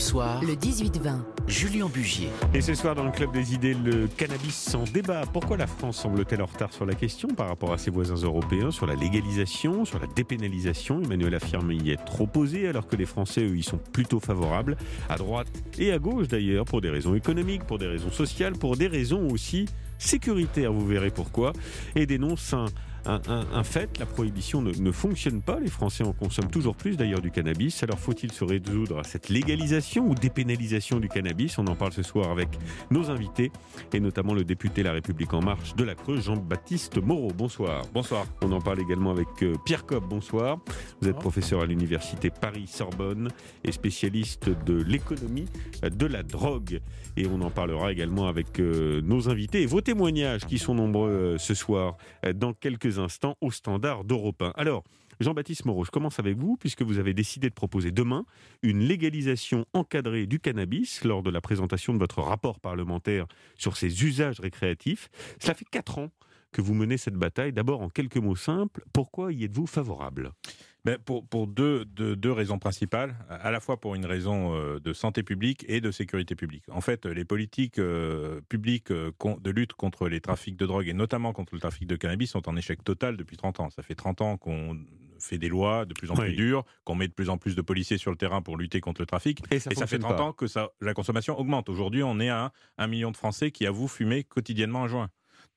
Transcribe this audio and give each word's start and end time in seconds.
Europe 0.00 0.08
Soir, 0.08 0.42
le 0.42 0.54
18-20. 0.54 1.18
Julien 1.46 1.86
Bugier. 1.86 2.28
Et 2.54 2.62
ce 2.62 2.74
soir, 2.74 2.94
dans 2.94 3.04
le 3.04 3.10
Club 3.10 3.32
des 3.32 3.52
idées, 3.52 3.74
le 3.74 4.06
cannabis 4.06 4.54
sans 4.54 4.84
débat. 4.84 5.24
Pourquoi 5.30 5.58
la 5.58 5.66
France 5.66 5.98
semble-t-elle 5.98 6.40
en 6.40 6.46
retard 6.46 6.72
sur 6.72 6.86
la 6.86 6.94
question 6.94 7.28
par 7.28 7.48
rapport 7.48 7.72
à 7.72 7.76
ses 7.78 7.90
voisins 7.90 8.14
européens 8.14 8.70
sur 8.70 8.86
la 8.86 8.94
légalisation, 8.94 9.84
sur 9.84 9.98
la 9.98 10.06
dépénalisation? 10.06 11.02
Emmanuel 11.02 11.34
affirme 11.34 11.72
y 11.72 11.90
être 11.90 12.18
opposé, 12.18 12.66
alors 12.66 12.86
que 12.86 12.96
les 12.96 13.04
Français, 13.04 13.42
eux, 13.42 13.56
y 13.58 13.62
sont 13.62 13.78
plutôt 13.92 14.20
favorables, 14.20 14.78
à 15.10 15.16
droite 15.16 15.48
et 15.78 15.92
à 15.92 15.98
gauche 15.98 16.28
d'ailleurs, 16.28 16.64
pour 16.64 16.80
des 16.80 16.90
raisons 16.90 17.14
économiques, 17.14 17.64
pour 17.64 17.78
des 17.78 17.88
raisons 17.88 18.10
sociales, 18.10 18.54
pour 18.54 18.76
des 18.76 18.86
raisons 18.86 19.28
aussi 19.28 19.66
sécuritaires, 19.98 20.72
vous 20.72 20.86
verrez 20.86 21.10
pourquoi, 21.10 21.52
et 21.94 22.06
dénonce 22.06 22.54
un 22.54 22.66
un, 23.06 23.64
fait, 23.64 23.98
la 23.98 24.06
prohibition 24.06 24.62
ne, 24.62 24.92
fonctionne 24.92 25.42
pas. 25.42 25.58
Les 25.60 25.70
Français 25.70 26.04
en 26.04 26.12
consomment 26.12 26.50
toujours 26.50 26.76
plus 26.76 26.96
d'ailleurs 26.96 27.20
du 27.20 27.30
cannabis. 27.30 27.82
Alors 27.82 27.98
faut-il 27.98 28.32
se 28.32 28.44
résoudre 28.44 28.98
à 28.98 29.04
cette 29.04 29.28
légalisation 29.28 30.08
ou 30.08 30.14
dépénalisation 30.14 31.00
du 31.00 31.08
cannabis? 31.08 31.58
On 31.58 31.66
en 31.66 31.74
parle 31.74 31.92
ce 31.92 32.02
soir 32.02 32.30
avec 32.30 32.48
nos 32.90 33.10
invités 33.10 33.50
et 33.92 34.00
notamment 34.00 34.34
le 34.34 34.44
député 34.44 34.82
La 34.82 34.92
République 34.92 35.32
En 35.34 35.40
Marche 35.40 35.74
de 35.74 35.84
la 35.84 35.94
Creuse, 35.94 36.24
Jean-Baptiste 36.24 36.98
Moreau. 36.98 37.32
Bonsoir. 37.36 37.82
Bonsoir. 37.92 38.26
On 38.42 38.52
en 38.52 38.60
parle 38.60 38.80
également 38.80 39.10
avec 39.10 39.28
euh, 39.42 39.54
Pierre 39.64 39.86
Cobb. 39.86 40.04
Bonsoir. 40.08 40.58
Vous 41.00 41.08
êtes 41.08 41.18
professeur 41.18 41.62
à 41.62 41.66
l'université 41.66 42.30
Paris-Sorbonne 42.30 43.30
et 43.64 43.72
spécialiste 43.72 44.50
de 44.66 44.74
l'économie 44.82 45.46
de 45.82 46.06
la 46.06 46.22
drogue. 46.22 46.80
Et 47.16 47.26
on 47.26 47.40
en 47.42 47.50
parlera 47.50 47.92
également 47.92 48.28
avec 48.28 48.60
euh, 48.60 49.00
nos 49.02 49.28
invités 49.28 49.62
et 49.62 49.66
vos 49.66 49.80
témoignages 49.80 50.46
qui 50.46 50.58
sont 50.58 50.74
nombreux 50.74 51.10
euh, 51.10 51.38
ce 51.38 51.54
soir 51.54 51.96
dans 52.34 52.52
quelques 52.52 52.89
instants 52.98 53.36
au 53.40 53.50
standard 53.50 54.04
d'Europe 54.04 54.42
1. 54.42 54.52
Alors, 54.56 54.84
Jean-Baptiste 55.20 55.66
Moreau, 55.66 55.84
je 55.84 55.90
commence 55.90 56.18
avec 56.18 56.38
vous, 56.38 56.56
puisque 56.56 56.82
vous 56.82 56.98
avez 56.98 57.12
décidé 57.12 57.50
de 57.50 57.54
proposer 57.54 57.90
demain 57.90 58.24
une 58.62 58.80
légalisation 58.80 59.66
encadrée 59.74 60.26
du 60.26 60.40
cannabis 60.40 61.04
lors 61.04 61.22
de 61.22 61.30
la 61.30 61.42
présentation 61.42 61.92
de 61.92 61.98
votre 61.98 62.22
rapport 62.22 62.58
parlementaire 62.58 63.26
sur 63.56 63.76
ses 63.76 64.04
usages 64.04 64.40
récréatifs. 64.40 65.10
Cela 65.38 65.54
fait 65.54 65.66
quatre 65.70 65.98
ans 65.98 66.10
que 66.52 66.62
vous 66.62 66.74
menez 66.74 66.96
cette 66.96 67.14
bataille. 67.14 67.52
D'abord, 67.52 67.82
en 67.82 67.88
quelques 67.88 68.16
mots 68.16 68.36
simples, 68.36 68.82
pourquoi 68.92 69.32
y 69.32 69.44
êtes-vous 69.44 69.66
favorable? 69.66 70.32
Ben 70.84 70.98
pour, 70.98 71.26
pour 71.26 71.46
deux, 71.46 71.84
deux, 71.84 72.32
raisons 72.32 72.58
principales, 72.58 73.16
à 73.28 73.50
la 73.50 73.60
fois 73.60 73.78
pour 73.78 73.94
une 73.94 74.06
raison 74.06 74.54
euh, 74.54 74.80
de 74.80 74.92
santé 74.92 75.22
publique 75.22 75.64
et 75.68 75.80
de 75.80 75.90
sécurité 75.90 76.34
publique. 76.34 76.64
En 76.70 76.80
fait, 76.80 77.06
les 77.06 77.24
politiques 77.24 77.78
euh, 77.78 78.40
publiques 78.48 78.90
euh, 78.90 79.12
de 79.40 79.50
lutte 79.50 79.74
contre 79.74 80.08
les 80.08 80.20
trafics 80.20 80.56
de 80.56 80.66
drogue 80.66 80.88
et 80.88 80.94
notamment 80.94 81.32
contre 81.32 81.54
le 81.54 81.60
trafic 81.60 81.86
de 81.86 81.96
cannabis 81.96 82.30
sont 82.30 82.48
en 82.48 82.56
échec 82.56 82.82
total 82.82 83.16
depuis 83.16 83.36
30 83.36 83.60
ans. 83.60 83.70
Ça 83.70 83.82
fait 83.82 83.94
30 83.94 84.20
ans 84.22 84.36
qu'on 84.36 84.78
fait 85.18 85.38
des 85.38 85.48
lois 85.48 85.84
de 85.84 85.92
plus 85.92 86.10
en 86.10 86.14
plus 86.14 86.32
dures, 86.32 86.64
qu'on 86.84 86.94
met 86.94 87.08
de 87.08 87.12
plus 87.12 87.28
en 87.28 87.36
plus 87.36 87.54
de 87.54 87.62
policiers 87.62 87.98
sur 87.98 88.10
le 88.10 88.16
terrain 88.16 88.40
pour 88.40 88.56
lutter 88.56 88.80
contre 88.80 89.02
le 89.02 89.06
trafic. 89.06 89.42
Et 89.50 89.58
ça, 89.58 89.86
fait 89.86 89.98
30 89.98 90.20
ans 90.20 90.32
que 90.32 90.46
ça, 90.46 90.70
la 90.80 90.94
consommation 90.94 91.38
augmente. 91.38 91.68
Aujourd'hui, 91.68 92.02
on 92.02 92.18
est 92.20 92.30
à 92.30 92.52
un 92.78 92.86
million 92.86 93.10
de 93.10 93.16
Français 93.16 93.50
qui 93.50 93.66
avouent 93.66 93.88
fumer 93.88 94.24
quotidiennement 94.24 94.84
un 94.84 94.88
joint. 94.88 95.10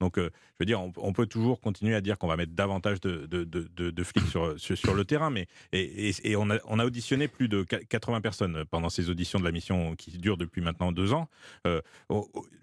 Donc, 0.04 0.18
euh, 0.18 0.30
je 0.34 0.56
veux 0.60 0.66
dire, 0.66 0.82
on, 0.82 1.14
peut 1.14 1.28
toujours 1.28 1.62
continuer 1.62 1.96
à 1.96 2.02
dire 2.02 2.18
qu'on 2.18 2.28
va 2.28 2.36
mettre 2.36 2.52
davantage 2.52 3.00
de, 3.00 3.26
de, 3.26 3.46
de, 3.46 4.04
flics 4.04 4.28
sur, 4.28 4.60
sur, 4.60 4.94
le 4.94 5.06
terrain, 5.06 5.30
mais 5.30 5.48
et, 5.72 6.12
et, 6.26 6.36
on, 6.36 6.50
a, 6.50 6.58
on, 6.66 6.78
a, 6.78 6.86
auditionné 6.86 7.30
plus 7.30 7.48
de 7.48 7.64
80 7.64 8.20
personnes 8.20 8.66
pendant 8.70 8.90
ces 8.90 9.10
auditions 9.10 9.40
de 9.40 9.46
la 9.46 9.54
mission 9.54 9.96
qui 9.96 10.18
durent 10.18 10.36
depuis 10.36 10.60
maintenant 10.60 10.92
deux 10.92 11.14
ans. 11.14 11.30
Euh, 11.66 11.80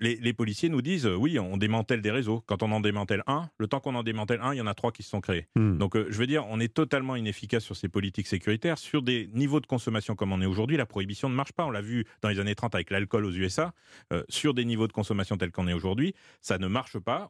les, 0.01 0.17
les, 0.17 0.35
policiers 0.35 0.69
nous 0.69 0.83
disent, 0.83 1.07
euh, 1.07 1.15
oui, 1.15 1.39
on 1.39 1.57
démantèle 1.57 2.03
des 2.03 2.11
réseaux. 2.11 2.45
Quand 2.45 2.63
on 2.63 2.73
en 2.73 2.81
démantèle 2.81 3.23
un, 3.27 3.49
le 3.57 3.67
temps 3.67 3.81
qu'on 3.81 3.95
en 3.95 4.03
démantèle 4.03 4.41
un, 4.43 4.53
il 4.53 4.59
y 4.59 4.61
en 4.61 4.67
a 4.67 4.75
trois 4.75 4.93
qui 4.93 5.03
se 5.03 5.09
sont 5.09 5.23
créés. 5.23 5.47
Hmm. 5.57 5.79
Donc, 5.79 5.97
je 5.97 6.19
veux 6.19 6.27
dire, 6.27 6.45
on 6.51 6.61
est 6.61 6.73
totalement 6.73 7.17
inefficace 7.17 7.65
sur 7.65 7.75
ces 7.75 7.89
politiques 7.89 8.27
sécuritaires. 8.27 8.77
Sur 8.77 9.01
des 9.01 9.31
niveaux 9.33 9.61
de 9.61 9.67
consommation 9.67 10.15
comme 10.15 10.33
on 10.33 10.43
est 10.43 10.47
aujourd'hui, 10.47 10.77
la 10.77 10.85
prohibition 10.85 11.31
ne 11.31 11.35
marche 11.35 11.53
pas. 11.53 11.65
On 11.65 11.71
l'a 11.71 11.81
vu 11.81 12.05
dans 12.21 12.29
les 12.29 12.39
années 12.39 12.55
30 12.55 12.75
avec 12.75 12.91
l'alcool 12.91 13.25
aux 13.25 13.33
USA. 13.33 13.73
sur 14.29 14.53
des 14.53 14.67
niveaux 14.67 14.89
de 14.89 14.93
consommation 14.93 15.39
tels 15.39 15.53
qu'on 15.53 15.69
est 15.69 15.73
aujourd'hui, 15.73 16.15
ça 16.43 16.59
ne 16.59 16.67
marche 16.67 16.99
pas 16.99 17.30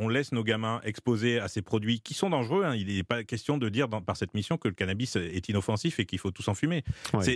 on 0.00 0.08
laisse 0.08 0.32
nos 0.32 0.42
gamins 0.42 0.80
exposés 0.82 1.38
à 1.38 1.46
ces 1.46 1.60
produits 1.60 2.00
qui 2.00 2.14
sont 2.14 2.30
dangereux. 2.30 2.64
Hein. 2.64 2.74
Il 2.74 2.86
n'est 2.86 3.02
pas 3.02 3.22
question 3.22 3.58
de 3.58 3.68
dire 3.68 3.88
par 3.88 4.16
cette 4.16 4.32
mission 4.34 4.56
que 4.56 4.66
le 4.66 4.74
cannabis 4.74 5.16
est 5.16 5.48
inoffensif 5.48 6.00
et 6.00 6.06
qu'il 6.06 6.18
faut 6.18 6.30
tous 6.30 6.48
en 6.48 6.54
fumer. 6.54 6.82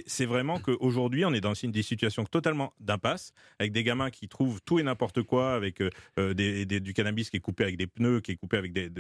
C'est 0.06 0.24
vraiment 0.24 0.58
qu'aujourd'hui, 0.58 1.24
on 1.26 1.34
est 1.34 1.42
dans 1.42 1.52
une, 1.54 1.70
des 1.70 1.82
situations 1.82 2.24
totalement 2.24 2.72
d'impasse, 2.80 3.32
avec 3.58 3.72
des 3.72 3.84
gamins 3.84 4.10
qui 4.10 4.28
trouvent 4.28 4.62
tout 4.64 4.78
et 4.78 4.82
n'importe 4.82 5.22
quoi, 5.22 5.54
avec 5.54 5.82
euh, 5.82 5.90
euh, 6.18 6.32
du 6.32 6.94
cannabis 6.94 7.28
qui 7.28 7.36
est 7.36 7.40
coupé 7.40 7.64
avec 7.64 7.76
des 7.76 7.86
pneus, 7.86 8.20
qui 8.20 8.32
est 8.32 8.36
coupé 8.36 8.56
avec 8.56 8.72
de, 8.72 8.90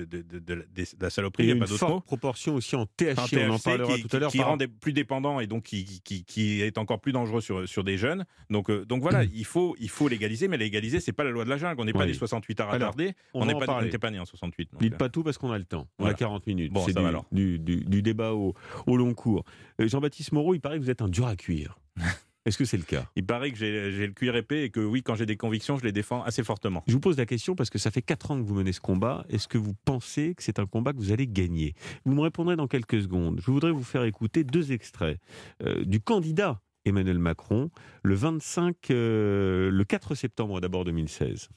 la 1.00 1.10
saloperie. 1.10 1.44
Il 1.44 1.48
y 1.48 1.52
a, 1.52 1.54
une 1.54 1.66
forte 1.66 2.04
proportion 2.04 2.56
aussi 2.56 2.76
en 2.76 2.84
THC, 2.84 3.48
on 3.48 3.54
en 3.54 3.58
parlera 3.58 3.96
qui, 3.96 4.02
tout 4.02 4.14
à 4.14 4.20
l'heure. 4.20 4.30
Qui, 4.30 4.42
rend 4.42 4.58
plus 4.80 4.92
dépendants 4.92 5.40
et 5.40 5.46
donc 5.46 5.64
qui, 5.64 6.02
qui, 6.02 6.60
est 6.60 6.76
encore 6.76 7.00
plus 7.00 7.12
dangereux 7.12 7.40
sur, 7.40 7.66
sur 7.66 7.82
des 7.82 7.96
jeunes. 7.96 8.26
Donc, 8.50 8.68
euh, 8.68 8.84
donc 8.84 9.00
voilà, 9.00 9.24
il, 9.34 9.46
faut, 9.46 9.74
il 9.80 9.88
faut 9.88 10.08
légaliser, 10.08 10.48
mais 10.48 10.58
légaliser, 10.58 11.00
c'est 11.00 11.12
pas 11.12 11.24
la 11.24 11.30
loi 11.30 11.44
de 11.44 11.50
la 11.50 11.56
jungle. 11.56 11.80
On 11.80 11.86
n'est 11.86 11.94
pas 11.94 12.06
des 12.06 12.12
68 12.12 12.60
à 12.60 12.66
retarder. 12.66 13.14
on 13.32 13.53
n'est 13.60 13.66
pas, 13.66 13.82
n'était 13.82 13.98
pas 13.98 14.10
né 14.10 14.18
en 14.18 14.24
68. 14.24 14.70
Dites 14.80 14.96
pas 14.96 15.08
tout 15.08 15.22
parce 15.22 15.38
qu'on 15.38 15.52
a 15.52 15.58
le 15.58 15.64
temps. 15.64 15.88
On 15.98 16.06
a 16.06 16.14
40 16.14 16.46
minutes. 16.46 16.72
Bon, 16.72 16.84
c'est 16.84 16.94
du, 17.32 17.58
du, 17.58 17.84
du, 17.84 18.02
débat 18.02 18.32
au, 18.32 18.54
au 18.86 18.96
long 18.96 19.14
cours. 19.14 19.44
Euh, 19.80 19.88
Jean-Baptiste 19.88 20.32
Moreau, 20.32 20.54
il 20.54 20.60
paraît 20.60 20.78
que 20.78 20.82
vous 20.82 20.90
êtes 20.90 21.02
un 21.02 21.08
dur 21.08 21.26
à 21.26 21.36
cuire. 21.36 21.78
Est-ce 22.46 22.58
que 22.58 22.66
c'est 22.66 22.76
le 22.76 22.82
cas? 22.82 23.06
Il 23.16 23.24
paraît 23.24 23.50
que 23.50 23.56
j'ai 23.56 24.06
le 24.06 24.12
cuir 24.12 24.36
épais 24.36 24.64
et 24.64 24.70
que 24.70 24.80
oui, 24.80 25.02
quand 25.02 25.14
j'ai 25.14 25.24
des 25.24 25.36
convictions, 25.38 25.78
je 25.78 25.84
les 25.84 25.92
défends 25.92 26.22
assez 26.24 26.44
fortement. 26.44 26.84
Je 26.86 26.92
vous 26.92 27.00
pose 27.00 27.16
la 27.16 27.24
question 27.24 27.54
parce 27.54 27.70
que 27.70 27.78
ça 27.78 27.90
fait 27.90 28.02
4 28.02 28.32
ans 28.32 28.36
que 28.36 28.42
vous 28.42 28.54
menez 28.54 28.72
ce 28.72 28.80
combat. 28.80 29.24
Est-ce 29.30 29.48
que 29.48 29.56
vous 29.56 29.72
pensez 29.86 30.34
que 30.34 30.42
c'est 30.42 30.58
un 30.58 30.66
combat 30.66 30.92
que 30.92 30.98
vous 30.98 31.10
allez 31.10 31.26
gagner? 31.26 31.74
Vous 32.04 32.12
me 32.12 32.20
répondrez 32.20 32.56
dans 32.56 32.66
quelques 32.66 33.00
secondes. 33.00 33.40
Je 33.40 33.50
voudrais 33.50 33.70
vous 33.70 33.82
faire 33.82 34.04
écouter 34.04 34.44
deux 34.44 34.72
extraits 34.72 35.18
euh, 35.62 35.84
du 35.86 36.00
candidat 36.00 36.60
Emmanuel 36.84 37.18
Macron 37.18 37.70
le 38.02 38.14
25, 38.14 38.76
euh, 38.90 39.70
le 39.70 39.84
4 39.84 40.14
septembre 40.14 40.60
d'abord 40.60 40.84
2016. 40.84 41.48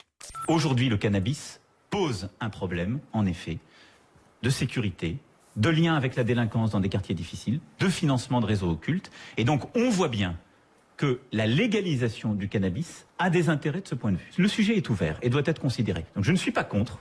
Aujourd'hui, 0.48 0.88
le 0.88 0.96
cannabis 0.96 1.60
pose 1.90 2.28
un 2.40 2.50
problème, 2.50 3.00
en 3.12 3.26
effet, 3.26 3.58
de 4.42 4.50
sécurité, 4.50 5.18
de 5.56 5.68
lien 5.68 5.94
avec 5.94 6.16
la 6.16 6.24
délinquance 6.24 6.70
dans 6.70 6.80
des 6.80 6.88
quartiers 6.88 7.14
difficiles, 7.14 7.60
de 7.80 7.88
financement 7.88 8.40
de 8.40 8.46
réseaux 8.46 8.70
occultes. 8.70 9.10
Et 9.36 9.44
donc, 9.44 9.76
on 9.76 9.90
voit 9.90 10.08
bien 10.08 10.38
que 10.96 11.20
la 11.32 11.46
légalisation 11.46 12.34
du 12.34 12.48
cannabis 12.48 13.06
a 13.18 13.30
des 13.30 13.48
intérêts 13.48 13.80
de 13.80 13.88
ce 13.88 13.94
point 13.94 14.12
de 14.12 14.16
vue. 14.16 14.30
Le 14.36 14.48
sujet 14.48 14.76
est 14.76 14.90
ouvert 14.90 15.18
et 15.22 15.30
doit 15.30 15.42
être 15.44 15.60
considéré. 15.60 16.04
Donc, 16.14 16.24
je 16.24 16.32
ne 16.32 16.36
suis 16.36 16.50
pas 16.50 16.64
contre. 16.64 17.00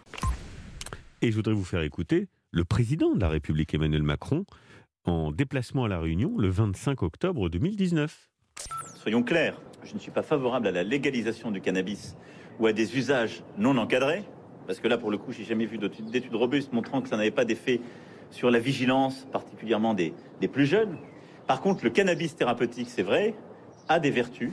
Et 1.21 1.31
je 1.31 1.35
voudrais 1.35 1.53
vous 1.53 1.63
faire 1.63 1.81
écouter 1.81 2.27
le 2.51 2.63
président 2.63 3.13
de 3.13 3.19
la 3.19 3.29
République, 3.29 3.73
Emmanuel 3.73 4.03
Macron, 4.03 4.45
en 5.05 5.31
déplacement 5.31 5.85
à 5.85 5.87
La 5.87 5.99
Réunion 5.99 6.37
le 6.37 6.49
25 6.49 7.01
octobre 7.01 7.49
2019. 7.49 8.29
Soyons 8.95 9.23
clairs, 9.23 9.59
je 9.83 9.93
ne 9.93 9.99
suis 9.99 10.11
pas 10.11 10.23
favorable 10.23 10.67
à 10.67 10.71
la 10.71 10.83
légalisation 10.83 11.51
du 11.51 11.61
cannabis 11.61 12.15
ou 12.59 12.67
à 12.67 12.73
des 12.73 12.97
usages 12.97 13.43
non 13.57 13.77
encadrés 13.77 14.23
parce 14.67 14.79
que 14.79 14.87
là, 14.87 14.97
pour 14.97 15.09
le 15.09 15.17
coup, 15.17 15.31
j'ai 15.31 15.45
jamais 15.45 15.65
vu 15.65 15.77
d'études 15.77 16.35
robustes 16.35 16.73
montrant 16.73 17.01
que 17.01 17.09
ça 17.09 17.17
n'avait 17.17 17.31
pas 17.31 17.45
d'effet 17.45 17.79
sur 18.29 18.51
la 18.51 18.59
vigilance, 18.59 19.25
particulièrement 19.31 19.93
des, 19.93 20.13
des 20.41 20.49
plus 20.49 20.65
jeunes. 20.65 20.97
Par 21.47 21.61
contre, 21.61 21.85
le 21.85 21.89
cannabis 21.89 22.35
thérapeutique, 22.35 22.89
c'est 22.89 23.03
vrai, 23.03 23.33
a 23.87 23.99
des 23.99 24.11
vertus. 24.11 24.51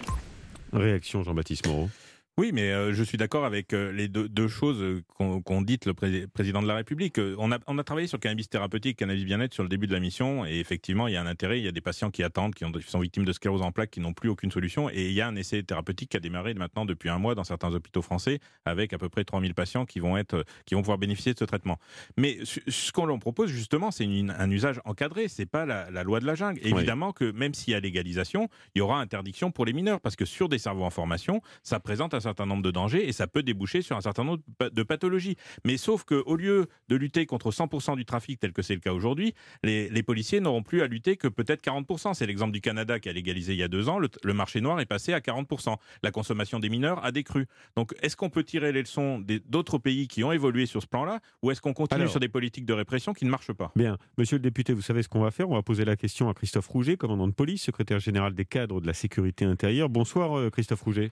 Réaction, 0.73 1.25
Jean-Baptiste 1.25 1.67
Moreau. 1.67 1.89
Oui, 2.37 2.51
mais 2.53 2.73
euh, 2.73 2.93
je 2.93 3.05
suis 3.05 3.17
d'accord 3.17 3.45
avec 3.45 3.73
euh, 3.73 3.93
les 3.93 4.09
deux, 4.09 4.49
choses 4.49 4.83
euh, 4.83 5.05
qu'ont 5.17 5.63
dites 5.63 5.87
le 5.87 5.95
président 5.95 6.63
de 6.63 6.67
la 6.67 6.75
République. 6.75 7.21
On 7.39 7.53
a, 7.53 7.59
on 7.69 7.79
a 7.79 7.85
travaillé 7.85 8.09
sur 8.09 8.17
le 8.17 8.23
cannabis 8.23 8.49
thérapeutique, 8.49 8.97
cannabis 8.97 9.25
bien-être 9.25 9.55
sur 9.55 9.63
le 9.63 9.69
début 9.69 9.87
de 9.87 9.93
la 9.93 10.01
mission, 10.01 10.45
et 10.45 10.59
effectivement, 10.59 11.07
il 11.07 11.15
y 11.15 11.17
a 11.17 11.23
un 11.23 11.29
intérêt. 11.29 11.61
Il 11.61 11.65
y 11.65 11.69
a 11.69 11.73
des 11.73 11.81
patients 11.81 12.11
qui 12.11 12.25
attendent, 12.25 12.53
qui, 12.57 12.65
ont, 12.65 12.73
sont 12.85 12.99
victimes 12.99 13.25
de 13.25 13.33
sclérose 13.33 13.63
en 13.63 13.71
plaques, 13.71 13.93
qui 13.93 14.01
n'ont 14.01 14.13
plus 14.13 14.29
aucune 14.29 14.51
solution, 14.51 14.91
et 14.91 15.07
il 15.07 15.13
y 15.13 15.21
a 15.21 15.29
un 15.29 15.37
essai 15.37 15.63
thérapeutique 15.63 16.09
qui 16.09 16.17
a 16.17 16.21
démarré 16.21 16.55
maintenant 16.55 16.85
depuis 16.85 17.09
un 17.09 17.19
mois 17.19 17.37
dans 17.37 17.45
certains 17.45 17.73
hôpitaux 17.73 18.03
français, 18.03 18.41
avec 18.65 18.93
à 18.93 18.99
peu 18.99 19.09
près 19.09 19.23
3000 19.23 19.55
patients 19.55 19.87
qui 19.87 20.01
vont 20.01 20.17
être, 20.17 20.45
qui 20.67 20.75
vont 20.75 20.83
pouvoir 20.83 20.99
bénéficier 20.99 21.35
de 21.35 21.39
ce 21.39 21.45
traitement. 21.45 21.79
Mais 22.17 22.39
ce 22.45 22.91
qu'on 22.91 23.07
leur 23.07 23.21
propose 23.21 23.49
justement, 23.49 23.93
c'est 23.93 24.07
un 24.07 24.51
usage 24.51 24.81
encadré. 24.85 25.29
C'est 25.29 25.47
pas 25.47 25.67
la, 25.67 26.03
loi 26.03 26.19
de 26.19 26.27
la 26.27 26.35
jungle. 26.35 26.59
Évidemment 26.65 27.13
que 27.13 27.31
même 27.31 27.55
s'il 27.55 27.75
y 27.75 27.77
a 27.77 27.81
légalisation, 27.81 28.49
il 28.75 28.81
y 28.81 28.83
aura 28.83 29.01
interdiction 29.01 29.53
pour 29.53 29.67
les 29.67 29.73
mineurs, 29.73 30.01
parce 30.01 30.17
que 30.17 30.25
sur 30.25 30.49
des 30.49 30.59
cerveaux 30.59 30.83
en 30.83 30.91
formation, 30.91 31.41
ça 31.63 31.79
présente 31.79 32.13
un 32.13 32.24
certain 32.25 32.47
nombre 32.47 32.63
de 32.63 32.71
dangers 32.71 33.09
et 33.09 33.13
ça 33.13 33.27
peut 33.27 33.43
déboucher 33.43 33.83
sur 33.83 33.97
un 33.97 34.01
certain 34.01 34.25
nombre 34.25 34.43
de 34.61 34.83
pathologies. 34.83 35.37
Mais 35.65 35.77
sauf 35.77 36.05
qu'au 36.05 36.37
lieu 36.37 36.67
de 36.89 36.97
lutter 36.97 37.27
contre 37.27 37.51
100% 37.51 37.97
du 37.97 38.05
trafic 38.05 38.41
tel 38.41 38.53
que 38.53 38.63
c'est 38.63 38.75
le 38.75 38.81
cas 38.81 38.93
aujourd'hui, 38.93 39.35
les, 39.63 40.03
policiers 40.03 40.41
n'auront 40.41 40.63
plus 40.63 40.83
à 40.83 40.87
lutter 40.87 41.17
que 41.17 41.29
peut-être 41.29 41.63
40%. 41.65 42.15
C'est 42.15 42.27
l'exemple 42.27 42.53
du 42.53 42.61
Canada 42.61 43.01
qui 43.01 43.09
a 43.09 43.13
légalisé 43.13 43.53
il 43.53 43.59
y 43.59 43.63
a 43.63 43.69
deux 43.69 43.89
ans. 43.89 43.99
Le, 43.99 44.35
marché 44.35 44.61
noir 44.61 44.81
est 44.81 44.87
passé 44.87 45.13
à 45.13 45.21
40%. 45.21 45.77
La 46.03 46.11
consommation 46.11 46.59
des 46.59 46.69
mineurs 46.69 47.05
a 47.05 47.13
décru. 47.13 47.47
Donc 47.77 47.95
est-ce 48.03 48.17
qu'on 48.17 48.31
peut 48.31 48.45
tirer 48.45 48.73
les 48.73 48.83
leçons 48.83 49.25
d'autres 49.47 49.79
pays 49.79 50.09
qui 50.09 50.25
ont 50.25 50.33
évolué 50.33 50.67
sur 50.67 50.83
ce 50.83 50.87
plan-là 50.87 51.21
ou 51.43 51.51
est-ce 51.51 51.61
qu'on 51.61 51.73
continue 51.73 52.09
sur 52.09 52.21
des 52.21 52.29
politiques 52.29 52.67
de 52.67 52.73
répression 52.73 53.13
qui 53.13 53.25
ne 53.25 53.31
marchent 53.31 53.53
pas? 53.53 53.73
Bien. 53.77 53.99
Monsieur 54.19 54.37
le 54.37 54.43
député, 54.43 54.73
vous 54.73 54.83
savez 54.83 55.03
ce 55.03 55.09
qu'on 55.09 55.21
va 55.21 55.31
faire? 55.31 55.49
On 55.51 55.55
va 55.55 55.63
poser 55.63 55.85
la 55.85 55.97
question 55.97 56.29
à 56.29 56.35
Christophe 56.35 56.69
Rouget, 56.69 56.97
commandant 56.97 57.29
de 57.29 57.33
police, 57.33 57.63
secrétaire 57.63 58.01
général 58.01 58.35
des 58.35 58.45
cadres 58.45 58.81
de 58.81 58.87
la 58.87 58.95
sécurité 58.95 59.45
intérieure. 59.45 59.89
Bonsoir 59.89 60.39
euh, 60.39 60.51
Christophe 60.51 60.83
Rouget. 60.83 61.11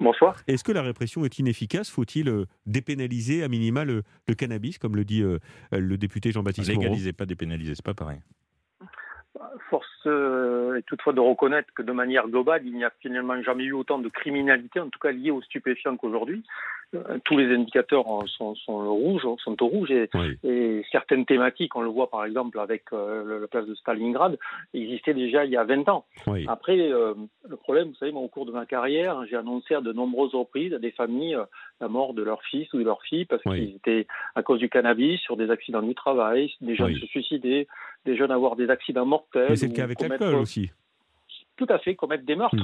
Bonsoir. 0.00 0.36
Est-ce 0.46 0.62
que 0.62 0.72
la 0.72 0.82
répression 0.82 1.24
est 1.24 1.38
inefficace? 1.38 1.90
Faut-il 1.90 2.28
euh, 2.28 2.44
dépénaliser 2.66 3.42
à 3.42 3.48
minima 3.48 3.84
le, 3.84 4.02
cannabis, 4.36 4.78
comme 4.78 4.94
le 4.94 5.04
dit 5.04 5.22
euh, 5.22 5.38
le 5.72 5.96
député 5.98 6.30
Jean-Baptiste 6.30 6.68
Légaliser, 6.68 7.12
pas 7.12 7.26
dépénaliser, 7.26 7.74
c'est 7.74 7.84
pas 7.84 7.94
pareil. 7.94 8.20
Force 9.70 9.86
est 10.06 10.82
toutefois 10.86 11.12
de 11.12 11.20
reconnaître 11.20 11.72
que 11.74 11.82
de 11.82 11.92
manière 11.92 12.28
globale, 12.28 12.62
il 12.64 12.74
n'y 12.74 12.84
a 12.84 12.92
finalement 13.00 13.40
jamais 13.42 13.64
eu 13.64 13.72
autant 13.72 13.98
de 13.98 14.08
criminalité, 14.08 14.80
en 14.80 14.88
tout 14.88 14.98
cas 14.98 15.10
liée 15.10 15.30
aux 15.30 15.42
stupéfiants 15.42 15.96
qu'aujourd'hui. 15.96 16.44
Euh, 16.94 17.18
tous 17.24 17.36
les 17.36 17.54
indicateurs 17.54 18.04
sont, 18.26 18.54
sont 18.54 19.36
sont 19.36 19.62
au 19.62 19.66
rouge 19.66 19.90
et, 19.90 20.08
et, 20.42 20.82
certaines 20.90 21.26
thématiques, 21.26 21.76
on 21.76 21.82
le 21.82 21.90
voit 21.90 22.08
par 22.08 22.24
exemple 22.24 22.58
avec 22.58 22.84
euh, 22.94 23.40
la 23.40 23.46
place 23.46 23.66
de 23.66 23.74
Stalingrad, 23.74 24.38
existaient 24.72 25.12
déjà 25.12 25.44
il 25.44 25.50
y 25.50 25.58
a 25.58 25.64
20 25.64 25.86
ans. 25.90 26.06
Après, 26.46 26.78
euh, 26.78 27.12
le 27.46 27.56
problème, 27.56 27.88
vous 27.88 27.94
savez, 27.96 28.10
moi, 28.10 28.22
au 28.22 28.28
cours 28.28 28.46
de 28.46 28.52
ma 28.52 28.64
carrière, 28.64 29.22
j'ai 29.28 29.36
annoncé 29.36 29.74
à 29.74 29.82
de 29.82 29.92
nombreuses 29.92 30.34
reprises 30.34 30.72
à 30.72 30.78
des 30.78 30.92
familles 30.92 31.36
la 31.80 31.88
mort 31.88 32.14
de 32.14 32.22
leur 32.22 32.42
fils 32.42 32.72
ou 32.72 32.78
de 32.78 32.84
leur 32.84 33.02
fille 33.02 33.26
parce 33.26 33.42
qu'ils 33.42 33.76
étaient 33.76 34.06
à 34.34 34.42
cause 34.42 34.58
du 34.58 34.70
cannabis 34.70 35.20
sur 35.20 35.36
des 35.36 35.50
accidents 35.50 35.82
du 35.82 35.94
travail, 35.94 36.50
des 36.62 36.74
jeunes 36.74 36.94
se 36.94 37.06
suicider, 37.06 37.68
des 38.06 38.16
jeunes 38.16 38.30
avoir 38.30 38.56
des 38.56 38.70
accidents 38.70 39.04
mortels. 39.04 39.48
Mais 39.50 39.56
c'est 39.56 39.68
le 39.68 39.74
cas 39.74 39.84
avec 39.84 40.00
l'alcool 40.00 40.36
aussi 40.36 40.70
tout 41.58 41.66
à 41.68 41.78
fait 41.78 41.94
commettre 41.94 42.24
des 42.24 42.36
meurtres. 42.36 42.56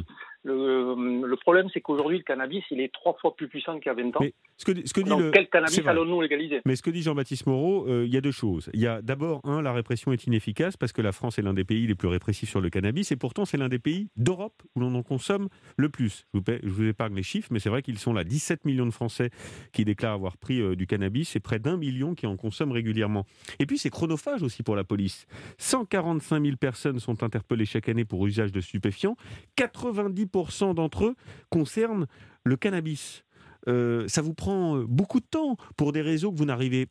Hmm. 0.45 0.51
Le, 0.51 1.27
le, 1.27 1.37
problème, 1.37 1.69
c'est 1.73 1.81
qu'aujourd'hui, 1.81 2.19
le 2.19 2.25
cannabis, 2.25 2.63
il 2.71 2.81
est 2.81 2.93
trois 2.93 3.15
fois 3.15 3.35
plus 3.35 3.49
puissant 3.49 3.79
qu'il 3.79 3.87
y 3.87 3.89
a 3.89 3.95
20 3.95 4.17
ans. 4.17 4.21
Mais 4.21 4.35
ce 4.57 4.65
que, 4.65 4.87
ce 4.87 4.93
que 4.93 5.01
dit 5.01 5.09
Donc, 5.09 5.33
quel 5.33 5.49
cannabis 5.49 5.81
allons-nous 5.87 6.21
légaliser? 6.21 6.61
Mais 6.67 6.77
ce 6.77 6.83
que 6.83 6.91
dit 6.91 7.03
Jean-Baptiste 7.03 7.47
Moreau, 7.47 7.89
euh, 7.89 8.05
il 8.07 8.13
y 8.13 8.17
a 8.17 8.21
deux 8.21 8.31
choses. 8.31 8.71
Il 8.75 8.81
y 8.81 8.87
a 8.87 9.01
d'abord, 9.01 9.41
un, 9.45 9.63
la 9.63 9.73
répression 9.73 10.13
est 10.13 10.27
inefficace 10.27 10.77
parce 10.77 10.93
que 10.93 11.03
la 11.03 11.13
France 11.13 11.39
est 11.39 11.43
l'un 11.43 11.55
des 11.55 11.65
pays 11.65 11.87
les 11.87 11.95
plus 11.95 12.09
répressifs 12.09 12.51
sur 12.51 12.61
le 12.61 12.69
cannabis 12.69 13.11
et 13.11 13.17
pourtant, 13.17 13.45
c'est 13.45 13.57
l'un 13.57 13.69
des 13.69 13.79
pays 13.79 14.09
d'Europe 14.17 14.63
où 14.75 14.81
l'on 14.81 14.95
en 14.95 15.03
consomme 15.03 15.49
le 15.77 15.89
plus. 15.89 16.27
Je 16.35 16.39
vous, 16.39 16.45
je 16.63 16.69
vous 16.69 16.85
épargne 16.85 17.15
les 17.15 17.23
chiffres, 17.23 17.49
mais 17.51 17.59
c'est 17.59 17.71
vrai 17.71 17.83
qu'ils 17.83 17.99
sont 17.99 18.13
là. 18.13 18.25
17 18.25 18.65
millions 18.65 18.87
de 18.87 18.93
Français 18.93 19.31
qui 19.73 19.85
déclarent 19.85 20.15
avoir 20.15 20.37
pris 20.37 20.61
euh, 20.61 20.77
du 20.77 20.87
cannabis 20.87 21.37
et 21.37 21.41
près 21.41 21.59
d'un 21.59 21.77
million 21.77 22.15
qui 22.15 22.27
en 22.27 22.37
consomment 22.37 22.73
régulièrement. 22.73 23.25
Et 23.59 23.67
puis, 23.67 23.79
c'est 23.79 23.91
chronophage 23.91 24.43
aussi 24.43 24.63
pour 24.63 24.77
la 24.77 24.85
police. 24.85 25.27
145 25.59 26.45
000 26.45 26.57
personnes 26.57 26.99
sont 26.99 27.23
interpellées 27.23 27.65
chaque 27.65 27.89
année 27.89 28.05
pour 28.05 28.27
usage 28.27 28.53
de 28.53 28.61
stupéfiants. 28.61 29.17
90% 29.57 30.34
d'entre 30.75 31.07
eux 31.07 31.15
concerne 31.51 32.07
le 32.45 32.57
cannabis. 32.57 33.25
Euh, 33.69 34.07
ça 34.09 34.23
vous 34.23 34.35
prend 34.35 34.77
euh, 34.77 34.85
beaucoup 34.87 35.21
de 35.21 35.27
temps 35.27 35.57
pour 35.77 35.93
des 35.93 36.03
réseaux 36.03 36.31
que 36.31 36.37
vous 36.37 36.45
n'arrivez 36.45 36.87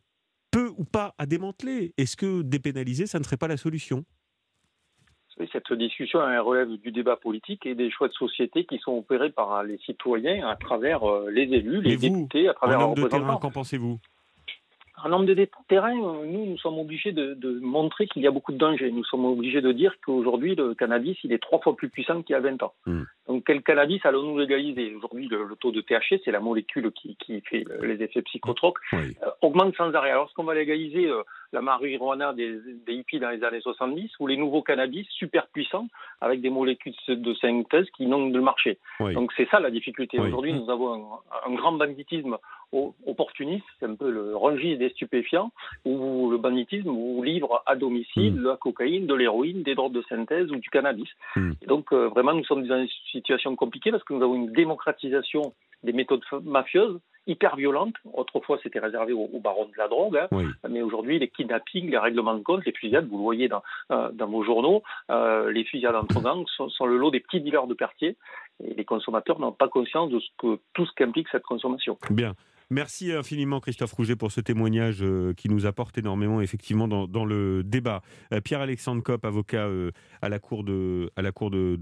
peu 0.51 0.72
ou 0.78 0.84
pas 0.86 1.13
à 1.18 1.25
démanteler. 1.25 1.94
Est-ce 1.98 2.16
que 2.18 2.42
dépénaliser, 2.42 3.06
ça 3.06 3.19
ne 3.19 3.24
serait 3.24 3.38
pas 3.38 3.48
la 3.48 3.57
solution? 3.57 4.06
Cette 5.51 5.74
discussion 5.74 6.19
relève 6.44 6.78
du 6.78 6.92
débat 6.92 7.16
politique 7.16 7.66
et 7.66 7.74
des 7.74 7.90
choix 7.90 8.07
de 8.07 8.13
société 8.13 8.66
qui 8.66 8.78
sont 8.78 8.92
opérés 8.92 9.31
par 9.31 9.63
les 9.63 9.80
citoyens 9.80 10.48
à 10.48 10.56
travers 10.56 11.04
euh, 11.04 11.30
les 11.31 11.44
élus, 11.44 11.81
les 11.81 11.98
députés, 11.98 12.50
à 12.50 12.54
travers 12.54 12.78
les 12.78 12.86
représentants. 12.86 13.38
Qu'en 13.38 13.51
pensez-vous? 13.51 14.00
En 15.04 15.10
nombre 15.10 15.25
de 15.25 15.50
terrains, 15.68 15.95
nous, 15.95 16.45
nous 16.45 16.57
sommes 16.60 16.78
obligés 16.78 17.12
de, 17.12 17.60
montrer 17.62 18.07
qu'il 18.07 18.22
y 18.22 18.28
a 18.28 18.31
beaucoup 18.31 18.54
de 18.54 18.57
dangers. 18.57 18.92
Nous 18.92 19.04
sommes 19.04 19.25
obligés 19.25 19.62
de 19.62 19.72
dire 19.72 19.95
qu'aujourd'hui, 20.06 20.56
le 20.56 20.75
cannabis, 20.75 21.18
il 21.24 21.34
est 21.34 21.42
trois 21.42 21.60
fois 21.60 21.75
plus 21.75 21.90
puissant 21.90 22.22
qu'il 22.22 22.34
y 22.34 22.38
a 22.38 22.40
20 22.40 22.62
ans. 22.63 22.74
Hmm. 22.86 23.04
Donc, 23.27 23.43
quel 23.45 23.61
cannabis 23.61 24.05
allons-nous 24.05 24.37
légaliser? 24.37 24.93
Aujourd'hui, 24.95 25.27
le, 25.29 25.55
taux 25.55 25.71
de 25.71 25.79
THC, 25.81 26.21
c'est 26.25 26.31
la 26.31 26.41
molécule 26.41 26.91
qui, 26.91 27.15
fait 27.49 27.63
les 27.81 28.03
effets 28.03 28.21
psychotropes, 28.21 28.77
euh, 28.93 29.09
augmente 29.41 29.75
sans 29.75 29.93
arrêt. 29.93 30.11
Alors, 30.11 30.25
est-ce 30.25 30.33
qu'on 30.33 30.43
va 30.43 30.53
légaliser 30.53 31.07
euh, 31.07 31.23
la 31.53 31.61
marijuana 31.61 32.33
des, 32.33 32.59
des, 32.85 32.93
hippies 32.93 33.19
dans 33.19 33.29
les 33.29 33.43
années 33.43 33.61
70 33.61 34.11
ou 34.19 34.27
les 34.27 34.35
nouveaux 34.35 34.61
cannabis 34.61 35.07
super 35.09 35.47
puissants 35.47 35.87
avec 36.19 36.41
des 36.41 36.49
molécules 36.49 36.93
de 37.07 37.33
synthèse 37.35 37.89
qui 37.95 38.07
n'ont 38.07 38.27
de 38.27 38.39
marché? 38.39 38.77
Donc, 38.99 39.31
c'est 39.37 39.47
ça 39.49 39.59
la 39.59 39.71
difficulté. 39.71 40.19
Aujourd'hui, 40.19 40.53
nous 40.53 40.69
avons 40.69 41.19
un, 41.45 41.53
grand 41.53 41.73
banditisme 41.73 42.37
opportuniste, 43.05 43.65
c'est 43.79 43.85
un 43.85 43.95
peu 43.95 44.09
le 44.09 44.35
rangis 44.35 44.77
des 44.77 44.89
stupéfiants, 44.89 45.51
ou 45.85 46.29
le 46.31 46.37
banditisme 46.37 46.89
où 46.89 47.21
livre 47.23 47.61
à 47.65 47.75
domicile 47.75 48.35
de 48.35 48.47
la 48.47 48.57
cocaïne, 48.57 49.05
de 49.05 49.13
l'héroïne, 49.13 49.63
des 49.63 49.75
drogues 49.75 49.93
de 49.93 50.03
synthèse 50.09 50.51
ou 50.51 50.55
du 50.55 50.69
cannabis. 50.69 51.09
Hmm. 51.35 51.51
Et 51.61 51.67
donc, 51.67 51.93
euh, 51.93 52.07
vraiment, 52.07 52.33
nous 52.33 52.43
sommes 52.45 52.65
dans 52.65 52.79
une 52.79 52.87
situation 53.13 53.56
compliquée 53.56 53.92
parce 53.92 54.04
que 54.04 54.13
nous 54.13 54.24
avons 54.24 54.36
une 54.36 54.51
démocratisation 54.51 55.54
des 55.83 55.94
méthodes 55.94 56.21
mafieuses 56.44 57.00
hyper 57.27 57.56
violentes. 57.56 57.95
Autrefois, 58.13 58.60
c'était 58.63 58.80
réservé 58.80 59.13
aux, 59.13 59.39
barons 59.39 59.65
de 59.65 59.77
la 59.77 59.88
drogue, 59.88 60.18
hein. 60.18 60.27
mais 60.69 60.81
aujourd'hui, 60.81 61.19
les 61.19 61.30
kidnappings, 61.30 61.89
les 61.89 61.98
règlements 61.98 62.36
de 62.36 62.44
compte, 62.44 62.65
les 62.65 62.74
fusillades, 62.74 63.07
vous 63.07 63.18
le 63.18 63.24
voyez 63.24 63.48
dans, 63.48 63.63
euh, 63.92 64.10
dans 64.12 64.27
vos 64.27 64.44
journaux, 64.44 64.83
euh, 65.10 65.51
les 65.51 65.63
fusillades 65.63 65.95
entre 65.95 66.21
gangs 66.21 66.45
sont, 66.57 66.69
sont, 66.69 66.86
le 66.86 66.98
lot 66.98 67.12
des 67.12 67.21
petits 67.21 67.42
dealers 67.42 67.68
de 67.68 67.74
quartier 67.74 68.18
et 68.63 68.74
les 68.74 68.86
consommateurs 68.86 69.39
n'ont 69.39 69.51
pas 69.51 69.68
conscience 69.68 70.09
de 70.09 70.19
ce 70.19 70.27
que, 70.38 70.59
tout 70.74 70.86
ce 70.86 70.92
qu'implique 70.95 71.27
cette 71.31 71.44
consommation. 71.44 71.98
Bien. 72.09 72.33
Merci 72.69 73.12
infiniment 73.12 73.60
Christophe 73.60 73.94
Rouget 73.94 74.15
pour 74.15 74.31
ce 74.31 74.42
témoignage 74.42 75.01
euh, 75.01 75.33
qui 75.33 75.50
nous 75.50 75.65
apporte 75.65 75.98
énormément 75.98 76.42
effectivement 76.42 76.88
dans, 76.88 77.25
le 77.25 77.63
débat. 77.63 78.01
Euh, 78.33 78.42
Pierre-Alexandre 78.42 79.04
Kopp, 79.04 79.25
avocat 79.25 79.65
euh, 79.68 79.92
à 80.21 80.30
la 80.30 80.39
cour 80.39 80.63
de, 80.63 81.12
à 81.15 81.21
la 81.21 81.31
cour 81.31 81.51
de, 81.51 81.77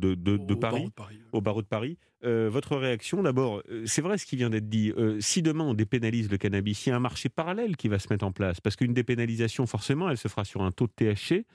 Paris, 0.55 0.89
au 1.31 1.41
barreau 1.41 1.61
de 1.61 1.67
Paris. 1.67 1.97
Euh, 2.23 2.49
votre 2.51 2.77
réaction, 2.77 3.23
d'abord, 3.23 3.63
euh, 3.71 3.83
c'est 3.85 4.01
vrai 4.01 4.17
ce 4.17 4.25
qui 4.25 4.35
vient 4.35 4.49
d'être 4.49 4.69
dit. 4.69 4.93
Euh, 4.97 5.19
si 5.19 5.41
demain 5.41 5.63
on 5.63 5.73
dépénalise 5.73 6.29
le 6.29 6.37
cannabis, 6.37 6.85
il 6.85 6.89
y 6.89 6.91
a 6.91 6.95
un 6.95 6.99
marché 6.99 7.29
parallèle 7.29 7.75
qui 7.77 7.87
va 7.87 7.97
se 7.97 8.07
mettre 8.11 8.25
en 8.25 8.31
place. 8.31 8.61
Parce 8.61 8.75
qu'une 8.75 8.93
dépénalisation, 8.93 9.65
forcément, 9.65 10.09
elle 10.09 10.17
se 10.17 10.27
fera 10.27 10.45
sur 10.45 10.61
un 10.61 10.71
taux 10.71 10.87
de 10.87 10.93
THC. 10.93 11.45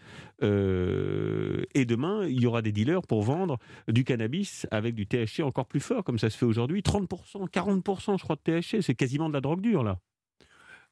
et 0.42 1.84
demain, 1.84 2.26
il 2.26 2.40
y 2.40 2.46
aura 2.46 2.62
des 2.62 2.72
dealers 2.72 3.02
pour 3.02 3.22
vendre 3.22 3.58
du 3.88 4.04
cannabis 4.04 4.66
avec 4.70 4.94
du 4.94 5.06
THC 5.06 5.42
encore 5.42 5.66
plus 5.66 5.80
fort, 5.80 6.02
comme 6.02 6.18
ça 6.18 6.30
se 6.30 6.36
fait 6.36 6.46
aujourd'hui. 6.46 6.82
30%, 6.82 7.48
40%, 7.48 8.18
je 8.18 8.24
crois, 8.24 8.36
de 8.36 8.60
THC. 8.60 8.82
C'est 8.82 8.94
quasiment 8.94 9.28
de 9.28 9.34
la 9.34 9.40
drogue 9.40 9.60
dure, 9.60 9.84
là. 9.84 9.98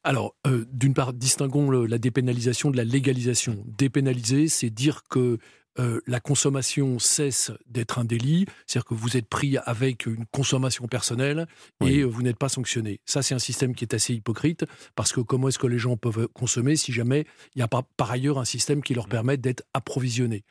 Alors, 0.03 0.35
d'une 0.71 0.93
part, 0.93 1.13
distinguons 1.13 1.71
la 1.71 1.97
dépénalisation 1.97 2.69
de 2.69 2.77
la 2.77 2.83
légalisation. 2.83 3.63
Dépénaliser, 3.65 4.47
c'est 4.49 4.69
dire 4.69 5.01
que 5.09 5.39
euh, 5.79 5.99
la 6.07 6.19
consommation 6.19 6.99
cesse 6.99 7.51
d'être 7.67 7.99
un 7.99 8.05
délit, 8.05 8.45
c'est-à-dire 8.65 8.85
que 8.85 8.93
vous 8.93 9.17
êtes 9.17 9.27
pris 9.27 9.57
avec 9.65 10.05
une 10.05 10.25
consommation 10.27 10.87
personnelle 10.87 11.47
et 11.81 11.99
euh, 11.99 12.05
vous 12.05 12.21
n'êtes 12.21 12.37
pas 12.37 12.47
sanctionné. 12.47 13.01
Ça, 13.05 13.21
c'est 13.21 13.35
un 13.35 13.39
système 13.39 13.75
qui 13.75 13.83
est 13.83 13.93
assez 13.93 14.13
hypocrite 14.13 14.65
parce 14.95 15.11
que 15.11 15.19
comment 15.19 15.49
est-ce 15.49 15.59
que 15.59 15.67
les 15.67 15.77
gens 15.77 15.97
peuvent 15.97 16.27
consommer 16.29 16.77
si 16.77 16.93
jamais 16.93 17.25
il 17.55 17.59
n'y 17.59 17.63
a 17.63 17.67
pas 17.67 17.83
par 17.97 18.11
ailleurs 18.11 18.39
un 18.39 18.45
système 18.45 18.81
qui 18.81 18.93
leur 18.93 19.07
permette 19.07 19.41
d'être 19.41 19.63
approvisionnés 19.73 20.43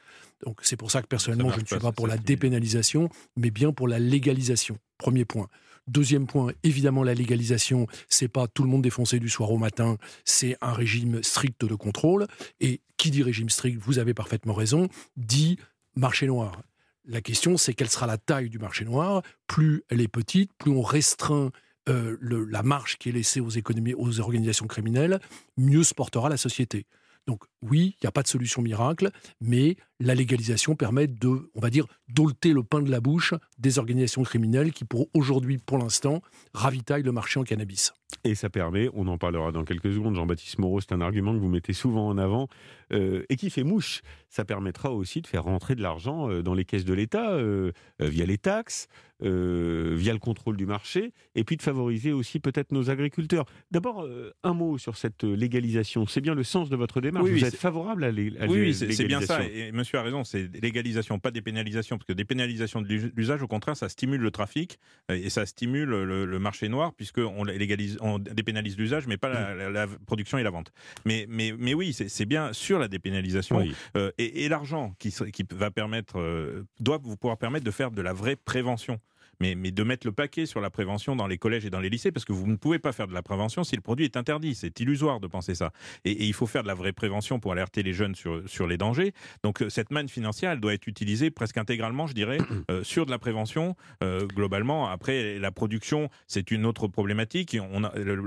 Donc 0.44 0.58
c'est 0.62 0.76
pour 0.76 0.90
ça 0.90 1.00
que 1.00 1.06
personnellement, 1.06 1.50
je 1.50 1.60
ne 1.60 1.66
suis 1.66 1.78
pas 1.78 1.92
pour 1.92 2.06
la 2.06 2.18
dépénalisation, 2.18 3.08
mais 3.36 3.50
bien 3.50 3.72
pour 3.72 3.88
la 3.88 3.98
légalisation. 3.98 4.76
Premier 4.98 5.24
point. 5.24 5.48
Deuxième 5.86 6.26
point, 6.26 6.52
évidemment, 6.62 7.02
la 7.02 7.14
légalisation, 7.14 7.86
c'est 8.08 8.28
pas 8.28 8.46
tout 8.46 8.62
le 8.62 8.70
monde 8.70 8.82
défoncé 8.82 9.18
du 9.18 9.28
soir 9.28 9.50
au 9.50 9.58
matin, 9.58 9.98
c'est 10.24 10.56
un 10.62 10.72
régime 10.72 11.22
strict 11.22 11.64
de 11.64 11.74
contrôle. 11.74 12.26
Et 12.60 12.80
qui 12.96 13.10
dit 13.10 13.22
régime 13.22 13.50
strict, 13.50 13.78
vous 13.82 13.98
avez 13.98 14.14
parfaitement 14.14 14.54
raison, 14.54 14.88
dit 15.16 15.58
marché 15.94 16.26
noir. 16.26 16.62
La 17.06 17.20
question, 17.20 17.58
c'est 17.58 17.74
quelle 17.74 17.90
sera 17.90 18.06
la 18.06 18.16
taille 18.16 18.48
du 18.48 18.58
marché 18.58 18.84
noir. 18.86 19.22
Plus 19.46 19.82
elle 19.90 20.00
est 20.00 20.08
petite, 20.08 20.50
plus 20.56 20.70
on 20.70 20.80
restreint 20.80 21.50
euh, 21.90 22.16
la 22.48 22.62
marge 22.62 22.96
qui 22.96 23.10
est 23.10 23.12
laissée 23.12 23.40
aux 23.40 23.50
économies, 23.50 23.92
aux 23.92 24.20
organisations 24.20 24.66
criminelles, 24.66 25.20
mieux 25.58 25.82
se 25.82 25.92
portera 25.92 26.30
la 26.30 26.38
société. 26.38 26.86
Donc 27.26 27.44
oui, 27.62 27.96
il 27.96 28.04
n'y 28.04 28.08
a 28.08 28.12
pas 28.12 28.22
de 28.22 28.28
solution 28.28 28.60
miracle, 28.60 29.10
mais 29.40 29.76
la 30.00 30.14
légalisation 30.14 30.74
permet 30.74 31.06
de, 31.06 31.50
on 31.54 31.60
va 31.60 31.70
dire, 31.70 31.86
dolter 32.08 32.52
le 32.52 32.62
pain 32.62 32.82
de 32.82 32.90
la 32.90 33.00
bouche 33.00 33.32
des 33.58 33.78
organisations 33.78 34.22
criminelles 34.22 34.72
qui, 34.72 34.84
pour 34.84 35.08
aujourd'hui, 35.14 35.58
pour 35.58 35.78
l'instant, 35.78 36.20
ravitaillent 36.52 37.02
le 37.02 37.12
marché 37.12 37.40
en 37.40 37.44
cannabis. 37.44 37.92
Et 38.24 38.34
ça 38.34 38.50
permet, 38.50 38.88
on 38.92 39.06
en 39.06 39.18
parlera 39.18 39.52
dans 39.52 39.64
quelques 39.64 39.92
secondes, 39.92 40.14
Jean-Baptiste 40.14 40.58
Moreau, 40.58 40.80
c'est 40.80 40.92
un 40.92 41.00
argument 41.00 41.32
que 41.32 41.38
vous 41.38 41.48
mettez 41.48 41.72
souvent 41.72 42.08
en 42.08 42.18
avant 42.18 42.48
euh, 42.92 43.24
et 43.28 43.36
qui 43.36 43.50
fait 43.50 43.64
mouche. 43.64 44.02
Ça 44.28 44.44
permettra 44.44 44.92
aussi 44.92 45.22
de 45.22 45.26
faire 45.26 45.44
rentrer 45.44 45.74
de 45.74 45.82
l'argent 45.82 46.30
euh, 46.30 46.42
dans 46.42 46.54
les 46.54 46.64
caisses 46.64 46.84
de 46.84 46.94
l'État 46.94 47.32
euh, 47.32 47.72
via 47.98 48.26
les 48.26 48.38
taxes, 48.38 48.88
via 49.24 50.12
le 50.12 50.18
contrôle 50.18 50.56
du 50.56 50.66
marché, 50.66 51.12
et 51.34 51.44
puis 51.44 51.56
de 51.56 51.62
favoriser 51.62 52.12
aussi 52.12 52.40
peut-être 52.40 52.72
nos 52.72 52.90
agriculteurs. 52.90 53.46
D'abord, 53.70 54.06
un 54.42 54.54
mot 54.54 54.78
sur 54.78 54.96
cette 54.96 55.24
légalisation. 55.24 56.06
C'est 56.06 56.20
bien 56.20 56.34
le 56.34 56.44
sens 56.44 56.68
de 56.68 56.76
votre 56.76 57.00
démarche. 57.00 57.28
vous 57.28 57.44
êtes 57.44 57.56
favorable 57.56 58.04
à, 58.04 58.10
légalisation 58.10 58.52
Oui, 58.52 58.74
c'est 58.74 59.04
bien 59.04 59.20
ça. 59.20 59.42
Et 59.44 59.72
monsieur 59.72 59.98
a 59.98 60.02
raison, 60.02 60.24
c'est 60.24 60.50
légalisation, 60.62 61.18
pas 61.18 61.30
dépénalisation, 61.30 61.98
parce 61.98 62.06
que 62.06 62.12
dépénalisation 62.12 62.82
de 62.82 62.88
l'usage, 63.16 63.42
au 63.42 63.48
contraire, 63.48 63.76
ça 63.76 63.88
stimule 63.88 64.20
le 64.20 64.30
trafic 64.30 64.78
et 65.08 65.30
ça 65.30 65.46
stimule 65.46 65.88
le, 65.88 66.38
marché 66.38 66.68
noir, 66.68 66.92
puisqu'on 66.94 67.44
légalise, 67.44 67.96
on 68.00 68.18
dépénalise 68.18 68.76
l'usage, 68.76 69.06
mais 69.06 69.16
pas 69.16 69.54
la, 69.54 69.86
production 70.06 70.38
et 70.38 70.42
la 70.42 70.50
vente. 70.50 70.72
Mais, 71.04 71.26
mais, 71.28 71.54
mais 71.58 71.74
oui, 71.74 71.92
c'est 71.92 72.26
bien 72.26 72.52
sur 72.52 72.78
la 72.78 72.88
dépénalisation. 72.88 73.64
Euh, 73.96 74.10
et, 74.18 74.48
l'argent 74.48 74.94
qui, 74.98 75.14
qui 75.32 75.44
va 75.50 75.70
permettre, 75.70 76.18
euh, 76.18 76.66
doit 76.80 76.98
vous 77.02 77.16
pouvoir 77.16 77.38
permettre 77.38 77.64
de 77.64 77.70
faire 77.70 77.90
de 77.90 78.02
la 78.02 78.12
vraie 78.12 78.36
prévention. 78.36 79.00
Mais, 79.40 79.54
mais 79.54 79.70
de 79.70 79.82
mettre 79.82 80.06
le 80.06 80.12
paquet 80.12 80.46
sur 80.46 80.60
la 80.60 80.70
prévention 80.70 81.16
dans 81.16 81.26
les 81.26 81.38
collèges 81.38 81.64
et 81.64 81.70
dans 81.70 81.80
les 81.80 81.90
lycées, 81.90 82.12
parce 82.12 82.24
que 82.24 82.32
vous 82.32 82.46
ne 82.46 82.56
pouvez 82.56 82.78
pas 82.78 82.92
faire 82.92 83.08
de 83.08 83.14
la 83.14 83.22
prévention 83.22 83.64
si 83.64 83.76
le 83.76 83.82
produit 83.82 84.04
est 84.04 84.16
interdit. 84.16 84.54
C'est 84.54 84.78
illusoire 84.80 85.20
de 85.20 85.26
penser 85.26 85.54
ça. 85.54 85.72
Et, 86.04 86.24
il 86.24 86.32
faut 86.32 86.46
faire 86.46 86.62
de 86.62 86.68
la 86.68 86.74
vraie 86.74 86.92
prévention 86.92 87.38
pour 87.40 87.52
alerter 87.52 87.82
les 87.82 87.92
jeunes 87.92 88.14
sur, 88.14 88.42
sur 88.48 88.66
les 88.66 88.76
dangers. 88.76 89.12
Donc 89.42 89.62
euh, 89.62 89.70
cette 89.70 89.90
manne 89.90 90.08
financière, 90.08 90.52
elle 90.52 90.60
doit 90.60 90.74
être 90.74 90.86
utilisée 90.86 91.30
presque 91.30 91.58
intégralement, 91.58 92.06
je 92.06 92.14
dirais, 92.14 92.38
euh, 92.70 92.82
sur 92.82 93.06
de 93.06 93.10
la 93.10 93.18
prévention 93.18 93.76
euh, 94.02 94.26
globalement. 94.26 94.88
Après, 94.88 95.38
la 95.38 95.52
production, 95.52 96.08
c'est 96.26 96.50
une 96.50 96.66
autre 96.66 96.88
problématique. 96.88 97.56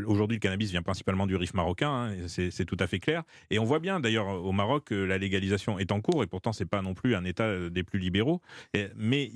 Aujourd'hui, 0.06 0.38
le 0.38 0.42
cannabis 0.42 0.72
vient 0.72 0.82
principalement 0.82 1.28
du 1.28 1.36
Rif 1.36 1.54
marocain, 1.54 1.90
hein, 1.90 2.28
c'est 2.28 2.66
tout 2.66 2.78
à 2.80 2.88
fait 2.88 3.00
clair. 3.00 3.24
Et 3.50 3.60
on 3.60 3.64
voit 3.64 3.80
bien 3.80 4.00
d'ailleurs 4.00 4.28
au 4.28 4.52
Maroc 4.52 4.86
que 4.86 4.96
la 4.96 5.18
légalisation 5.18 5.80
est 5.80 5.92
en 5.92 6.02
cours, 6.02 6.24
et 6.24 6.28
pourtant 6.28 6.54
c'est 6.54 6.66
pas 6.66 6.82
non 6.82 6.94
plus 6.94 7.16
un 7.16 7.24
État 7.24 7.70
des 7.70 7.84
plus 7.84 8.00
libéraux. 8.00 8.42
mais 8.96 9.32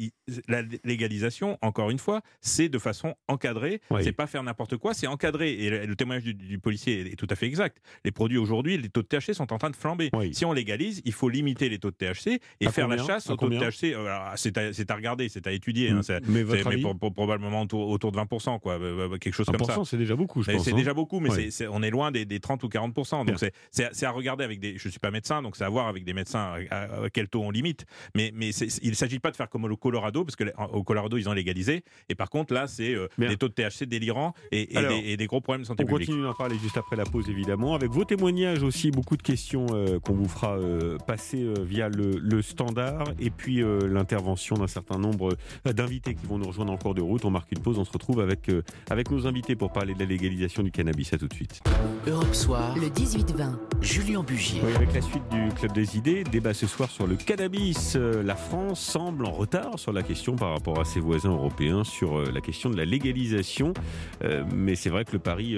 la 0.47 0.63
légalisation, 0.83 1.57
encore 1.61 1.89
une 1.89 1.99
fois, 1.99 2.21
c'est 2.41 2.69
de 2.69 2.79
façon 2.79 3.15
encadrée. 3.27 3.81
C'est 4.01 4.11
pas 4.11 4.27
faire 4.27 4.43
n'importe 4.43 4.77
quoi, 4.77 4.93
c'est 4.93 5.07
encadré. 5.07 5.51
Et 5.53 5.69
le, 5.69 5.95
témoignage 5.95 6.23
du, 6.23 6.59
policier 6.59 7.11
est 7.11 7.15
tout 7.15 7.27
à 7.29 7.35
fait 7.35 7.45
exact. 7.45 7.77
Les 8.03 8.11
produits 8.11 8.37
aujourd'hui, 8.37 8.77
les 8.77 8.89
taux 8.89 9.03
de 9.03 9.07
THC 9.07 9.33
sont 9.33 9.53
en 9.53 9.57
train 9.57 9.69
de 9.69 9.75
flamber. 9.75 10.09
Si 10.31 10.45
on 10.45 10.53
légalise, 10.53 11.01
il 11.05 11.13
faut 11.13 11.29
limiter 11.29 11.69
les 11.69 11.79
taux 11.79 11.91
de 11.91 11.95
THC 11.95 12.39
et 12.59 12.69
faire 12.69 12.87
la 12.87 12.97
chasse 12.97 13.29
aux 13.29 13.35
taux 13.35 13.49
de 13.49 13.57
THC. 13.57 13.93
Euh, 13.93 14.09
c'est 14.35 14.91
à, 14.91 14.95
regarder, 14.95 15.29
c'est 15.29 15.47
à 15.47 15.51
étudier. 15.51 15.89
Hein, 15.91 16.01
mais, 16.27 16.43
votre 16.43 16.69
mais 16.69 17.11
probablement 17.11 17.61
autour, 17.61 18.11
de 18.11 18.17
20%, 18.17 18.59
quoi, 18.59 18.73
euh, 18.73 19.13
euh, 19.13 19.17
quelque 19.17 19.33
chose 19.33 19.45
comme 19.45 19.63
ça. 19.63 19.77
c'est 19.85 19.97
déjà 19.97 20.15
beaucoup, 20.15 20.41
je 20.41 20.51
pense. 20.51 20.63
C'est 20.63 20.73
hein. 20.73 20.75
déjà 20.75 20.93
beaucoup, 20.93 21.19
mais 21.19 21.29
on 21.69 21.83
est 21.83 21.89
loin 21.89 22.11
des, 22.11 22.39
30 22.39 22.63
ou 22.63 22.67
40%. 22.67 23.25
Donc 23.25 23.37
c'est 23.71 24.05
à 24.05 24.11
regarder 24.11 24.43
avec 24.43 24.59
des. 24.59 24.77
Je 24.77 24.89
suis 24.89 24.99
pas 24.99 25.11
médecin, 25.11 25.41
donc 25.41 25.55
c'est 25.55 25.63
à 25.63 25.69
voir 25.69 25.87
avec 25.87 26.03
des 26.03 26.13
médecins 26.13 26.55
à, 26.71 27.09
quel 27.13 27.27
taux 27.27 27.43
on 27.43 27.51
limite. 27.51 27.85
Mais, 28.15 28.31
mais 28.33 28.49
il 28.49 28.89
ne 28.89 28.95
s'agit 28.95 29.19
pas 29.19 29.31
de 29.31 29.35
faire 29.35 29.49
comme 29.49 29.65
au 29.65 29.77
Colorado, 29.77 30.23
parce 30.23 30.35
que 30.35 30.43
au 30.73 30.83
Colorado 30.83 31.17
ils 31.17 31.29
ont 31.29 31.33
légalisé. 31.33 31.50
Et 32.09 32.15
par 32.15 32.29
contre 32.29 32.53
là, 32.53 32.67
c'est 32.67 32.95
des 33.17 33.37
taux 33.37 33.47
de 33.47 33.53
THC 33.53 33.85
délirants 33.85 34.33
et, 34.51 34.67
des, 35.17 35.27
gros 35.27 35.41
problèmes 35.41 35.61
de 35.61 35.67
santé 35.67 35.85
publique. 35.85 36.09
On 36.09 36.11
continue 36.11 36.23
d'en 36.23 36.33
parler 36.33 36.57
juste 36.61 36.77
après 36.77 36.95
la 36.95 37.03
pause, 37.03 37.29
évidemment, 37.29 37.75
avec 37.75 37.89
vos 37.91 38.05
témoignages 38.05 38.63
aussi, 38.63 38.91
beaucoup 38.91 39.17
de 39.17 39.21
questions 39.21 39.65
qu'on 40.03 40.13
vous 40.13 40.27
fera 40.27 40.57
passer 41.05 41.45
via 41.63 41.89
le, 41.89 42.41
standard 42.41 43.03
et 43.19 43.29
puis 43.29 43.61
l'intervention 43.61 44.55
d'un 44.55 44.67
certain 44.67 44.97
nombre 44.97 45.35
d'invités 45.65 46.15
qui 46.15 46.25
vont 46.25 46.37
nous 46.37 46.47
rejoindre 46.47 46.73
en 46.73 46.77
cours 46.77 46.95
de 46.95 47.01
route. 47.01 47.23
On 47.25 47.31
marque 47.31 47.51
une 47.51 47.61
pause, 47.61 47.77
on 47.77 47.85
se 47.85 47.91
retrouve 47.91 48.19
avec, 48.19 48.49
avec 48.89 49.11
nos 49.11 49.27
invités 49.27 49.55
pour 49.55 49.71
parler 49.71 49.93
de 49.93 49.99
la 49.99 50.05
légalisation 50.05 50.63
du 50.63 50.71
cannabis. 50.71 51.13
À 51.13 51.17
tout 51.17 51.27
de 51.27 51.33
suite. 51.33 51.61
Europe 52.07 52.33
Soir, 52.33 52.75
le 52.77 52.87
18-20, 52.87 53.57
Julien 53.81 54.23
Bugier. 54.23 54.61
avec 54.75 54.93
la 54.93 55.01
suite 55.01 55.23
du 55.29 55.49
Club 55.55 55.73
des 55.73 55.97
idées, 55.97 56.23
débat 56.23 56.53
ce 56.53 56.67
soir 56.67 56.89
sur 56.89 57.07
le 57.07 57.15
cannabis. 57.15 57.95
Euh, 57.95 58.23
la 58.23 58.35
France 58.35 58.79
semble 58.79 59.25
en 59.25 59.31
retard 59.31 59.77
sur 59.77 59.93
la 59.93 60.03
question 60.03 60.35
par 60.35 60.51
rapport 60.51 60.79
à 60.79 60.85
ses 60.85 60.99
voisins 60.99 61.31
sur 61.83 62.19
euh, 62.19 62.31
la 62.31 62.41
question 62.41 62.69
de 62.69 62.77
la 62.77 62.85
légalisation. 62.85 63.73
Euh, 64.23 64.43
mais 64.53 64.75
c'est 64.75 64.89
vrai 64.89 65.05
que 65.05 65.13
le 65.13 65.19
pari 65.19 65.55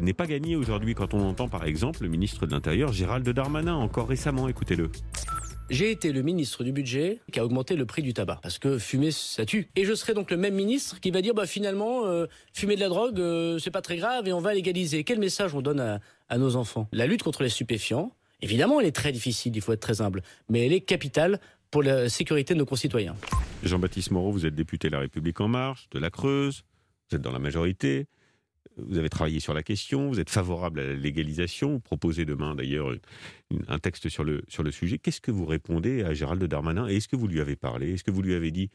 n'est 0.00 0.12
pas 0.12 0.26
gagné 0.26 0.56
aujourd'hui 0.56 0.94
quand 0.94 1.14
on 1.14 1.20
entend 1.20 1.48
par 1.48 1.64
exemple 1.64 2.02
le 2.02 2.08
ministre 2.08 2.46
de 2.46 2.52
l'Intérieur 2.52 2.92
Gérald 2.92 3.28
Darmanin 3.28 3.74
encore 3.74 4.08
récemment. 4.08 4.48
Écoutez-le. 4.48 4.90
J'ai 5.70 5.90
été 5.90 6.12
le 6.12 6.22
ministre 6.22 6.64
du 6.64 6.72
budget 6.72 7.20
qui 7.30 7.38
a 7.38 7.44
augmenté 7.44 7.76
le 7.76 7.84
prix 7.84 8.00
du 8.00 8.14
tabac 8.14 8.38
parce 8.42 8.58
que 8.58 8.78
fumer 8.78 9.10
ça 9.10 9.44
tue. 9.44 9.68
Et 9.76 9.84
je 9.84 9.92
serai 9.94 10.14
donc 10.14 10.30
le 10.30 10.38
même 10.38 10.54
ministre 10.54 10.98
qui 10.98 11.10
va 11.10 11.20
dire 11.20 11.34
bah 11.34 11.46
finalement 11.46 12.06
euh, 12.06 12.26
fumer 12.54 12.74
de 12.74 12.80
la 12.80 12.88
drogue 12.88 13.20
euh, 13.20 13.58
c'est 13.58 13.70
pas 13.70 13.82
très 13.82 13.98
grave 13.98 14.26
et 14.26 14.32
on 14.32 14.40
va 14.40 14.54
légaliser. 14.54 15.04
Quel 15.04 15.18
message 15.18 15.54
on 15.54 15.60
donne 15.60 16.00
à 16.28 16.38
nos 16.38 16.56
enfants? 16.56 16.88
La 16.92 17.06
lutte 17.06 17.22
contre 17.22 17.42
les 17.42 17.50
stupéfiants, 17.50 18.12
évidemment, 18.40 18.80
elle 18.80 18.86
est 18.86 18.92
très 18.92 19.12
difficile, 19.12 19.54
il 19.54 19.60
faut 19.60 19.72
être 19.72 19.80
très 19.80 20.00
humble, 20.00 20.22
mais 20.48 20.64
elle 20.64 20.72
est 20.72 20.80
capitale 20.80 21.38
pour 21.70 21.82
la 21.82 22.08
sécurité 22.08 22.54
de 22.54 22.58
nos 22.58 22.66
concitoyens. 22.66 23.16
Jean-Baptiste 23.62 24.10
Moreau, 24.10 24.32
vous 24.32 24.46
êtes 24.46 24.54
député 24.54 24.88
de 24.88 24.92
La 24.94 25.00
République 25.00 25.40
en 25.40 25.48
marche, 25.48 25.88
de 25.90 25.98
la 25.98 26.10
Creuse, 26.10 26.64
vous 27.10 27.16
êtes 27.16 27.22
dans 27.22 27.32
la 27.32 27.38
majorité. 27.38 28.06
Vous 28.76 28.96
avez 28.96 29.08
travaillé 29.08 29.40
sur 29.40 29.54
la 29.54 29.64
question, 29.64 30.08
vous 30.08 30.20
êtes 30.20 30.30
favorable 30.30 30.78
à 30.78 30.84
la 30.84 30.94
légalisation, 30.94 31.72
vous 31.72 31.80
proposez 31.80 32.24
demain 32.24 32.54
d'ailleurs 32.54 32.92
un 33.68 33.78
texte 33.78 34.08
sur 34.08 34.24
le, 34.24 34.42
sur 34.48 34.62
le 34.62 34.70
sujet. 34.70 34.98
Qu'est-ce 34.98 35.20
que 35.20 35.30
vous 35.30 35.46
répondez 35.46 36.02
à 36.02 36.14
Gérald 36.14 36.42
Darmanin 36.44 36.86
Est-ce 36.86 37.08
que 37.08 37.16
vous 37.16 37.28
lui 37.28 37.40
avez 37.40 37.56
parlé? 37.56 37.94
Est-ce 37.94 38.04
que 38.04 38.10
vous 38.10 38.22
lui 38.22 38.34
avez 38.34 38.50
dit 38.50 38.70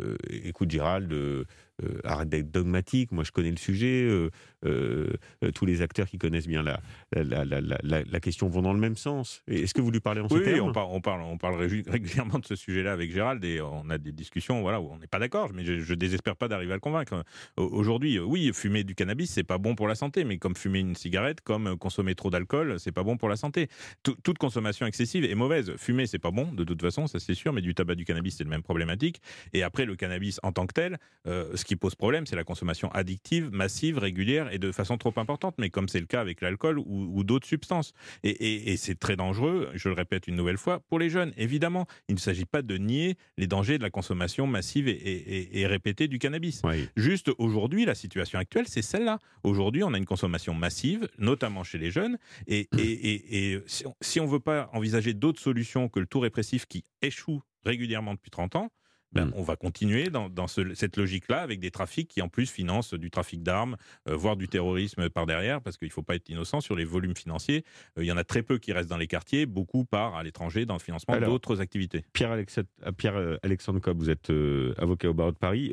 euh, 0.00 0.16
écoute 0.28 0.70
Gérald, 0.70 1.12
euh, 1.12 1.44
euh, 1.82 1.98
arrête 2.04 2.28
d'être 2.28 2.50
dogmatique, 2.50 3.12
moi 3.12 3.24
je 3.24 3.32
connais 3.32 3.50
le 3.50 3.56
sujet, 3.56 4.08
tous 5.54 5.66
les 5.66 5.82
acteurs 5.82 6.06
qui 6.06 6.18
connaissent 6.18 6.46
bien 6.46 6.62
la, 6.62 6.80
la, 7.12 8.20
question 8.20 8.48
vont 8.48 8.62
dans 8.62 8.72
le 8.72 8.78
même 8.78 8.96
sens. 8.96 9.42
Est-ce 9.48 9.74
que 9.74 9.80
vous 9.80 9.90
lui 9.90 10.00
parlez 10.00 10.20
en 10.20 10.28
ce 10.28 10.34
oui, 10.34 10.60
on, 10.60 10.68
on, 10.68 11.00
parle, 11.00 11.22
on 11.22 11.36
parle 11.36 11.56
régulièrement 11.86 12.38
de 12.38 12.46
ce 12.46 12.54
sujet-là 12.54 12.92
avec 12.92 13.12
Gérald 13.12 13.44
et 13.44 13.60
on 13.60 13.90
a 13.90 13.98
des 13.98 14.12
discussions 14.12 14.62
voilà, 14.62 14.80
où 14.80 14.88
on 14.90 14.98
n'est 14.98 15.06
pas 15.06 15.18
d'accord, 15.18 15.50
mais 15.52 15.64
je, 15.64 15.72
ne 15.72 15.94
désespère 15.96 16.36
pas 16.36 16.48
d'arriver 16.48 16.72
à 16.72 16.76
le 16.76 16.80
convaincre. 16.80 17.24
Aujourd'hui, 17.56 18.18
oui, 18.18 18.52
fumer 18.54 18.84
du 18.84 18.94
cannabis, 18.94 19.30
c'est 19.30 19.44
pas 19.44 19.58
bon 19.58 19.74
pour 19.74 19.88
la 19.88 19.96
santé, 19.96 20.24
mais 20.24 20.38
comme 20.38 20.54
fumer 20.54 20.78
une 20.78 20.94
cigarette, 20.94 21.40
comme 21.40 21.76
consommer 21.76 22.14
trop 22.14 22.30
d'alcool, 22.30 22.78
c'est 22.78 22.92
pas 22.92 23.02
bon 23.02 23.16
pour 23.16 23.28
la 23.28 23.36
santé. 23.36 23.68
Toute 24.22 24.38
consommation 24.38 24.86
excessive 24.86 25.24
est 25.24 25.34
mauvaise. 25.34 25.74
Fumer, 25.76 26.06
c'est 26.06 26.18
pas 26.18 26.30
bon, 26.30 26.52
de 26.52 26.64
toute 26.64 26.80
façon, 26.80 27.06
ça 27.06 27.18
c'est 27.18 27.34
sûr, 27.34 27.52
mais 27.52 27.60
du 27.60 27.74
tabac, 27.74 27.94
du 27.94 28.04
cannabis, 28.04 28.36
c'est 28.36 28.44
le 28.44 28.50
même 28.50 28.62
problématique. 28.62 29.20
Et 29.52 29.62
après, 29.62 29.84
le 29.84 29.96
cannabis 29.96 30.40
en 30.42 30.52
tant 30.52 30.66
que 30.66 30.72
tel, 30.72 30.98
euh, 31.26 31.56
ce 31.56 31.64
qui 31.64 31.76
pose 31.76 31.94
problème, 31.94 32.26
c'est 32.26 32.36
la 32.36 32.44
consommation 32.44 32.90
addictive, 32.92 33.50
massive, 33.52 33.98
régulière 33.98 34.52
et 34.52 34.58
de 34.58 34.72
façon 34.72 34.98
trop 34.98 35.12
importante, 35.16 35.54
mais 35.58 35.70
comme 35.70 35.88
c'est 35.88 36.00
le 36.00 36.06
cas 36.06 36.20
avec 36.20 36.40
l'alcool 36.40 36.78
ou, 36.78 37.24
d'autres 37.24 37.46
substances. 37.46 37.92
Et, 38.22 38.76
c'est 38.76 38.98
très 38.98 39.16
dangereux, 39.16 39.70
je 39.74 39.88
le 39.88 39.94
répète 39.94 40.26
une 40.28 40.34
nouvelle 40.34 40.58
fois, 40.58 40.80
pour 40.88 40.98
les 40.98 41.08
jeunes. 41.08 41.32
Évidemment, 41.36 41.86
il 42.08 42.16
ne 42.16 42.20
s'agit 42.20 42.44
pas 42.44 42.62
de 42.62 42.76
nier 42.76 43.16
les 43.38 43.46
dangers 43.46 43.78
de 43.78 43.82
la 43.82 43.90
consommation 43.90 44.46
massive 44.46 44.88
et, 44.88 45.66
répétée 45.66 46.08
du 46.08 46.18
cannabis. 46.18 46.62
Juste 46.96 47.30
aujourd'hui, 47.38 47.84
la 47.84 47.94
situation 47.94 48.38
actuelle, 48.38 48.66
c'est 48.68 48.82
celle-là. 48.82 49.18
Aujourd'hui, 49.42 49.82
on 49.82 49.94
a 49.94 49.98
une 49.98 50.04
consommation 50.04 50.54
massive, 50.54 51.08
notamment 51.18 51.64
chez 51.64 51.78
les 51.78 51.90
jeunes, 51.90 52.18
et, 52.46 52.68
si 53.66 53.86
on 53.86 53.94
ne 54.24 54.30
veut 54.30 54.40
pas 54.40 54.68
envisager 54.72 55.14
d'autres 55.14 55.40
solutions 55.40 55.88
que 55.88 56.00
le 56.00 56.06
tout 56.06 56.20
répressif 56.20 56.66
qui 56.66 56.84
échoue 57.02 57.42
régulièrement 57.64 58.14
depuis 58.14 58.30
30 58.30 58.56
ans, 58.56 58.70
ben, 59.14 59.30
on 59.34 59.42
va 59.42 59.56
continuer 59.56 60.10
dans, 60.10 60.46
cette 60.46 60.96
logique-là 60.96 61.40
avec 61.40 61.60
des 61.60 61.70
trafics 61.70 62.08
qui 62.08 62.20
en 62.20 62.28
plus 62.28 62.50
financent 62.50 62.94
du 62.94 63.10
trafic 63.10 63.42
d'armes, 63.42 63.76
euh, 64.08 64.16
voire 64.16 64.36
du 64.36 64.48
terrorisme 64.48 65.08
par 65.08 65.26
derrière, 65.26 65.60
parce 65.60 65.76
qu'il 65.76 65.88
ne 65.88 65.92
faut 65.92 66.02
pas 66.02 66.16
être 66.16 66.28
innocent 66.28 66.60
sur 66.60 66.74
les 66.74 66.84
volumes 66.84 67.16
financiers. 67.16 67.64
Euh, 67.98 68.04
il 68.04 68.06
y 68.06 68.12
en 68.12 68.16
a 68.16 68.24
très 68.24 68.42
peu 68.42 68.58
qui 68.58 68.72
restent 68.72 68.90
dans 68.90 68.96
les 68.96 69.06
quartiers, 69.06 69.46
beaucoup 69.46 69.84
partent 69.84 70.16
à 70.16 70.22
l'étranger 70.22 70.66
dans 70.66 70.74
le 70.74 70.80
financement 70.80 71.18
d'autres 71.20 71.60
activités. 71.60 72.04
Pierre, 72.12 72.32
euh, 72.32 72.92
Pierre 72.96 73.38
Alexandre 73.42 73.80
Cobb, 73.80 73.98
vous 73.98 74.10
êtes 74.10 74.30
avocat 74.78 75.10
au 75.10 75.14
barreau 75.14 75.32
de 75.32 75.36
Paris. 75.36 75.72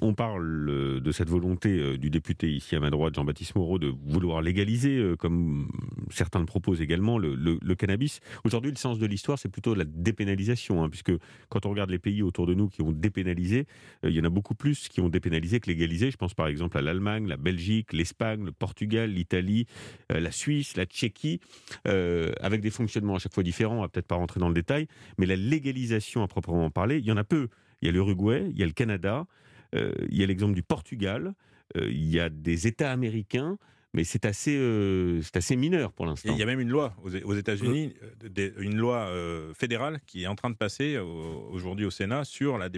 on 0.00 0.14
parle 0.14 1.00
de 1.02 1.12
cette 1.12 1.28
volonté 1.28 1.96
du 1.98 2.10
député 2.10 2.50
ici 2.52 2.76
à 2.76 2.80
ma 2.80 2.90
droite, 2.90 3.14
Jean-Baptiste 3.14 3.54
Moreau, 3.56 3.78
de 3.78 3.92
vouloir 4.06 4.42
légaliser, 4.42 5.14
comme 5.18 5.68
certains 6.10 6.40
le 6.40 6.46
proposent 6.46 6.80
également, 6.80 7.18
le, 7.18 7.74
cannabis. 7.74 8.20
Aujourd'hui, 8.44 8.70
le 8.70 8.76
sens 8.76 8.98
de 8.98 9.06
l'histoire, 9.06 9.38
c'est 9.38 9.48
plutôt 9.48 9.74
la 9.74 9.84
dépénalisation, 9.84 10.84
hein, 10.84 10.90
puisque 10.90 11.12
quand 11.48 11.66
on 11.66 11.70
regarde 11.70 11.90
les 11.90 11.98
pays 11.98 12.22
autour 12.22 12.41
de 12.46 12.54
nous 12.54 12.68
qui 12.68 12.82
ont 12.82 12.92
dépénalisé. 12.92 13.66
Euh, 14.04 14.10
il 14.10 14.16
y 14.16 14.20
en 14.20 14.24
a 14.24 14.30
beaucoup 14.30 14.54
plus 14.54 14.88
qui 14.88 15.00
ont 15.00 15.08
dépénalisé 15.08 15.60
que 15.60 15.68
légalisé. 15.68 16.10
Je 16.10 16.16
pense 16.16 16.34
par 16.34 16.46
exemple 16.46 16.78
à 16.78 16.82
l'Allemagne, 16.82 17.26
la 17.26 17.36
Belgique, 17.36 17.92
l'Espagne, 17.92 18.44
le 18.44 18.52
Portugal, 18.52 19.10
l'Italie, 19.10 19.66
euh, 20.12 20.20
la 20.20 20.30
Suisse, 20.30 20.76
la 20.76 20.84
Tchéquie, 20.84 21.40
euh, 21.88 22.32
avec 22.40 22.60
des 22.60 22.70
fonctionnements 22.70 23.16
à 23.16 23.18
chaque 23.18 23.34
fois 23.34 23.42
différents. 23.42 23.78
On 23.78 23.82
va 23.82 23.88
peut-être 23.88 24.06
pas 24.06 24.16
rentrer 24.16 24.40
dans 24.40 24.48
le 24.48 24.54
détail, 24.54 24.86
mais 25.18 25.26
la 25.26 25.36
légalisation 25.36 26.22
à 26.22 26.28
proprement 26.28 26.70
parler, 26.70 26.98
il 26.98 27.04
y 27.04 27.12
en 27.12 27.16
a 27.16 27.24
peu. 27.24 27.48
Il 27.80 27.86
y 27.86 27.88
a 27.88 27.92
l'Uruguay, 27.92 28.46
il 28.50 28.58
y 28.58 28.62
a 28.62 28.66
le 28.66 28.72
Canada, 28.72 29.26
il 29.74 30.16
y 30.16 30.22
a 30.22 30.26
l'exemple 30.26 30.54
du 30.54 30.62
Portugal, 30.62 31.34
il 31.74 32.08
y 32.08 32.20
a 32.20 32.28
des 32.28 32.68
États 32.68 32.92
américains 32.92 33.58
mais 33.94 34.04
c'est 34.04 34.24
assez, 34.24 34.56
euh, 34.56 35.20
c'est 35.22 35.36
assez 35.36 35.56
mineur 35.56 35.92
pour 35.92 36.06
l'instant. 36.06 36.32
Il 36.32 36.38
y 36.38 36.42
a 36.42 36.46
même 36.46 36.60
une 36.60 36.70
loi 36.70 36.94
aux 37.02 37.34
États-Unis, 37.34 37.94
euh, 38.38 38.50
une 38.58 38.76
loi 38.76 39.06
euh, 39.08 39.52
fédérale 39.54 40.00
qui 40.06 40.22
est 40.22 40.26
en 40.26 40.34
train 40.34 40.50
de 40.50 40.56
passer 40.56 40.96
aujourd'hui 40.98 41.84
au 41.84 41.90
Sénat 41.90 42.24
sur 42.24 42.58
la, 42.58 42.68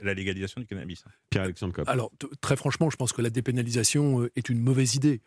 la 0.00 0.14
légalisation 0.14 0.60
du 0.60 0.66
cannabis. 0.66 1.04
Pierre-Alexandre 1.30 1.74
Copp. 1.74 1.88
Alors, 1.88 2.10
très 2.40 2.56
franchement, 2.56 2.88
je 2.90 2.96
pense 2.96 3.12
que 3.12 3.22
la 3.22 3.30
dépénalisation 3.30 4.26
est 4.36 4.48
une 4.48 4.60
mauvaise 4.60 4.94
idée. 4.94 5.20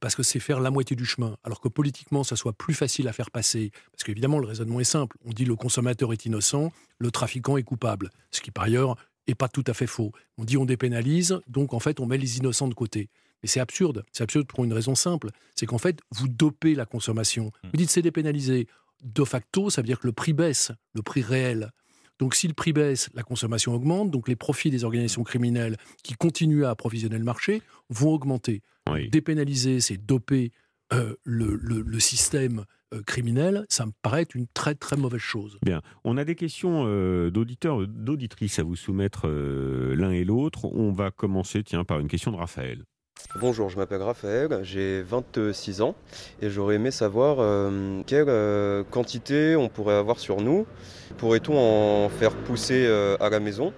parce 0.00 0.14
que 0.16 0.22
c'est 0.22 0.40
faire 0.40 0.60
la 0.60 0.70
moitié 0.70 0.96
du 0.96 1.04
chemin, 1.04 1.36
alors 1.44 1.60
que 1.60 1.68
politiquement, 1.68 2.24
ça 2.24 2.36
soit 2.36 2.52
plus 2.52 2.74
facile 2.74 3.08
à 3.08 3.12
faire 3.12 3.30
passer. 3.30 3.70
Parce 3.92 4.04
qu'évidemment, 4.04 4.38
le 4.38 4.46
raisonnement 4.46 4.80
est 4.80 4.84
simple. 4.84 5.16
On 5.24 5.30
dit 5.30 5.44
le 5.44 5.56
consommateur 5.56 6.12
est 6.12 6.26
innocent, 6.26 6.72
le 6.98 7.10
trafiquant 7.10 7.56
est 7.56 7.62
coupable. 7.62 8.10
Ce 8.30 8.40
qui, 8.40 8.50
par 8.50 8.64
ailleurs, 8.64 8.96
n'est 9.26 9.34
pas 9.34 9.48
tout 9.48 9.64
à 9.66 9.74
fait 9.74 9.86
faux. 9.86 10.12
On 10.38 10.44
dit 10.44 10.56
on 10.56 10.64
dépénalise, 10.64 11.40
donc 11.46 11.72
en 11.72 11.80
fait, 11.80 12.00
on 12.00 12.06
met 12.06 12.18
les 12.18 12.38
innocents 12.38 12.68
de 12.68 12.74
côté. 12.74 13.10
Mais 13.42 13.48
c'est 13.48 13.60
absurde. 13.60 14.04
C'est 14.12 14.22
absurde 14.22 14.46
pour 14.46 14.64
une 14.64 14.72
raison 14.72 14.94
simple. 14.94 15.30
C'est 15.54 15.66
qu'en 15.66 15.78
fait, 15.78 16.00
vous 16.12 16.28
dopez 16.28 16.74
la 16.74 16.86
consommation. 16.86 17.46
Hmm. 17.46 17.68
Vous 17.72 17.76
dites 17.76 17.90
c'est 17.90 18.02
dépénalisé. 18.02 18.66
De 19.02 19.24
facto, 19.24 19.70
ça 19.70 19.80
veut 19.80 19.86
dire 19.86 19.98
que 19.98 20.06
le 20.06 20.12
prix 20.12 20.32
baisse, 20.32 20.72
le 20.94 21.02
prix 21.02 21.22
réel. 21.22 21.70
Donc 22.18 22.34
si 22.34 22.46
le 22.46 22.54
prix 22.54 22.74
baisse, 22.74 23.08
la 23.14 23.22
consommation 23.22 23.74
augmente, 23.74 24.10
donc 24.10 24.28
les 24.28 24.36
profits 24.36 24.70
des 24.70 24.84
organisations 24.84 25.24
criminelles 25.24 25.78
qui 26.04 26.14
continuent 26.14 26.64
à 26.64 26.70
approvisionner 26.70 27.16
le 27.16 27.24
marché 27.24 27.62
vont 27.88 28.12
augmenter. 28.12 28.62
Dépénaliser, 29.10 29.80
c'est 29.80 29.96
doper 29.96 30.52
le, 31.24 31.98
système 31.98 32.64
criminel, 33.06 33.64
ça 33.68 33.86
me 33.86 33.92
paraît 34.02 34.22
être 34.22 34.34
une 34.34 34.48
très 34.48 34.74
très 34.74 34.96
mauvaise 34.96 35.20
chose. 35.20 35.58
Bien, 35.62 35.80
on 36.04 36.16
a 36.16 36.24
des 36.24 36.34
questions 36.34 36.84
d'auditeurs, 37.30 37.86
d'auditrices 37.86 38.58
à 38.58 38.64
vous 38.64 38.76
soumettre 38.76 39.28
l'un 39.28 40.10
et 40.10 40.24
l'autre. 40.24 40.66
On 40.66 40.92
va 40.92 41.10
commencer, 41.10 41.62
tiens, 41.62 41.84
par 41.84 42.00
une 42.00 42.08
question 42.08 42.32
de 42.32 42.36
Raphaël. 42.36 42.84
Bonjour, 43.40 43.70
je 43.70 43.76
m'appelle 43.76 44.02
Raphaël, 44.02 44.60
j'ai 44.62 45.02
26 45.02 45.82
ans 45.82 45.94
et 46.42 46.50
j'aurais 46.50 46.74
aimé 46.74 46.90
savoir 46.90 47.36
euh, 47.38 48.02
quelle 48.06 48.28
euh, 48.28 48.82
quantité 48.90 49.54
on 49.54 49.68
pourrait 49.68 49.94
avoir 49.94 50.18
sur 50.18 50.40
nous. 50.40 50.66
Pourrait-on 51.16 51.56
en 51.56 52.08
faire 52.08 52.34
pousser 52.34 52.86
euh, 52.86 53.16
à 53.20 53.30
la 53.30 53.38
maison? 53.38 53.72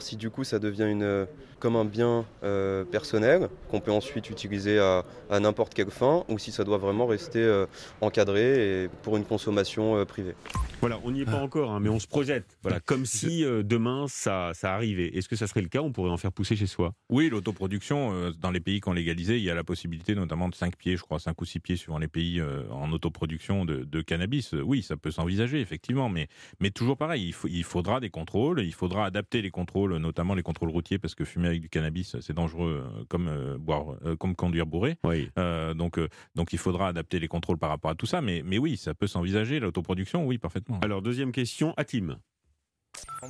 Si 0.00 0.16
du 0.16 0.30
coup 0.30 0.44
ça 0.44 0.58
devient 0.58 0.86
une 0.88 1.26
comme 1.66 1.74
un 1.74 1.84
bien 1.84 2.24
euh, 2.44 2.84
personnel 2.84 3.48
qu'on 3.68 3.80
peut 3.80 3.90
ensuite 3.90 4.30
utiliser 4.30 4.78
à, 4.78 5.02
n'importe 5.40 5.74
quelle 5.74 5.90
fin 5.90 6.22
ou 6.28 6.38
si 6.38 6.52
ça 6.52 6.62
doit 6.62 6.78
vraiment 6.78 7.08
rester 7.08 7.40
euh, 7.40 7.66
encadré 8.00 8.84
et 8.84 8.88
pour 9.02 9.16
une 9.16 9.24
consommation 9.24 9.96
euh, 9.96 10.04
privée. 10.04 10.36
Voilà, 10.80 11.00
on 11.02 11.10
n'y 11.10 11.22
est 11.22 11.24
pas 11.24 11.40
ah. 11.40 11.42
encore, 11.42 11.72
hein, 11.72 11.80
mais 11.80 11.88
on 11.88 11.98
se 11.98 12.06
projette. 12.06 12.56
Voilà, 12.62 12.78
comme 12.78 13.04
si 13.04 13.42
demain 13.64 14.04
ça, 14.08 14.52
ça 14.54 14.74
arrivait. 14.74 15.08
Est-ce 15.16 15.28
que 15.28 15.34
ça 15.34 15.48
serait 15.48 15.62
le 15.62 15.68
cas? 15.68 15.80
On 15.80 15.90
pourrait 15.90 16.10
en 16.10 16.18
faire 16.18 16.30
pousser 16.30 16.54
chez 16.54 16.66
soi? 16.66 16.92
Oui, 17.08 17.30
l'autoproduction, 17.30 18.30
dans 18.38 18.50
les 18.52 18.60
pays 18.60 18.80
qui 18.80 18.88
ont 18.88 18.92
légalisé, 18.92 19.38
il 19.38 19.42
y 19.42 19.50
a 19.50 19.54
la 19.54 19.64
possibilité 19.64 20.14
notamment 20.14 20.48
de 20.48 20.54
5 20.54 20.76
pieds, 20.76 20.96
je 20.96 21.02
crois, 21.02 21.18
5 21.18 21.40
ou 21.40 21.44
6 21.46 21.60
pieds 21.60 21.76
suivant 21.76 21.98
les 21.98 22.08
pays 22.08 22.40
en 22.70 22.92
autoproduction 22.92 23.64
de, 23.64 23.84
de, 23.84 24.00
cannabis. 24.02 24.52
Oui, 24.52 24.82
ça 24.82 24.96
peut 24.96 25.10
s'envisager, 25.10 25.60
effectivement, 25.60 26.10
mais, 26.10 26.28
mais 26.60 26.70
toujours 26.70 26.98
pareil, 26.98 27.26
il, 27.26 27.32
faut, 27.32 27.48
il 27.48 27.64
faudra 27.64 27.98
des 27.98 28.10
contrôles, 28.10 28.60
il 28.60 28.74
faudra 28.74 29.06
adapter 29.06 29.40
les 29.40 29.50
contrôles, 29.50 29.96
notamment 29.96 30.34
les 30.34 30.42
contrôles 30.42 30.70
routiers, 30.70 30.98
parce 30.98 31.14
que 31.14 31.24
fumer 31.24 31.48
avec 31.48 31.55
du 31.60 31.68
cannabis, 31.68 32.16
c'est 32.20 32.32
dangereux 32.32 32.84
euh, 32.84 33.04
comme 33.08 33.28
euh, 33.28 33.56
boire, 33.58 33.96
euh, 34.04 34.16
comme 34.16 34.34
conduire 34.34 34.66
bourré. 34.66 34.96
donc, 35.74 36.00
donc 36.34 36.52
il 36.52 36.58
faudra 36.58 36.88
adapter 36.88 37.18
les 37.18 37.28
contrôles 37.28 37.58
par 37.58 37.70
rapport 37.70 37.90
à 37.90 37.94
tout 37.94 38.06
ça. 38.06 38.20
Mais, 38.20 38.42
mais 38.44 38.58
oui, 38.58 38.76
ça 38.76 38.94
peut 38.94 39.06
s'envisager 39.06 39.60
l'autoproduction, 39.60 40.26
oui, 40.26 40.38
parfaitement. 40.38 40.80
Alors 40.82 41.02
deuxième 41.02 41.32
question, 41.32 41.74
Atim. 41.76 42.16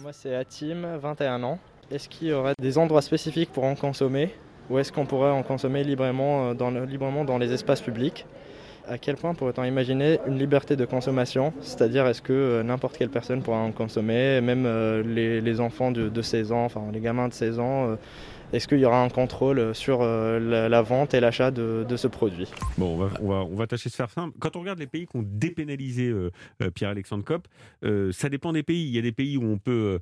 Moi 0.00 0.12
c'est 0.12 0.34
Atim, 0.34 0.96
21 0.96 1.42
ans. 1.42 1.58
Est-ce 1.90 2.08
qu'il 2.08 2.28
y 2.28 2.32
aurait 2.32 2.54
des 2.60 2.78
endroits 2.78 3.02
spécifiques 3.02 3.52
pour 3.52 3.64
en 3.64 3.74
consommer 3.74 4.34
ou 4.68 4.78
est-ce 4.78 4.90
qu'on 4.92 5.06
pourrait 5.06 5.30
en 5.30 5.42
consommer 5.42 5.84
librement 5.84 6.54
dans, 6.54 6.70
librement 6.70 7.24
dans 7.24 7.38
les 7.38 7.52
espaces 7.52 7.80
publics? 7.80 8.26
À 8.88 8.98
quel 8.98 9.16
point 9.16 9.34
pourrait-on 9.34 9.64
imaginer 9.64 10.18
une 10.26 10.38
liberté 10.38 10.76
de 10.76 10.84
consommation 10.84 11.52
C'est-à-dire, 11.60 12.06
est-ce 12.06 12.22
que 12.22 12.32
euh, 12.32 12.62
n'importe 12.62 12.96
quelle 12.96 13.08
personne 13.08 13.42
pourra 13.42 13.58
en 13.58 13.72
consommer, 13.72 14.40
même 14.40 14.64
euh, 14.66 15.02
les, 15.02 15.60
enfants 15.60 15.90
de, 15.90 16.22
16 16.22 16.52
ans, 16.52 16.64
enfin 16.64 16.82
les 16.92 17.00
gamins 17.00 17.28
de 17.28 17.32
16 17.32 17.58
ans 17.58 17.86
euh, 17.86 17.96
est-ce 18.52 18.68
qu'il 18.68 18.78
y 18.78 18.84
aura 18.84 19.02
un 19.02 19.08
contrôle 19.08 19.74
sur 19.74 20.02
la, 20.02 20.82
vente 20.82 21.14
et 21.14 21.20
l'achat 21.20 21.50
de, 21.50 21.96
ce 21.96 22.06
produit? 22.06 22.48
Bon, 22.78 22.94
on 22.94 22.96
va, 22.96 23.10
on, 23.20 23.28
va, 23.28 23.34
on 23.44 23.54
va, 23.54 23.66
tâcher 23.66 23.88
de 23.88 23.92
se 23.92 23.96
faire 23.96 24.10
simple. 24.10 24.36
Quand 24.38 24.56
on 24.56 24.60
regarde 24.60 24.78
les 24.78 24.86
pays 24.86 25.06
qui 25.06 25.16
ont 25.16 25.24
dépénalisé 25.24 26.12
Pierre-Alexandre 26.74 27.24
Kopp, 27.24 27.48
ça 28.12 28.28
dépend 28.28 28.52
des 28.52 28.62
pays. 28.62 28.86
Il 28.86 28.94
y 28.94 28.98
a 28.98 29.02
des 29.02 29.12
pays 29.12 29.36
où 29.36 29.44
on 29.44 29.58
peut 29.58 30.00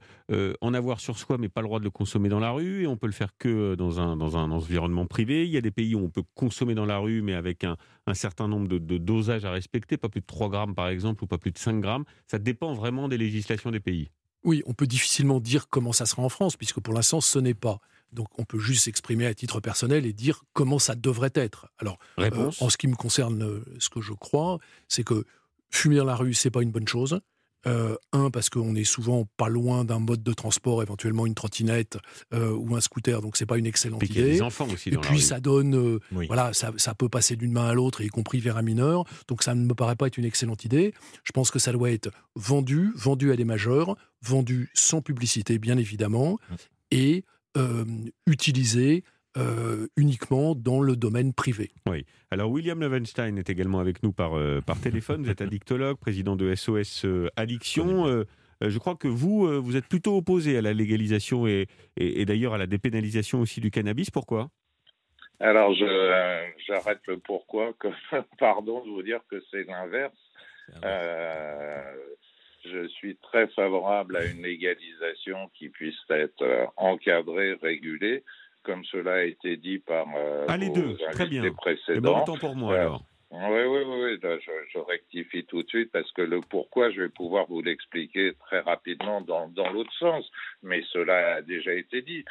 en 0.61 0.75
avoir 0.75 1.01
sur 1.01 1.19
soi, 1.19 1.37
mais 1.39 1.49
pas 1.49 1.61
le 1.61 1.67
droit 1.67 1.79
de 1.79 1.85
le 1.85 1.91
consommer 1.91 2.29
dans 2.29 2.41
la 2.41 2.51
rue, 2.51 2.85
et 2.85 2.87
on 2.87 2.97
peut 2.97 3.07
le 3.07 3.13
faire 3.13 3.37
que 3.39 3.75
dans 3.75 4.01
un, 4.01 4.17
dans 4.17 4.37
un 4.37 4.51
environnement 4.51 5.07
privé. 5.07 5.45
Il 5.45 5.51
y 5.51 5.57
a 5.57 5.61
des 5.61 5.71
pays 5.71 5.95
où 5.95 6.01
on 6.01 6.11
peut 6.11 6.25
consommer 6.35 6.75
dans 6.75 6.87
la 6.87 6.99
rue, 6.99 7.23
mais 7.23 7.35
avec 7.35 7.65
un, 7.65 7.77
un 8.07 8.15
certain 8.15 8.49
nombre 8.49 8.69
de, 8.69 8.99
dosages 8.99 9.45
à 9.45 9.51
respecter, 9.51 9.97
pas 9.97 10.09
plus 10.09 10.21
de 10.21 10.27
3 10.27 10.49
grammes 10.49 10.75
par 10.75 10.89
exemple, 10.89 11.25
ou 11.25 11.27
pas 11.27 11.39
plus 11.39 11.51
de 11.51 11.59
5 11.59 11.81
grammes. 11.81 12.05
Ça 12.27 12.39
dépend 12.39 12.73
vraiment 12.75 13.09
des 13.09 13.19
législations 13.19 13.71
des 13.71 13.81
pays. 13.81 14.11
Oui, 14.45 14.63
on 14.67 14.75
peut 14.75 14.87
difficilement 14.87 15.41
dire 15.41 15.69
comment 15.69 15.93
ça 15.93 16.05
sera 16.05 16.23
en 16.23 16.29
France, 16.29 16.57
puisque 16.57 16.81
pour 16.81 16.93
l'instant, 16.93 17.21
ce 17.21 17.39
n'est 17.39 17.55
pas. 17.55 17.79
Donc 18.13 18.29
on 18.39 18.45
peut 18.45 18.59
juste 18.59 18.85
s'exprimer 18.85 19.27
à 19.27 19.35
titre 19.35 19.61
personnel 19.61 20.07
et 20.07 20.13
dire 20.13 20.45
comment 20.53 20.79
ça 20.79 20.95
devrait 20.95 21.33
être. 21.35 21.69
Alors, 21.79 21.99
euh, 22.19 22.51
en 22.61 22.71
ce 22.71 22.77
qui 22.77 22.87
me 22.87 22.95
concerne, 22.95 23.43
euh, 23.43 23.65
ce 23.79 23.89
que 23.89 24.01
je 24.01 24.13
crois, 24.13 24.59
c'est 24.89 25.05
que 25.05 25.25
fumer 25.71 25.97
dans 25.97 26.05
la 26.05 26.17
rue, 26.17 26.35
c'est 26.35 26.51
pas 26.51 26.63
une 26.63 26.71
bonne 26.71 26.89
chose. 26.89 27.21
Euh, 27.67 27.97
un, 28.13 28.31
parce 28.31 28.51
qu'on 28.51 28.75
est 28.75 28.85
souvent 28.85 29.27
pas 29.39 29.49
loin 29.49 29.85
d'un 29.85 29.99
mode 29.99 30.23
de 30.23 30.33
transport, 30.35 30.83
éventuellement 30.83 31.25
une 31.25 31.35
trottinette 31.35 31.97
euh, 32.35 32.51
ou 32.51 32.77
un 32.77 32.81
scooter, 32.81 33.23
donc 33.23 33.39
c'est 33.39 33.47
pas 33.47 33.57
une 33.57 33.65
excellente 33.65 34.03
idée. 34.03 34.21
Il 34.21 34.27
y 34.27 34.31
a 34.31 34.33
des 34.35 34.43
enfants 34.43 34.69
aussi 34.71 34.91
Et 34.91 34.99
puis 34.99 35.21
ça 35.21 35.41
donne, 35.41 35.75
euh, 35.75 35.99
voilà, 36.27 36.53
ça, 36.53 36.73
ça, 36.77 36.95
peut 36.95 37.09
passer 37.09 37.37
d'une 37.37 37.53
main 37.53 37.67
à 37.67 37.73
l'autre, 37.73 38.03
y 38.03 38.09
compris 38.09 38.39
vers 38.41 38.59
un 38.59 38.63
mineur. 38.63 39.05
Donc 39.29 39.43
ça 39.43 39.55
ne 39.55 39.65
me 39.65 39.75
paraît 39.75 39.97
pas 39.97 40.09
être 40.09 40.19
une 40.19 40.27
excellente 40.27 40.65
idée. 40.67 40.93
Je 41.25 41.33
pense 41.33 41.51
que 41.51 41.59
ça 41.59 41.73
doit 41.73 41.91
être 41.91 42.11
vendu, 42.35 42.93
vendu 42.97 43.33
à 43.33 43.37
des 43.37 43.47
majeurs, 43.47 43.97
vendu 44.21 44.71
sans 44.75 45.01
publicité, 45.01 45.59
bien 45.59 45.79
évidemment, 45.79 46.33
mmh. 46.33 46.55
et 46.91 47.25
utilisé 48.27 49.05
euh, 49.37 49.89
uniquement 49.97 50.55
dans 50.55 50.81
le 50.81 50.95
domaine 50.95 51.33
privé. 51.33 51.73
Oui. 51.89 52.07
Alors 52.31 52.53
William 52.53 52.79
Levenstein 52.81 53.37
est 53.37 53.51
également 53.51 53.81
avec 53.81 54.01
nous 54.05 54.13
par, 54.13 54.39
euh, 54.39 54.61
par 54.61 54.81
téléphone. 54.81 55.25
Vous 55.25 55.31
êtes 55.31 55.41
addictologue, 55.41 55.99
président 55.99 56.37
de 56.37 56.55
SOS 56.55 57.05
euh, 57.05 57.29
Addiction. 57.35 58.25
je 58.61 58.79
crois 58.79 58.95
que 58.95 59.09
vous, 59.09 59.61
vous 59.61 59.77
êtes 59.77 59.89
plutôt 59.89 60.17
opposé 60.17 60.57
à 60.57 60.63
la 60.63 60.73
légalisation 60.73 61.49
et, 61.49 61.67
et, 61.97 62.25
d'ailleurs 62.25 62.55
à 62.55 62.59
la 62.59 62.69
dépénalisation 62.69 63.41
aussi 63.41 63.61
du 63.61 63.73
cannabis. 63.73 64.09
Pourquoi? 64.09 64.51
Alors 65.41 65.75
j'arrête 65.75 67.01
le 67.09 67.19
pourquoi. 67.19 67.73
Que, 67.73 67.89
pardon 68.39 68.85
de 68.85 68.91
vous 68.91 69.03
dire 69.03 69.19
que 69.29 69.43
c'est 69.51 69.65
l'inverse. 69.65 70.15
Je 72.65 72.89
suis 72.89 73.17
très 73.17 73.47
favorable 73.49 74.17
à 74.17 74.25
une 74.25 74.43
légalisation 74.43 75.51
qui 75.55 75.69
puisse 75.69 75.99
être 76.11 76.45
encadrée, 76.77 77.55
régulée 77.55 78.25
comme 78.65 78.85
cela 78.87 79.15
a 79.15 79.23
été 79.23 79.57
dit 79.57 79.79
par 79.79 80.07
euh, 80.17 80.47
ah, 80.49 80.57
les 80.57 80.71
deux, 80.71 80.97
très 81.13 81.27
bien. 81.27 81.49
précédents. 81.53 82.25
temps 82.25 82.39
pour 82.39 82.57
moi 82.57 82.75
euh, 82.75 82.81
alors. 82.81 83.05
Oui, 83.31 83.63
oui, 83.67 83.83
oui, 83.85 84.19
je, 84.23 84.79
rectifie 84.79 85.45
tout 85.45 85.65
de 85.65 85.69
suite 85.69 85.91
parce 85.93 86.11
que 86.13 86.23
le 86.23 86.41
pourquoi, 86.41 86.91
je 86.91 87.03
vais 87.03 87.09
pouvoir 87.09 87.47
vous 87.47 87.63
l'expliquer 87.63 88.33
très 88.39 88.61
rapidement 88.61 89.23
dans, 89.23 89.49
dans 89.49 89.71
l'autre 89.71 89.93
sens, 89.99 90.25
mais 90.63 90.85
cela 90.93 91.37
a 91.37 91.43
déjà 91.43 91.73
été 91.75 92.03
dit. 92.03 92.25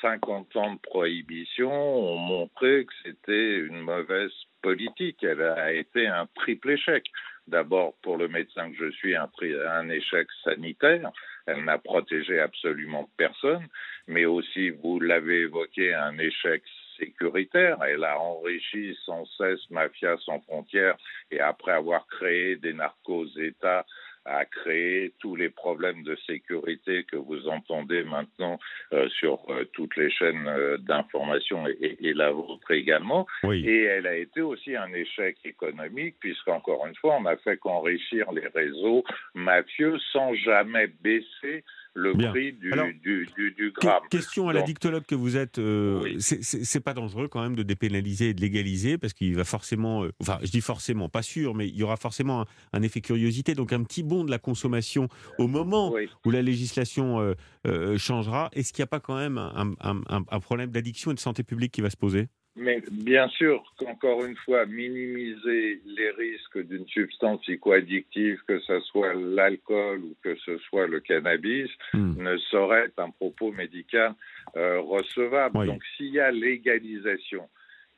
50 0.00 0.56
euh, 0.56 0.58
ans 0.58 0.74
de 0.74 0.80
prohibition 0.80 1.70
ont 1.70 2.18
montré 2.18 2.84
que 2.84 2.92
c'était 3.04 3.58
une 3.58 3.78
mauvaise 3.78 4.32
politique. 4.60 5.22
Elle 5.22 5.42
a 5.42 5.72
été 5.72 6.08
un 6.08 6.26
triple 6.34 6.70
échec. 6.72 7.04
D'abord, 7.46 7.94
pour 8.02 8.16
le 8.16 8.28
médecin 8.28 8.70
que 8.70 8.76
je 8.76 8.90
suis, 8.92 9.14
un, 9.14 9.30
un 9.70 9.88
échec 9.88 10.26
sanitaire. 10.42 11.10
Elle 11.46 11.64
n'a 11.64 11.78
protégé 11.78 12.40
absolument 12.40 13.08
personne, 13.16 13.66
mais 14.08 14.24
aussi, 14.24 14.70
vous 14.70 14.98
l'avez 14.98 15.42
évoqué, 15.42 15.94
un 15.94 16.18
échec 16.18 16.62
sécuritaire. 16.98 17.78
Elle 17.84 18.04
a 18.04 18.18
enrichi 18.18 18.96
sans 19.04 19.24
cesse 19.38 19.70
Mafia 19.70 20.16
sans 20.24 20.40
frontières 20.40 20.96
et 21.30 21.40
après 21.40 21.72
avoir 21.72 22.06
créé 22.08 22.56
des 22.56 22.72
narcos-États 22.72 23.86
a 24.26 24.44
créé 24.44 25.12
tous 25.20 25.36
les 25.36 25.48
problèmes 25.48 26.02
de 26.02 26.16
sécurité 26.26 27.04
que 27.04 27.16
vous 27.16 27.48
entendez 27.48 28.04
maintenant 28.04 28.58
euh, 28.92 29.08
sur 29.08 29.40
euh, 29.48 29.64
toutes 29.72 29.96
les 29.96 30.10
chaînes 30.10 30.46
euh, 30.46 30.76
d'information 30.78 31.66
et, 31.68 31.96
et, 32.00 32.14
la 32.14 32.30
vôtre 32.30 32.70
également. 32.70 33.26
Et 33.44 33.82
elle 33.84 34.06
a 34.06 34.16
été 34.16 34.40
aussi 34.40 34.74
un 34.76 34.92
échec 34.92 35.36
économique 35.44 36.16
puisqu'encore 36.20 36.86
une 36.86 36.94
fois, 36.96 37.16
on 37.16 37.22
n'a 37.22 37.36
fait 37.36 37.56
qu'enrichir 37.56 38.32
les 38.32 38.48
réseaux 38.48 39.04
mafieux 39.34 39.98
sans 40.12 40.34
jamais 40.34 40.88
baisser 41.02 41.64
le 41.96 42.12
prix 42.12 42.52
du, 42.52 42.70
du, 43.02 43.52
du, 43.52 43.72
gramme. 43.72 44.02
Question 44.10 44.48
à 44.48 44.52
la 44.52 44.62
dictologue 44.62 45.04
que 45.04 45.14
vous 45.14 45.36
êtes, 45.36 45.58
euh, 45.58 46.16
c'est 46.18 46.80
pas 46.80 46.94
dangereux 46.94 47.26
quand 47.28 47.42
même 47.42 47.56
de 47.56 47.62
dépénaliser 47.62 48.30
et 48.30 48.34
de 48.34 48.40
légaliser 48.40 48.98
parce 48.98 49.14
qu'il 49.14 49.34
va 49.34 49.44
forcément, 49.44 50.04
euh, 50.04 50.12
enfin 50.20 50.38
je 50.42 50.50
dis 50.50 50.60
forcément, 50.60 51.08
pas 51.08 51.22
sûr, 51.22 51.54
mais 51.54 51.66
il 51.66 51.74
y 51.74 51.82
aura 51.82 51.96
forcément 51.96 52.44
un, 52.72 52.82
effet 52.82 53.00
curiosité, 53.00 53.54
donc 53.54 53.72
un 53.72 53.82
petit 53.82 54.02
bond 54.02 54.24
de 54.24 54.30
la 54.30 54.38
consommation 54.38 55.08
au 55.38 55.48
moment 55.48 55.94
où 56.24 56.30
la 56.30 56.42
législation 56.42 57.34
euh, 57.66 57.98
changera. 57.98 58.50
Est-ce 58.52 58.72
qu'il 58.72 58.82
n'y 58.82 58.84
a 58.84 58.88
pas 58.88 59.00
quand 59.00 59.16
même 59.16 59.38
un, 59.38 59.74
un 59.80 60.40
problème 60.40 60.70
d'addiction 60.70 61.10
et 61.10 61.14
de 61.14 61.20
santé 61.20 61.42
publique 61.42 61.72
qui 61.72 61.80
va 61.80 61.90
se 61.90 61.96
poser? 61.96 62.28
Mais 62.56 62.82
bien 62.90 63.28
sûr 63.28 63.62
qu'encore 63.78 64.24
une 64.24 64.36
fois, 64.36 64.64
minimiser 64.64 65.82
les 65.84 66.10
risques 66.10 66.66
d'une 66.66 66.86
substance 66.88 67.40
psychoaddictive, 67.42 68.40
que 68.48 68.58
ce 68.60 68.80
soit 68.80 69.12
l'alcool 69.14 70.00
ou 70.00 70.16
que 70.22 70.34
ce 70.36 70.56
soit 70.58 70.86
le 70.86 71.00
cannabis, 71.00 71.70
hmm. 71.92 72.22
ne 72.22 72.36
saurait 72.38 72.86
être 72.86 72.98
un 72.98 73.10
propos 73.10 73.52
médical 73.52 74.14
euh, 74.56 74.80
recevable. 74.80 75.66
Donc 75.66 75.82
s'il 75.96 76.14
y 76.14 76.20
a 76.20 76.30
légalisation, 76.30 77.48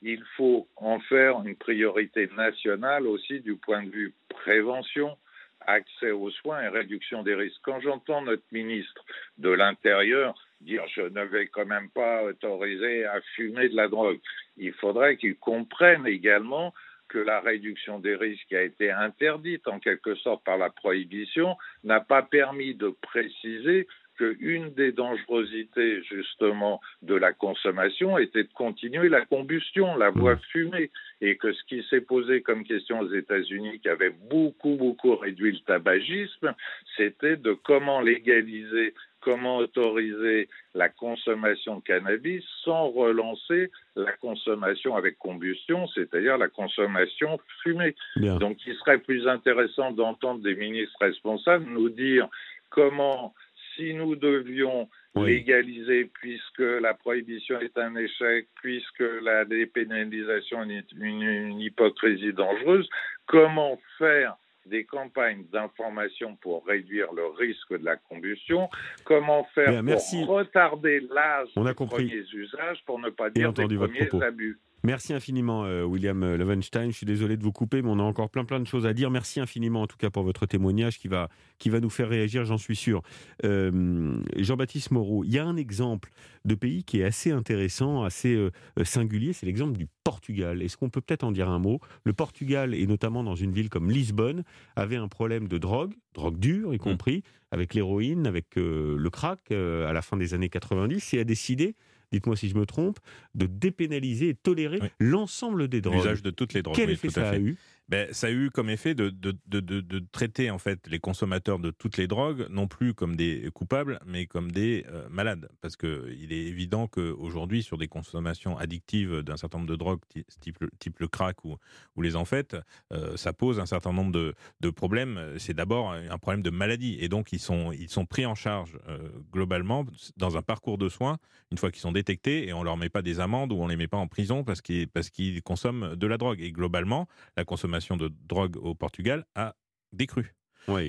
il 0.02 0.22
faut 0.36 0.66
en 0.76 0.98
faire 1.00 1.40
une 1.44 1.56
priorité 1.56 2.28
nationale 2.36 3.06
aussi 3.06 3.40
du 3.40 3.56
point 3.56 3.84
de 3.84 3.90
vue 3.90 4.14
prévention, 4.28 5.16
accès 5.60 6.10
aux 6.10 6.30
soins 6.30 6.62
et 6.62 6.68
réduction 6.68 7.22
des 7.22 7.34
risques. 7.34 7.60
Quand 7.62 7.80
j'entends 7.80 8.22
notre 8.22 8.44
ministre 8.50 9.04
de 9.38 9.50
l'Intérieur 9.50 10.34
dire 10.60 10.84
je 10.94 11.02
ne 11.02 11.22
vais 11.24 11.46
quand 11.46 11.66
même 11.66 11.90
pas 11.90 12.24
autoriser 12.24 13.04
à 13.04 13.20
fumer 13.36 13.68
de 13.68 13.76
la 13.76 13.88
drogue, 13.88 14.20
il 14.56 14.72
faudrait 14.72 15.16
qu'ils 15.16 15.36
comprennent 15.36 16.06
également 16.06 16.74
que 17.08 17.18
la 17.18 17.40
réduction 17.40 17.98
des 17.98 18.14
risques 18.14 18.46
qui 18.48 18.56
a 18.56 18.62
été 18.62 18.90
interdite 18.90 19.66
en 19.66 19.78
quelque 19.80 20.14
sorte 20.16 20.44
par 20.44 20.58
la 20.58 20.70
prohibition 20.70 21.56
n'a 21.84 22.00
pas 22.00 22.22
permis 22.22 22.74
de 22.74 22.88
préciser 23.00 23.88
qu'une 24.18 24.70
des 24.74 24.92
dangerosités 24.92 26.02
justement 26.02 26.80
de 27.02 27.14
la 27.14 27.32
consommation 27.32 28.18
était 28.18 28.42
de 28.42 28.52
continuer 28.52 29.08
la 29.08 29.24
combustion, 29.24 29.96
la 29.96 30.10
voie 30.10 30.34
mmh. 30.34 30.40
fumée, 30.50 30.90
et 31.20 31.36
que 31.36 31.52
ce 31.52 31.62
qui 31.64 31.84
s'est 31.88 32.00
posé 32.00 32.42
comme 32.42 32.64
question 32.64 33.00
aux 33.00 33.12
États-Unis, 33.12 33.80
qui 33.80 33.88
avait 33.88 34.14
beaucoup, 34.30 34.76
beaucoup 34.76 35.16
réduit 35.16 35.52
le 35.52 35.60
tabagisme, 35.60 36.54
c'était 36.96 37.36
de 37.36 37.52
comment 37.52 38.00
légaliser 38.00 38.94
comment 39.20 39.58
autoriser 39.58 40.48
la 40.74 40.88
consommation 40.88 41.78
de 41.78 41.82
cannabis 41.82 42.44
sans 42.64 42.88
relancer 42.88 43.70
la 43.96 44.12
consommation 44.12 44.96
avec 44.96 45.18
combustion, 45.18 45.88
c'est-à-dire 45.88 46.38
la 46.38 46.48
consommation 46.48 47.38
fumée. 47.62 47.94
Donc 48.16 48.58
il 48.66 48.74
serait 48.76 48.98
plus 48.98 49.26
intéressant 49.26 49.90
d'entendre 49.90 50.40
des 50.40 50.54
ministres 50.54 50.96
responsables 51.00 51.68
nous 51.68 51.88
dire 51.88 52.28
comment, 52.70 53.34
si 53.78 53.94
nous 53.94 54.16
devions 54.16 54.88
légaliser, 55.14 56.10
puisque 56.20 56.58
la 56.58 56.94
prohibition 56.94 57.60
est 57.60 57.76
un 57.78 57.94
échec, 57.96 58.48
puisque 58.62 59.04
la 59.22 59.44
dépénalisation 59.44 60.68
est 60.68 60.92
une 60.92 61.60
hypocrisie 61.60 62.32
dangereuse, 62.32 62.88
comment 63.26 63.78
faire 63.98 64.36
des 64.66 64.84
campagnes 64.84 65.44
d'information 65.50 66.36
pour 66.36 66.66
réduire 66.66 67.12
le 67.14 67.26
risque 67.26 67.78
de 67.78 67.84
la 67.84 67.96
combustion, 67.96 68.68
comment 69.04 69.44
faire 69.54 69.82
pour 69.82 70.26
retarder 70.28 71.00
l'âge 71.10 71.48
des 71.56 71.74
premiers 71.74 72.24
usages 72.32 72.84
pour 72.84 72.98
ne 72.98 73.10
pas 73.10 73.30
dire 73.30 73.52
des 73.52 73.66
premiers 73.66 74.22
abus? 74.22 74.58
Merci 74.84 75.12
infiniment, 75.12 75.64
euh, 75.64 75.82
William 75.82 76.24
Levenstein. 76.34 76.90
Je 76.90 76.96
suis 76.96 77.06
désolé 77.06 77.36
de 77.36 77.42
vous 77.42 77.50
couper, 77.50 77.82
mais 77.82 77.90
on 77.90 77.98
a 77.98 78.02
encore 78.02 78.30
plein 78.30 78.44
plein 78.44 78.60
de 78.60 78.66
choses 78.66 78.86
à 78.86 78.92
dire. 78.92 79.10
Merci 79.10 79.40
infiniment, 79.40 79.82
en 79.82 79.86
tout 79.88 79.96
cas, 79.96 80.08
pour 80.08 80.22
votre 80.22 80.46
témoignage 80.46 80.98
qui 80.98 81.08
va, 81.08 81.28
qui 81.58 81.68
va 81.68 81.80
nous 81.80 81.90
faire 81.90 82.08
réagir, 82.08 82.44
j'en 82.44 82.58
suis 82.58 82.76
sûr. 82.76 83.02
Euh, 83.44 84.20
Jean-Baptiste 84.36 84.92
Moreau, 84.92 85.24
il 85.24 85.32
y 85.32 85.38
a 85.38 85.44
un 85.44 85.56
exemple 85.56 86.10
de 86.44 86.54
pays 86.54 86.84
qui 86.84 87.00
est 87.00 87.04
assez 87.04 87.32
intéressant, 87.32 88.04
assez 88.04 88.34
euh, 88.34 88.50
singulier, 88.84 89.32
c'est 89.32 89.46
l'exemple 89.46 89.76
du 89.76 89.88
Portugal. 90.04 90.62
Est-ce 90.62 90.76
qu'on 90.76 90.90
peut 90.90 91.00
peut-être 91.00 91.24
en 91.24 91.32
dire 91.32 91.48
un 91.48 91.58
mot? 91.58 91.80
Le 92.04 92.12
Portugal, 92.12 92.72
et 92.72 92.86
notamment 92.86 93.24
dans 93.24 93.34
une 93.34 93.50
ville 93.50 93.70
comme 93.70 93.90
Lisbonne, 93.90 94.44
avait 94.76 94.96
un 94.96 95.08
problème 95.08 95.48
de 95.48 95.58
drogue, 95.58 95.94
drogue 96.14 96.38
dure 96.38 96.72
y 96.72 96.76
mmh. 96.76 96.80
compris, 96.80 97.24
avec 97.50 97.74
l'héroïne, 97.74 98.26
avec 98.28 98.46
le 98.56 99.08
crack 99.10 99.50
à 99.50 99.92
la 99.92 100.02
fin 100.02 100.16
des 100.16 100.34
années 100.34 100.50
90, 100.50 101.14
et 101.14 101.20
a 101.20 101.24
décidé 101.24 101.74
dites-moi 102.12 102.36
si 102.36 102.48
je 102.48 102.56
me 102.56 102.66
trompe, 102.66 102.98
de 103.34 103.46
dépénaliser 103.46 104.30
et 104.30 104.34
tolérer 104.34 104.80
l'ensemble 104.98 105.68
des 105.68 105.80
drogues. 105.80 105.96
L'usage 105.96 106.22
de 106.22 106.30
toutes 106.30 106.52
les 106.52 106.62
drogues. 106.62 106.76
Quel 106.76 106.90
effet 106.90 107.10
ça 107.10 107.28
a 107.28 107.38
eu? 107.38 107.56
Ben, 107.88 108.12
ça 108.12 108.26
a 108.26 108.30
eu 108.30 108.50
comme 108.50 108.68
effet 108.68 108.94
de, 108.94 109.08
de, 109.08 109.34
de, 109.46 109.60
de, 109.60 109.98
traiter 110.12 110.50
en 110.50 110.58
fait 110.58 110.86
les 110.88 110.98
consommateurs 110.98 111.58
de 111.58 111.70
toutes 111.70 111.96
les 111.96 112.06
drogues 112.06 112.46
non 112.50 112.66
plus 112.66 112.92
comme 112.92 113.16
des 113.16 113.48
coupables, 113.54 113.98
mais 114.04 114.26
comme 114.26 114.52
des 114.52 114.84
euh, 114.90 115.08
malades. 115.08 115.48
Parce 115.62 115.76
que 115.76 116.14
il 116.20 116.32
est 116.32 116.44
évident 116.44 116.86
qu'aujourd'hui, 116.86 117.62
sur 117.62 117.78
des 117.78 117.88
consommations 117.88 118.58
addictives 118.58 119.22
d'un 119.22 119.38
certain 119.38 119.58
nombre 119.58 119.70
de 119.70 119.76
drogues, 119.76 120.00
type, 120.40 120.98
le 120.98 121.08
crack 121.08 121.44
ou, 121.44 121.56
ou 121.96 122.02
les 122.02 122.14
amphètes, 122.14 122.56
euh, 122.92 123.16
ça 123.16 123.32
pose 123.32 123.58
un 123.58 123.66
certain 123.66 123.92
nombre 123.92 124.12
de, 124.12 124.34
de 124.60 124.70
problèmes. 124.70 125.34
C'est 125.38 125.54
d'abord 125.54 125.92
un 125.92 126.18
problème 126.18 126.42
de 126.42 126.50
maladie, 126.50 126.98
et 127.00 127.08
donc 127.08 127.32
ils 127.32 127.38
sont 127.38 127.72
ils 127.72 127.88
sont 127.88 128.04
pris 128.04 128.26
en 128.26 128.34
charge 128.34 128.78
euh, 128.88 128.98
globalement 129.32 129.86
dans 130.16 130.36
un 130.36 130.42
parcours 130.42 130.76
de 130.76 130.88
soins 130.88 131.18
une 131.50 131.56
fois 131.56 131.70
qu'ils 131.70 131.80
sont 131.80 131.92
détectés, 131.92 132.48
et 132.48 132.52
on 132.52 132.62
leur 132.62 132.76
met 132.76 132.90
pas 132.90 133.00
des 133.00 133.20
amendes 133.20 133.52
ou 133.52 133.56
on 133.56 133.68
les 133.68 133.76
met 133.76 133.88
pas 133.88 133.96
en 133.96 134.06
prison 134.06 134.44
parce 134.44 134.60
qu'ils 134.60 134.88
parce 134.88 135.08
qu'ils 135.08 135.42
consomment 135.42 135.96
de 135.96 136.06
la 136.06 136.18
drogue. 136.18 136.40
Et 136.42 136.52
globalement, 136.52 137.08
la 137.36 137.44
consommation 137.44 137.77
de 137.96 138.08
drogue 138.08 138.56
au 138.56 138.74
Portugal 138.74 139.26
a 139.34 139.54
décru. 139.92 140.37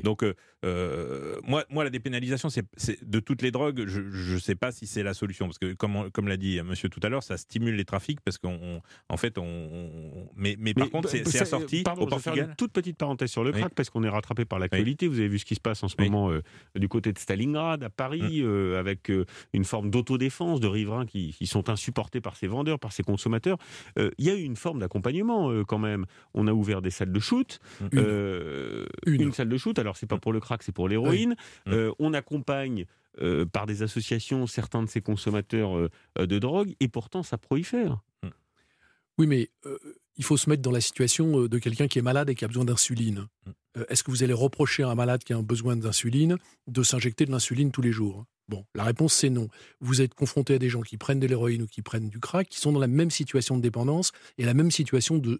Donc, 0.03 0.23
euh, 0.23 0.33
euh, 0.65 1.35
moi, 1.43 1.63
moi, 1.69 1.83
la 1.83 1.89
dépénalisation, 1.89 2.49
c'est 2.49 2.65
de 3.07 3.19
toutes 3.19 3.41
les 3.41 3.51
drogues. 3.51 3.85
Je 3.87 4.33
ne 4.33 4.39
sais 4.39 4.55
pas 4.55 4.71
si 4.71 4.87
c'est 4.87 5.03
la 5.03 5.13
solution 5.13 5.45
parce 5.45 5.57
que, 5.57 5.73
comme, 5.73 6.11
comme 6.11 6.27
l'a 6.27 6.37
dit 6.37 6.61
Monsieur 6.61 6.89
tout 6.89 6.99
à 7.03 7.09
l'heure, 7.09 7.23
ça 7.23 7.37
stimule 7.37 7.75
les 7.75 7.85
trafics 7.85 8.19
parce 8.21 8.37
qu'en 8.37 8.81
en 9.09 9.17
fait, 9.17 9.37
on, 9.37 9.99
mais, 10.35 10.55
mais 10.59 10.73
par 10.73 10.89
contre, 10.89 11.09
c'est 11.09 11.41
assorti 11.41 11.83
pardon, 11.83 12.03
au 12.03 12.07
Portugal. 12.07 12.35
Faire 12.35 12.49
une 12.49 12.55
toute 12.55 12.71
petite 12.71 12.97
parenthèse 12.97 13.31
sur 13.31 13.43
le 13.43 13.51
crack 13.51 13.73
parce 13.73 13.89
qu'on 13.89 14.03
est 14.03 14.09
rattrapé 14.09 14.45
par 14.45 14.59
l'actualité. 14.59 15.07
Vous 15.07 15.19
avez 15.19 15.29
vu 15.29 15.39
ce 15.39 15.45
qui 15.45 15.55
se 15.55 15.61
passe 15.61 15.83
en 15.83 15.87
ce 15.87 15.95
moment 15.99 16.31
euh, 16.31 16.41
du 16.75 16.87
côté 16.87 17.13
de 17.13 17.19
Stalingrad, 17.19 17.83
à 17.83 17.89
Paris, 17.89 18.41
mm. 18.41 18.73
avec 18.75 19.11
une 19.53 19.63
forme 19.65 19.89
d'autodéfense 19.89 20.59
de 20.59 20.67
riverains 20.67 21.05
qui, 21.05 21.33
qui, 21.37 21.47
sont 21.47 21.69
insupportés 21.69 22.21
par 22.21 22.35
ces 22.35 22.47
vendeurs, 22.47 22.79
par 22.79 22.91
ces 22.91 23.03
consommateurs. 23.03 23.57
Il 23.97 24.25
y 24.25 24.29
a 24.29 24.35
eu 24.35 24.43
une 24.43 24.55
forme 24.55 24.79
d'accompagnement 24.79 25.63
quand 25.63 25.79
même. 25.79 26.05
On 26.33 26.47
a 26.47 26.53
ouvert 26.53 26.81
des 26.81 26.91
salles 26.91 27.11
de 27.11 27.19
shoot, 27.19 27.59
mm. 27.79 27.99
une. 29.05 29.21
une 29.21 29.31
salle 29.31 29.49
de 29.49 29.57
shoot 29.57 29.68
alors, 29.77 29.97
c'est 29.97 30.07
pas 30.07 30.15
mm. 30.15 30.21
pour 30.21 30.33
le 30.33 30.39
crack, 30.39 30.63
c'est 30.63 30.71
pour 30.71 30.87
l'héroïne. 30.87 31.35
Mm. 31.65 31.71
Euh, 31.71 31.91
on 31.99 32.13
accompagne 32.13 32.85
euh, 33.21 33.45
par 33.45 33.65
des 33.65 33.83
associations 33.83 34.47
certains 34.47 34.83
de 34.83 34.89
ces 34.89 35.01
consommateurs 35.01 35.77
euh, 35.77 35.89
de 36.17 36.39
drogue, 36.39 36.75
et 36.79 36.87
pourtant, 36.87 37.23
ça 37.23 37.37
prolifère. 37.37 37.99
Mm. 38.23 38.29
Oui, 39.17 39.27
mais 39.27 39.49
il 40.15 40.23
faut 40.23 40.37
se 40.37 40.49
mettre 40.49 40.61
dans 40.61 40.71
la 40.71 40.81
situation 40.81 41.47
de 41.47 41.59
quelqu'un 41.59 41.87
qui 41.87 41.99
est 41.99 42.01
malade 42.01 42.29
et 42.29 42.35
qui 42.35 42.45
a 42.45 42.47
besoin 42.47 42.63
d'insuline. 42.65 43.27
Est-ce 43.89 44.03
que 44.03 44.11
vous 44.11 44.23
allez 44.23 44.33
reprocher 44.33 44.83
à 44.83 44.89
un 44.89 44.95
malade 44.95 45.23
qui 45.23 45.33
a 45.33 45.41
besoin 45.41 45.75
d'insuline 45.75 46.37
de 46.67 46.83
s'injecter 46.83 47.25
de 47.25 47.31
l'insuline 47.31 47.71
tous 47.71 47.81
les 47.81 47.91
jours? 47.91 48.25
Bon, 48.47 48.65
la 48.73 48.83
réponse 48.83 49.13
c'est 49.13 49.29
non. 49.29 49.47
Vous 49.79 50.01
êtes 50.01 50.15
confronté 50.15 50.55
à 50.55 50.57
des 50.57 50.69
gens 50.69 50.81
qui 50.81 50.97
prennent 50.97 51.19
de 51.19 51.27
l'héroïne 51.27 51.61
ou 51.61 51.67
qui 51.67 51.83
prennent 51.83 52.09
du 52.09 52.19
crack, 52.19 52.49
qui 52.49 52.59
sont 52.59 52.71
dans 52.71 52.79
la 52.79 52.87
même 52.87 53.11
situation 53.11 53.57
de 53.57 53.61
dépendance 53.61 54.11
et 54.39 54.45
la 54.45 54.55
même 54.55 54.71
situation 54.71 55.19
de, 55.19 55.39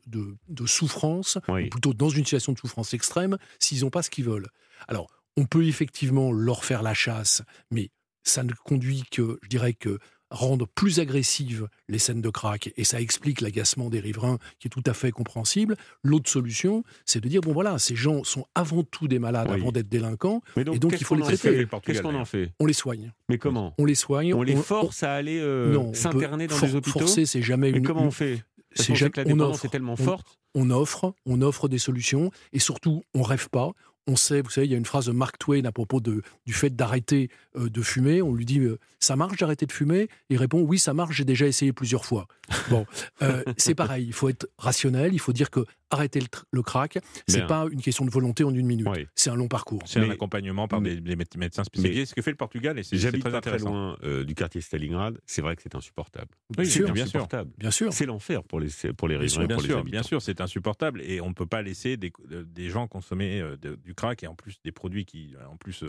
souffrance, 0.68 1.40
ou 1.48 1.70
plutôt 1.70 1.94
dans 1.96 2.10
une 2.10 2.24
situation 2.24 2.54
de 2.54 2.60
souffrance 2.60 2.94
extrême, 2.94 3.38
s'ils 3.58 3.82
n'ont 3.82 3.90
pas 3.90 4.04
ce 4.04 4.12
qu'ils 4.12 4.26
veulent. 4.26 4.48
Alors, 4.88 5.08
on 5.38 5.46
peut 5.46 5.66
effectivement 5.66 6.32
leur 6.32 6.64
faire 6.64 6.84
la 6.84 6.94
chasse, 6.94 7.42
mais 7.72 7.90
ça 8.24 8.44
ne 8.44 8.54
conduit 8.54 9.04
que, 9.10 9.40
je 9.42 9.50
dirais 9.50 9.74
que 9.74 9.98
rendre 10.32 10.68
plus 10.68 11.00
agressives 11.00 11.68
les 11.88 12.00
scènes 12.00 12.22
de 12.22 12.30
crack, 12.30 12.72
et 12.78 12.84
ça 12.84 13.02
explique 13.02 13.42
l'agacement 13.42 13.90
des 13.90 14.00
riverains 14.00 14.38
qui 14.60 14.68
est 14.68 14.70
tout 14.70 14.84
à 14.86 14.94
fait 14.94 15.12
compréhensible. 15.12 15.76
L'autre 16.04 16.30
solution, 16.30 16.84
c'est 17.06 17.20
de 17.22 17.28
dire, 17.28 17.42
bon 17.42 17.54
voilà, 17.54 17.80
ces 17.80 17.96
gens 17.96 18.24
sont 18.24 18.46
avant 18.56 18.84
tout 18.84 19.08
des 19.08 19.20
malades 19.20 19.50
avant 19.50 19.72
d'être 19.72 19.90
délinquants, 19.90 20.42
et 20.56 20.64
donc 20.64 21.00
il 21.00 21.04
faut 21.04 21.16
les 21.16 21.24
traiter. 21.24 21.68
Qu'est-ce 21.84 22.02
qu'on 22.02 22.16
en 22.16 22.26
fait? 22.26 22.52
On 22.60 22.66
les 22.66 22.74
soigne. 22.74 23.12
Mais 23.28 23.38
comment? 23.38 23.74
On 23.78 23.86
les 23.86 23.96
soigne. 23.96 24.34
On 24.34 24.44
les 24.44 24.56
force 24.56 25.04
à 25.04 25.14
aller 25.14 25.40
euh, 25.40 25.94
s'interner 25.94 26.48
dans 26.48 26.60
des 26.60 26.76
hôpitaux? 26.76 27.00
Forcer, 27.00 27.26
c'est 27.26 27.42
jamais 27.42 27.72
Mais 27.72 27.82
comment 27.82 28.04
on 28.04 28.12
fait? 28.12 28.44
c'est 28.76 28.94
que 28.94 29.22
la 29.22 29.34
on 29.34 29.40
offre, 29.40 29.66
est 29.66 29.70
tellement 29.70 29.96
forte. 29.96 30.40
On 30.56 30.70
offre, 30.72 31.14
on 31.26 31.42
offre 31.42 31.68
des 31.68 31.78
solutions, 31.78 32.32
et 32.54 32.60
surtout, 32.60 33.04
on 33.14 33.22
rêve 33.22 33.50
pas, 33.50 33.72
on 34.10 34.16
sait, 34.16 34.42
vous 34.42 34.50
savez, 34.50 34.66
il 34.68 34.72
y 34.72 34.76
a 34.76 34.78
une 34.78 34.86
phrase 34.86 35.06
de 35.06 35.12
Mark 35.12 35.38
Twain 35.38 35.64
à 35.66 35.72
propos 35.72 36.02
du 36.02 36.54
fait 36.54 36.76
d'arrêter 36.76 37.30
euh, 37.56 37.70
de 37.70 37.82
fumer. 37.82 38.22
On 38.22 38.34
lui 38.34 38.46
dit 38.46 38.60
euh, 38.60 38.80
Ça 39.00 39.16
marche 39.16 39.38
d'arrêter 39.38 39.68
de 39.68 39.72
fumer? 39.72 40.10
Il 40.30 40.38
répond 40.38 40.62
Oui, 40.62 40.80
ça 40.80 40.94
marche, 40.94 41.16
j'ai 41.16 41.26
déjà 41.26 41.46
essayé 41.46 41.72
plusieurs 41.72 42.06
fois. 42.06 42.28
Bon, 42.70 42.86
euh, 43.22 43.44
c'est 43.58 43.76
pareil, 43.76 44.06
il 44.06 44.14
faut 44.14 44.30
être 44.30 44.50
rationnel, 44.58 45.14
il 45.14 45.20
faut 45.20 45.34
dire 45.34 45.52
que 45.52 45.66
arrêter 45.90 46.20
le, 46.52 46.62
crack, 46.62 47.00
c'est 47.28 47.48
pas 47.48 47.66
une 47.72 47.82
question 47.82 48.06
de 48.06 48.12
volonté 48.12 48.44
en 48.44 48.54
une 48.54 48.66
minute. 48.66 48.88
C'est 49.16 49.30
un 49.30 49.36
long 49.36 49.48
parcours. 49.48 49.82
C'est 49.86 50.00
un 50.00 50.10
accompagnement 50.10 50.68
par 50.68 50.82
des, 50.82 51.00
médecins 51.38 51.64
spécialisés. 51.64 52.06
Ce 52.06 52.14
que 52.14 52.22
fait 52.22 52.32
le 52.32 52.38
Portugal, 52.38 52.78
et 52.80 52.84
c'est 52.84 52.98
très 52.98 53.32
pas 53.32 53.42
très 53.42 53.60
loin 53.60 53.98
du 54.26 54.36
quartier 54.36 54.62
Stalingrad, 54.62 55.20
c'est 55.26 55.42
vrai 55.42 55.56
que 55.56 55.62
c'est 55.62 55.76
insupportable. 55.76 56.30
Oui, 56.58 56.66
c'est 56.66 56.84
bien 56.92 57.04
insupportable. 57.04 57.52
Bien 57.58 57.72
sûr. 57.72 57.94
C'est 57.94 58.06
l'enfer 58.06 58.44
pour 58.44 58.60
les, 58.60 58.70
pour 58.98 59.08
les 59.08 59.18
riverains 59.18 59.46
bien 59.46 59.56
pour 59.56 59.66
sûr, 59.66 59.76
les 59.76 59.80
habitants. 59.80 59.92
Bien 59.92 60.04
sûr, 60.04 60.22
c'est 60.22 60.42
insupportable 60.42 61.02
et 61.02 61.22
on 61.22 61.30
ne 61.30 61.34
peut 61.34 61.46
pas 61.46 61.62
laisser 61.62 61.98
des, 61.98 62.12
des 62.30 62.70
gens 62.70 62.88
consommer 62.88 63.44
du 63.84 63.94
crack 63.94 64.24
et 64.24 64.28
en 64.28 64.36
plus 64.36 64.60
des 64.64 64.72
produits 64.72 65.06
qui, 65.06 65.34
en 65.50 65.58
plus, 65.58 65.84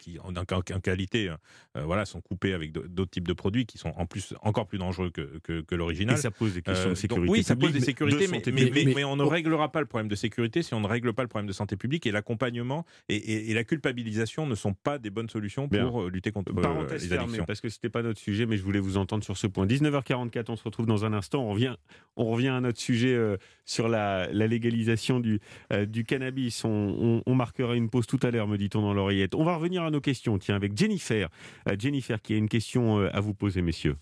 qui 0.00 0.18
en, 0.18 0.34
en 0.36 0.80
qualité, 0.80 1.30
euh, 1.76 1.84
voilà, 1.84 2.04
sont 2.04 2.20
coupés 2.20 2.52
avec 2.52 2.72
d'autres 2.72 3.10
types 3.10 3.28
de 3.28 3.32
produits 3.32 3.66
qui 3.66 3.78
sont 3.78 3.92
en 3.96 4.06
plus 4.06 4.34
encore 4.42 4.66
plus 4.66 4.78
dangereux 4.78 5.10
que, 5.10 5.38
que, 5.40 5.74
l'original. 5.74 6.16
Et 6.16 6.20
ça 6.20 6.30
pose 6.30 6.54
des 6.54 6.62
questions 6.62 6.88
de 6.88 6.92
euh, 6.92 6.94
sécurité. 6.94 7.30
oui, 7.30 7.42
ça 7.42 7.56
pose 7.56 7.72
des 7.72 7.80
sécurités, 7.80 8.28
mais, 8.28 8.42
mais, 8.52 8.94
mais, 8.94 9.04
on 9.08 9.16
ne 9.16 9.22
réglera 9.22 9.70
pas 9.70 9.80
le 9.80 9.86
problème 9.86 10.08
de 10.08 10.14
sécurité 10.14 10.62
si 10.62 10.74
on 10.74 10.80
ne 10.80 10.86
règle 10.86 11.12
pas 11.12 11.22
le 11.22 11.28
problème 11.28 11.46
de 11.46 11.52
santé 11.52 11.76
publique 11.76 12.06
et 12.06 12.12
l'accompagnement 12.12 12.84
et, 13.08 13.50
et, 13.50 13.54
la 13.54 13.64
culpabilisation 13.64 14.46
ne 14.46 14.54
sont 14.54 14.74
pas 14.74 14.98
des 14.98 15.10
bonnes 15.10 15.28
solutions 15.28 15.68
pour 15.68 16.02
euh, 16.02 16.10
lutter 16.10 16.30
contre 16.30 16.52
les 16.52 17.12
addictions. 17.12 17.44
parce 17.44 17.60
que 17.60 17.68
c'était 17.68 17.88
pas 17.88 18.02
notre 18.02 18.20
sujet, 18.20 18.46
mais 18.46 18.56
je 18.56 18.62
voulais 18.62 18.80
vous 18.80 18.96
entendre 18.96 19.24
sur 19.24 19.36
ce 19.36 19.46
point. 19.46 19.66
19h44, 19.66 20.44
on 20.48 20.56
se 20.56 20.64
retrouve 20.64 20.86
dans 20.86 21.04
un 21.04 21.12
instant. 21.12 21.42
On 21.42 21.52
revient, 21.52 21.74
on 22.16 22.26
revient 22.26 22.48
à 22.48 22.60
notre 22.60 22.80
sujet 22.80 23.18
sur 23.64 23.88
la, 23.88 24.28
la, 24.32 24.46
légalisation 24.46 25.20
du, 25.20 25.40
du 25.86 26.04
cannabis. 26.04 26.64
On, 26.64 27.22
on 27.24 27.34
marquera 27.34 27.74
une 27.74 27.90
pause 27.90 28.06
tout 28.06 28.20
à 28.22 28.30
l'heure, 28.30 28.48
me 28.48 28.56
dit-on 28.56 28.82
dans 28.82 28.94
l'oreillette. 28.94 29.34
On 29.34 29.44
va 29.44 29.56
revenir 29.56 29.82
à 29.82 29.90
nos 29.90 30.00
questions, 30.00 30.38
tiens, 30.38 30.56
avec 30.56 30.76
Jennifer. 30.76 31.28
Euh, 31.68 31.76
Jennifer 31.78 32.20
qui 32.20 32.34
a 32.34 32.36
une 32.36 32.48
question 32.48 33.00
euh, 33.00 33.10
à 33.12 33.20
vous 33.20 33.34
poser, 33.34 33.62
messieurs. 33.62 33.96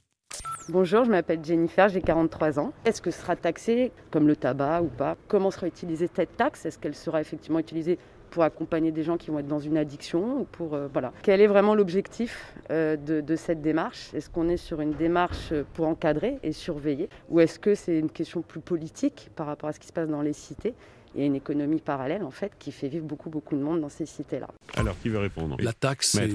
Bonjour, 0.69 1.05
je 1.05 1.11
m'appelle 1.11 1.45
Jennifer, 1.45 1.89
j'ai 1.89 2.01
43 2.01 2.59
ans. 2.59 2.73
Est-ce 2.85 3.01
que 3.01 3.13
ce 3.13 3.21
sera 3.21 3.37
taxé 3.37 3.93
comme 4.11 4.27
le 4.27 4.35
tabac 4.35 4.83
ou 4.83 4.89
pas? 4.89 5.17
Comment 5.29 5.53
sera 5.53 5.69
utilisée 5.69 6.11
cette 6.13 6.37
taxe? 6.37 6.67
Est-ce 6.67 6.77
qu'elle 6.77 6.97
sera 6.97 7.21
effectivement 7.21 7.61
utilisée 7.61 8.01
pour 8.31 8.43
accompagner 8.43 8.91
des 8.91 9.05
gens 9.05 9.17
qui 9.17 9.31
vont 9.31 9.39
être 9.39 9.47
dans 9.47 9.61
une 9.61 9.79
addiction 9.79 10.41
ou 10.41 10.45
pour 10.45 10.75
euh, 10.75 10.89
voilà. 10.93 11.13
Quel 11.23 11.41
est 11.41 11.47
vraiment 11.47 11.77
l'objectif 11.77 12.53
de, 12.69 13.37
cette 13.37 13.63
démarche? 13.63 14.13
Est-ce 14.13 14.29
qu'on 14.29 14.49
est 14.49 14.57
sur 14.57 14.81
une 14.81 14.91
démarche 14.91 15.55
pour 15.75 15.87
encadrer 15.87 16.41
et 16.43 16.51
surveiller? 16.51 17.09
Ou 17.29 17.39
est-ce 17.39 17.61
que 17.61 17.77
c'est 17.77 17.97
une 17.97 18.11
question 18.11 18.43
plus 18.43 18.61
politique 18.61 19.31
par 19.37 19.47
rapport 19.47 19.69
à 19.69 19.73
ce 19.73 19.79
qui 19.79 19.87
se 19.87 19.93
passe 19.93 20.09
dans 20.09 20.23
les 20.23 20.33
cités? 20.33 20.75
Il 21.15 21.21
y 21.21 21.23
a 21.23 21.27
une 21.27 21.37
économie 21.37 21.81
parallèle 21.81 22.25
en 22.25 22.33
fait 22.33 22.51
qui 22.59 22.73
fait 22.73 22.89
vivre 22.89 23.07
beaucoup 23.07 23.31
beaucoup 23.31 23.55
de 23.55 23.63
monde 23.63 23.81
dans 23.81 23.89
ces 23.89 24.05
cités-là. 24.05 24.49
Alors 24.77 24.99
qui 24.99 25.11
veut 25.11 25.21
répondre? 25.21 25.57
La 25.61 25.73
taxe, 25.73 26.11
c'est 26.11 26.29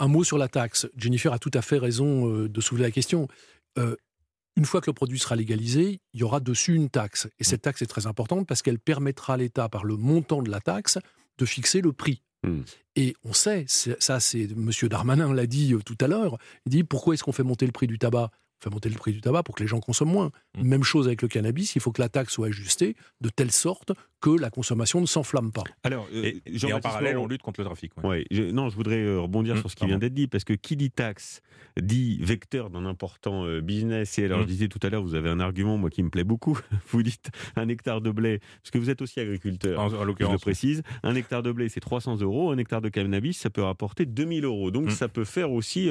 un 0.00 0.08
mot 0.08 0.24
sur 0.24 0.38
la 0.38 0.48
taxe. 0.48 0.88
Jennifer 0.96 1.32
a 1.32 1.38
tout 1.38 1.50
à 1.54 1.62
fait 1.62 1.78
raison 1.78 2.28
de 2.46 2.60
soulever 2.60 2.84
la 2.84 2.90
question. 2.90 3.28
une 3.76 4.64
fois 4.64 4.80
que 4.80 4.90
le 4.90 4.94
produit 4.94 5.18
sera 5.18 5.36
légalisé, 5.36 6.00
il 6.12 6.20
y 6.20 6.22
aura 6.24 6.40
dessus 6.40 6.74
une 6.74 6.90
taxe. 6.90 7.28
Et 7.38 7.44
cette 7.44 7.62
taxe 7.62 7.82
est 7.82 7.86
très 7.86 8.06
importante 8.06 8.46
parce 8.46 8.62
qu'elle 8.62 8.78
permettra 8.78 9.34
à 9.34 9.36
l'État, 9.36 9.68
par 9.68 9.84
le 9.84 9.96
montant 9.96 10.42
de 10.42 10.50
la 10.50 10.60
taxe, 10.60 10.98
de 11.38 11.44
fixer 11.44 11.80
le 11.80 11.92
prix. 11.92 12.22
Hmm. 12.42 12.62
Et 12.96 13.14
on 13.24 13.32
sait, 13.32 13.64
ça 13.68 14.18
c'est 14.20 14.44
M. 14.44 14.70
Darmanin 14.88 15.32
l'a 15.32 15.46
dit 15.46 15.74
tout 15.84 15.98
à 16.00 16.08
l'heure, 16.08 16.38
il 16.66 16.70
dit 16.70 16.84
pourquoi 16.84 17.14
est-ce 17.14 17.22
qu'on 17.22 17.32
fait 17.32 17.42
monter 17.42 17.66
le 17.66 17.72
prix 17.72 17.86
du 17.86 17.98
tabac? 17.98 18.30
Fait 18.62 18.70
monter 18.70 18.88
le 18.88 18.96
prix 18.96 19.12
du 19.12 19.20
tabac 19.20 19.42
pour 19.42 19.54
que 19.54 19.62
les 19.62 19.68
gens 19.68 19.80
consomment 19.80 20.12
moins. 20.12 20.30
Mmh. 20.56 20.62
Même 20.62 20.82
chose 20.82 21.06
avec 21.06 21.22
le 21.22 21.28
cannabis, 21.28 21.74
il 21.76 21.80
faut 21.80 21.92
que 21.92 22.00
la 22.00 22.08
taxe 22.08 22.34
soit 22.34 22.48
ajustée 22.48 22.96
de 23.20 23.28
telle 23.28 23.50
sorte 23.50 23.92
que 24.20 24.30
la 24.30 24.50
consommation 24.50 25.00
ne 25.00 25.06
s'enflamme 25.06 25.50
pas. 25.50 25.64
Alors, 25.82 26.06
euh, 26.12 26.32
et, 26.44 26.72
en 26.72 26.80
parallèle, 26.80 27.16
on 27.16 27.26
lutte 27.26 27.42
contre 27.42 27.60
le 27.60 27.66
trafic. 27.66 27.92
Ouais. 28.04 28.24
non, 28.52 28.68
je 28.68 28.76
voudrais 28.76 29.00
euh, 29.00 29.20
rebondir 29.20 29.54
mmh, 29.54 29.60
sur 29.60 29.70
ce 29.70 29.76
qui 29.76 29.86
vient 29.86 29.98
d'être 29.98 30.14
dit, 30.14 30.26
parce 30.26 30.44
que 30.44 30.52
qui 30.52 30.76
dit 30.76 30.90
taxe 30.90 31.40
dit 31.80 32.18
vecteur 32.20 32.68
d'un 32.68 32.84
important 32.84 33.46
euh, 33.46 33.60
business. 33.60 34.18
Et 34.18 34.24
alors, 34.24 34.40
mmh. 34.40 34.42
je 34.42 34.46
disais 34.46 34.68
tout 34.68 34.80
à 34.82 34.90
l'heure, 34.90 35.02
vous 35.02 35.14
avez 35.14 35.30
un 35.30 35.40
argument, 35.40 35.78
moi, 35.78 35.88
qui 35.88 36.02
me 36.02 36.10
plaît 36.10 36.24
beaucoup. 36.24 36.58
vous 36.90 37.02
dites 37.02 37.30
un 37.56 37.68
hectare 37.68 38.00
de 38.00 38.10
blé, 38.10 38.40
parce 38.62 38.70
que 38.70 38.78
vous 38.78 38.90
êtes 38.90 39.00
aussi 39.00 39.20
agriculteur, 39.20 39.80
en, 39.80 39.88
je 39.88 39.96
le 39.96 40.38
précise. 40.38 40.82
Un 41.02 41.14
hectare 41.14 41.42
de 41.42 41.52
blé, 41.52 41.68
c'est 41.68 41.80
300 41.80 42.20
euros. 42.20 42.50
Un 42.50 42.58
hectare 42.58 42.82
de 42.82 42.90
cannabis, 42.90 43.38
ça 43.38 43.48
peut 43.48 43.62
rapporter 43.62 44.04
2000 44.04 44.44
euros. 44.44 44.70
Donc, 44.70 44.90
ça 44.90 45.08
peut 45.08 45.24
faire 45.24 45.50
aussi 45.50 45.88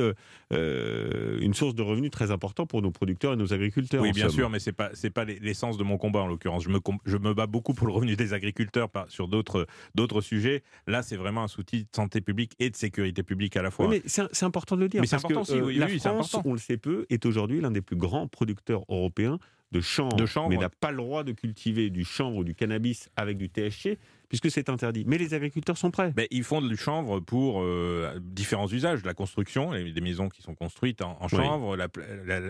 une 0.51 1.53
source 1.53 1.73
de 1.73 1.81
revenus 1.81 2.11
très 2.11 2.29
important 2.59 2.67
pour 2.67 2.81
nos 2.81 2.91
producteurs 2.91 3.33
et 3.33 3.35
nos 3.35 3.53
agriculteurs. 3.53 4.01
Oui, 4.01 4.11
bien 4.11 4.29
sûr, 4.29 4.49
mais 4.49 4.59
c'est 4.59 4.71
pas 4.71 4.89
c'est 4.93 5.09
pas 5.09 5.25
l'essence 5.25 5.77
de 5.77 5.83
mon 5.83 5.97
combat 5.97 6.21
en 6.21 6.27
l'occurrence. 6.27 6.63
Je 6.63 6.69
me 6.69 6.79
je 7.05 7.17
me 7.17 7.33
bats 7.33 7.47
beaucoup 7.47 7.73
pour 7.73 7.87
le 7.87 7.93
revenu 7.93 8.15
des 8.15 8.33
agriculteurs 8.33 8.89
sur 9.07 9.27
d'autres 9.27 9.67
d'autres 9.95 10.21
sujets. 10.21 10.63
Là, 10.87 11.01
c'est 11.01 11.17
vraiment 11.17 11.43
un 11.43 11.59
outil 11.59 11.83
de 11.83 11.89
santé 11.95 12.21
publique 12.21 12.53
et 12.59 12.69
de 12.69 12.75
sécurité 12.75 13.23
publique 13.23 13.57
à 13.57 13.61
la 13.61 13.71
fois. 13.71 13.87
mais 13.87 14.01
c'est 14.05 14.43
important 14.43 14.75
de 14.75 14.81
le 14.81 14.89
dire. 14.89 15.01
Mais 15.01 15.07
c'est 15.07 15.15
important 15.15 15.41
aussi. 15.41 15.53
Euh, 15.53 15.65
oui, 15.65 15.75
la 15.75 15.87
France, 15.87 16.35
on 16.45 16.53
le 16.53 16.59
sait 16.59 16.77
peu, 16.77 17.05
est 17.09 17.25
aujourd'hui 17.25 17.61
l'un 17.61 17.71
des 17.71 17.81
plus 17.81 17.95
grands 17.95 18.27
producteurs 18.27 18.83
européens 18.89 19.39
de 19.71 19.81
chanvre, 19.81 20.15
de 20.15 20.25
chanvre 20.25 20.49
mais 20.49 20.57
n'a 20.57 20.69
pas 20.69 20.91
le 20.91 20.97
droit 20.97 21.23
de 21.23 21.31
cultiver 21.31 21.89
du 21.91 22.03
chanvre 22.03 22.37
ou 22.37 22.43
du 22.43 22.55
cannabis 22.55 23.09
avec 23.15 23.37
du 23.37 23.49
THC 23.49 23.99
puisque 24.29 24.49
c'est 24.49 24.69
interdit. 24.69 25.03
Mais 25.07 25.17
les 25.17 25.33
agriculteurs 25.33 25.77
sont 25.77 25.91
prêts. 25.91 26.13
Mais 26.15 26.27
ils 26.31 26.43
font 26.43 26.61
du 26.61 26.77
chanvre 26.77 27.19
pour 27.19 27.61
euh, 27.61 28.19
différents 28.21 28.67
usages, 28.67 29.03
la 29.03 29.13
construction, 29.13 29.71
des 29.71 30.01
maisons 30.01 30.29
qui 30.29 30.41
sont 30.41 30.55
construites 30.55 31.01
en, 31.01 31.27
chanvre, 31.27 31.75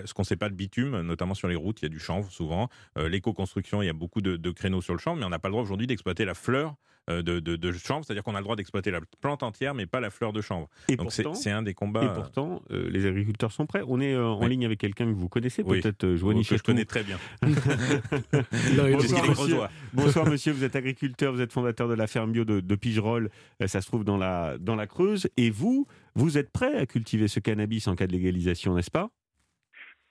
ce 0.05 0.13
qu'on 0.13 0.21
ne 0.21 0.27
sait 0.27 0.35
pas 0.35 0.49
de 0.49 0.55
bitume, 0.55 1.01
notamment 1.01 1.33
sur 1.33 1.47
les 1.47 1.55
routes, 1.55 1.81
il 1.81 1.85
y 1.85 1.87
a 1.87 1.89
du 1.89 1.99
chanvre 1.99 2.29
souvent. 2.31 2.69
Euh, 2.97 3.09
l'éco-construction, 3.09 3.81
il 3.81 3.85
y 3.85 3.89
a 3.89 3.93
beaucoup 3.93 4.21
de, 4.21 4.35
de, 4.35 4.51
créneaux 4.51 4.81
sur 4.81 4.93
le 4.93 4.99
chanvre, 4.99 5.17
mais 5.17 5.25
on 5.25 5.29
n'a 5.29 5.39
pas 5.39 5.47
le 5.47 5.53
droit 5.53 5.63
aujourd'hui 5.63 5.87
d'exploiter 5.87 6.25
la 6.25 6.33
fleur 6.33 6.75
euh, 7.09 7.23
de, 7.23 7.71
chanvre, 7.71 8.05
c'est-à-dire 8.05 8.23
qu'on 8.23 8.35
a 8.35 8.39
le 8.39 8.43
droit 8.43 8.55
d'exploiter 8.55 8.91
la 8.91 8.99
plante 9.21 9.41
entière, 9.41 9.73
mais 9.73 9.85
pas 9.85 9.99
la 9.99 10.09
fleur 10.09 10.31
de 10.31 10.41
chanvre. 10.41 10.69
Et 10.89 10.95
Donc 10.95 11.11
c'est 11.11 11.51
un 11.51 11.63
des 11.63 11.73
combats. 11.73 12.03
Et 12.03 12.13
pourtant, 12.13 12.61
euh, 12.71 12.87
les 12.89 13.05
agriculteurs 13.05 13.51
sont 13.51 13.65
prêts. 13.65 13.81
On 13.87 13.99
est 13.99 14.13
euh, 14.13 14.25
en 14.25 14.45
ligne 14.45 14.65
avec 14.65 14.79
quelqu'un 14.79 15.05
que 15.05 15.17
vous 15.17 15.29
connaissez, 15.29 15.63
peut-être 15.63 16.15
Joanie 16.15 16.45
Que 16.45 16.57
je 16.57 16.63
connais 16.63 16.85
très 16.85 17.03
bien. 17.03 17.17
Bonsoir, 17.41 19.27
monsieur. 19.27 19.57
Bonsoir, 19.93 20.25
monsieur. 20.27 20.53
Vous 20.53 20.63
êtes 20.63 20.75
agriculteur, 20.75 21.33
vous 21.33 21.41
êtes 21.41 21.51
fondateur 21.51 21.68
de 21.73 21.93
la 21.93 22.08
ferme 22.08 22.32
bio 22.32 22.45
de, 22.45 22.60
de 22.60 22.75
Pigerolles. 22.75 23.29
Ça 23.65 23.82
se 23.82 23.88
trouve 23.88 24.03
dans 24.03 24.17
la, 24.17 24.58
dans 24.58 24.75
la 24.75 24.88
Creuse. 24.88 25.29
Et 25.38 25.49
vous, 25.49 25.88
vous 26.15 26.38
êtes 26.38 26.51
prêt 26.51 26.75
à 26.75 26.86
cultiver 26.86 27.27
ce 27.27 27.39
cannabis 27.39 27.88
en 27.88 27.95
cas 27.95 28.08
de 28.08 28.12
légalisation, 28.12 28.75
n'est-ce 28.75 28.91
pas? 28.91 29.10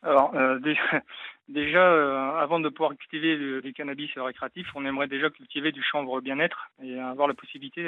Alors, 0.03 0.33
déjà, 0.61 1.03
Déjà, 1.49 1.81
euh, 1.81 2.38
avant 2.38 2.61
de 2.61 2.68
pouvoir 2.68 2.94
cultiver 2.94 3.62
du, 3.62 3.73
cannabis 3.73 4.11
récréatif, 4.18 4.66
on 4.75 4.85
aimerait 4.85 5.07
déjà 5.07 5.31
cultiver 5.31 5.73
du 5.73 5.83
chanvre 5.83 6.21
bien-être 6.21 6.71
et 6.83 7.01
avoir 7.01 7.27
la 7.27 7.33
possibilité 7.33 7.83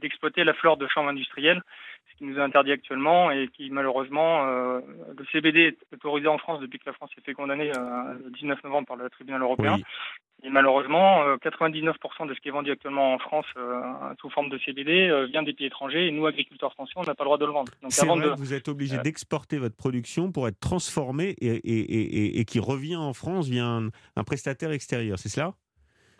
d'exploiter 0.00 0.40
de, 0.40 0.44
de, 0.44 0.46
la 0.46 0.54
fleur 0.54 0.78
de 0.78 0.86
chanvre 0.86 1.10
industriel, 1.10 1.62
ce 2.10 2.16
qui 2.16 2.24
nous 2.24 2.38
est 2.38 2.42
interdit 2.42 2.72
actuellement 2.72 3.30
et 3.30 3.48
qui 3.48 3.68
malheureusement, 3.68 4.46
euh, 4.46 4.80
le 5.18 5.24
CBD 5.32 5.76
est 5.76 5.94
autorisé 5.94 6.26
en 6.26 6.38
France 6.38 6.60
depuis 6.60 6.78
que 6.78 6.86
la 6.86 6.94
France 6.94 7.10
s'est 7.14 7.20
fait 7.20 7.34
condamner 7.34 7.70
euh, 7.76 8.14
le 8.24 8.30
19 8.30 8.64
novembre 8.64 8.86
par 8.86 8.96
le 8.96 9.10
tribunal 9.10 9.42
européen. 9.42 9.76
Et 10.42 10.50
malheureusement, 10.50 11.24
99% 11.36 11.88
euh, 11.94 12.26
de 12.26 12.34
ce 12.34 12.40
qui 12.40 12.48
est 12.48 12.50
vendu 12.50 12.70
actuellement 12.70 13.14
en 13.14 13.18
France 13.18 13.46
euh, 13.56 13.80
sous 14.20 14.28
forme 14.28 14.50
de 14.50 14.58
CBD 14.58 15.08
euh, 15.08 15.26
vient 15.26 15.42
des 15.42 15.54
pays 15.54 15.66
étrangers. 15.66 16.08
Et 16.08 16.10
nous, 16.10 16.26
agriculteurs 16.26 16.72
français, 16.72 16.92
on 16.96 17.02
n'a 17.02 17.14
pas 17.14 17.24
le 17.24 17.28
droit 17.28 17.38
de 17.38 17.46
le 17.46 17.52
vendre. 17.52 17.72
Donc, 17.80 18.38
vous 18.38 18.52
êtes 18.52 18.68
obligé 18.68 18.98
d'exporter 18.98 19.56
votre 19.56 19.76
production 19.76 20.32
pour 20.32 20.46
être 20.48 20.60
transformée 20.60 21.34
et, 21.40 22.44
qui 22.44 22.58
revient 22.58 22.96
en 22.96 23.14
France 23.14 23.48
via 23.48 23.64
un 23.64 24.24
prestataire 24.24 24.72
extérieur, 24.72 25.18
c'est 25.18 25.30
cela? 25.30 25.54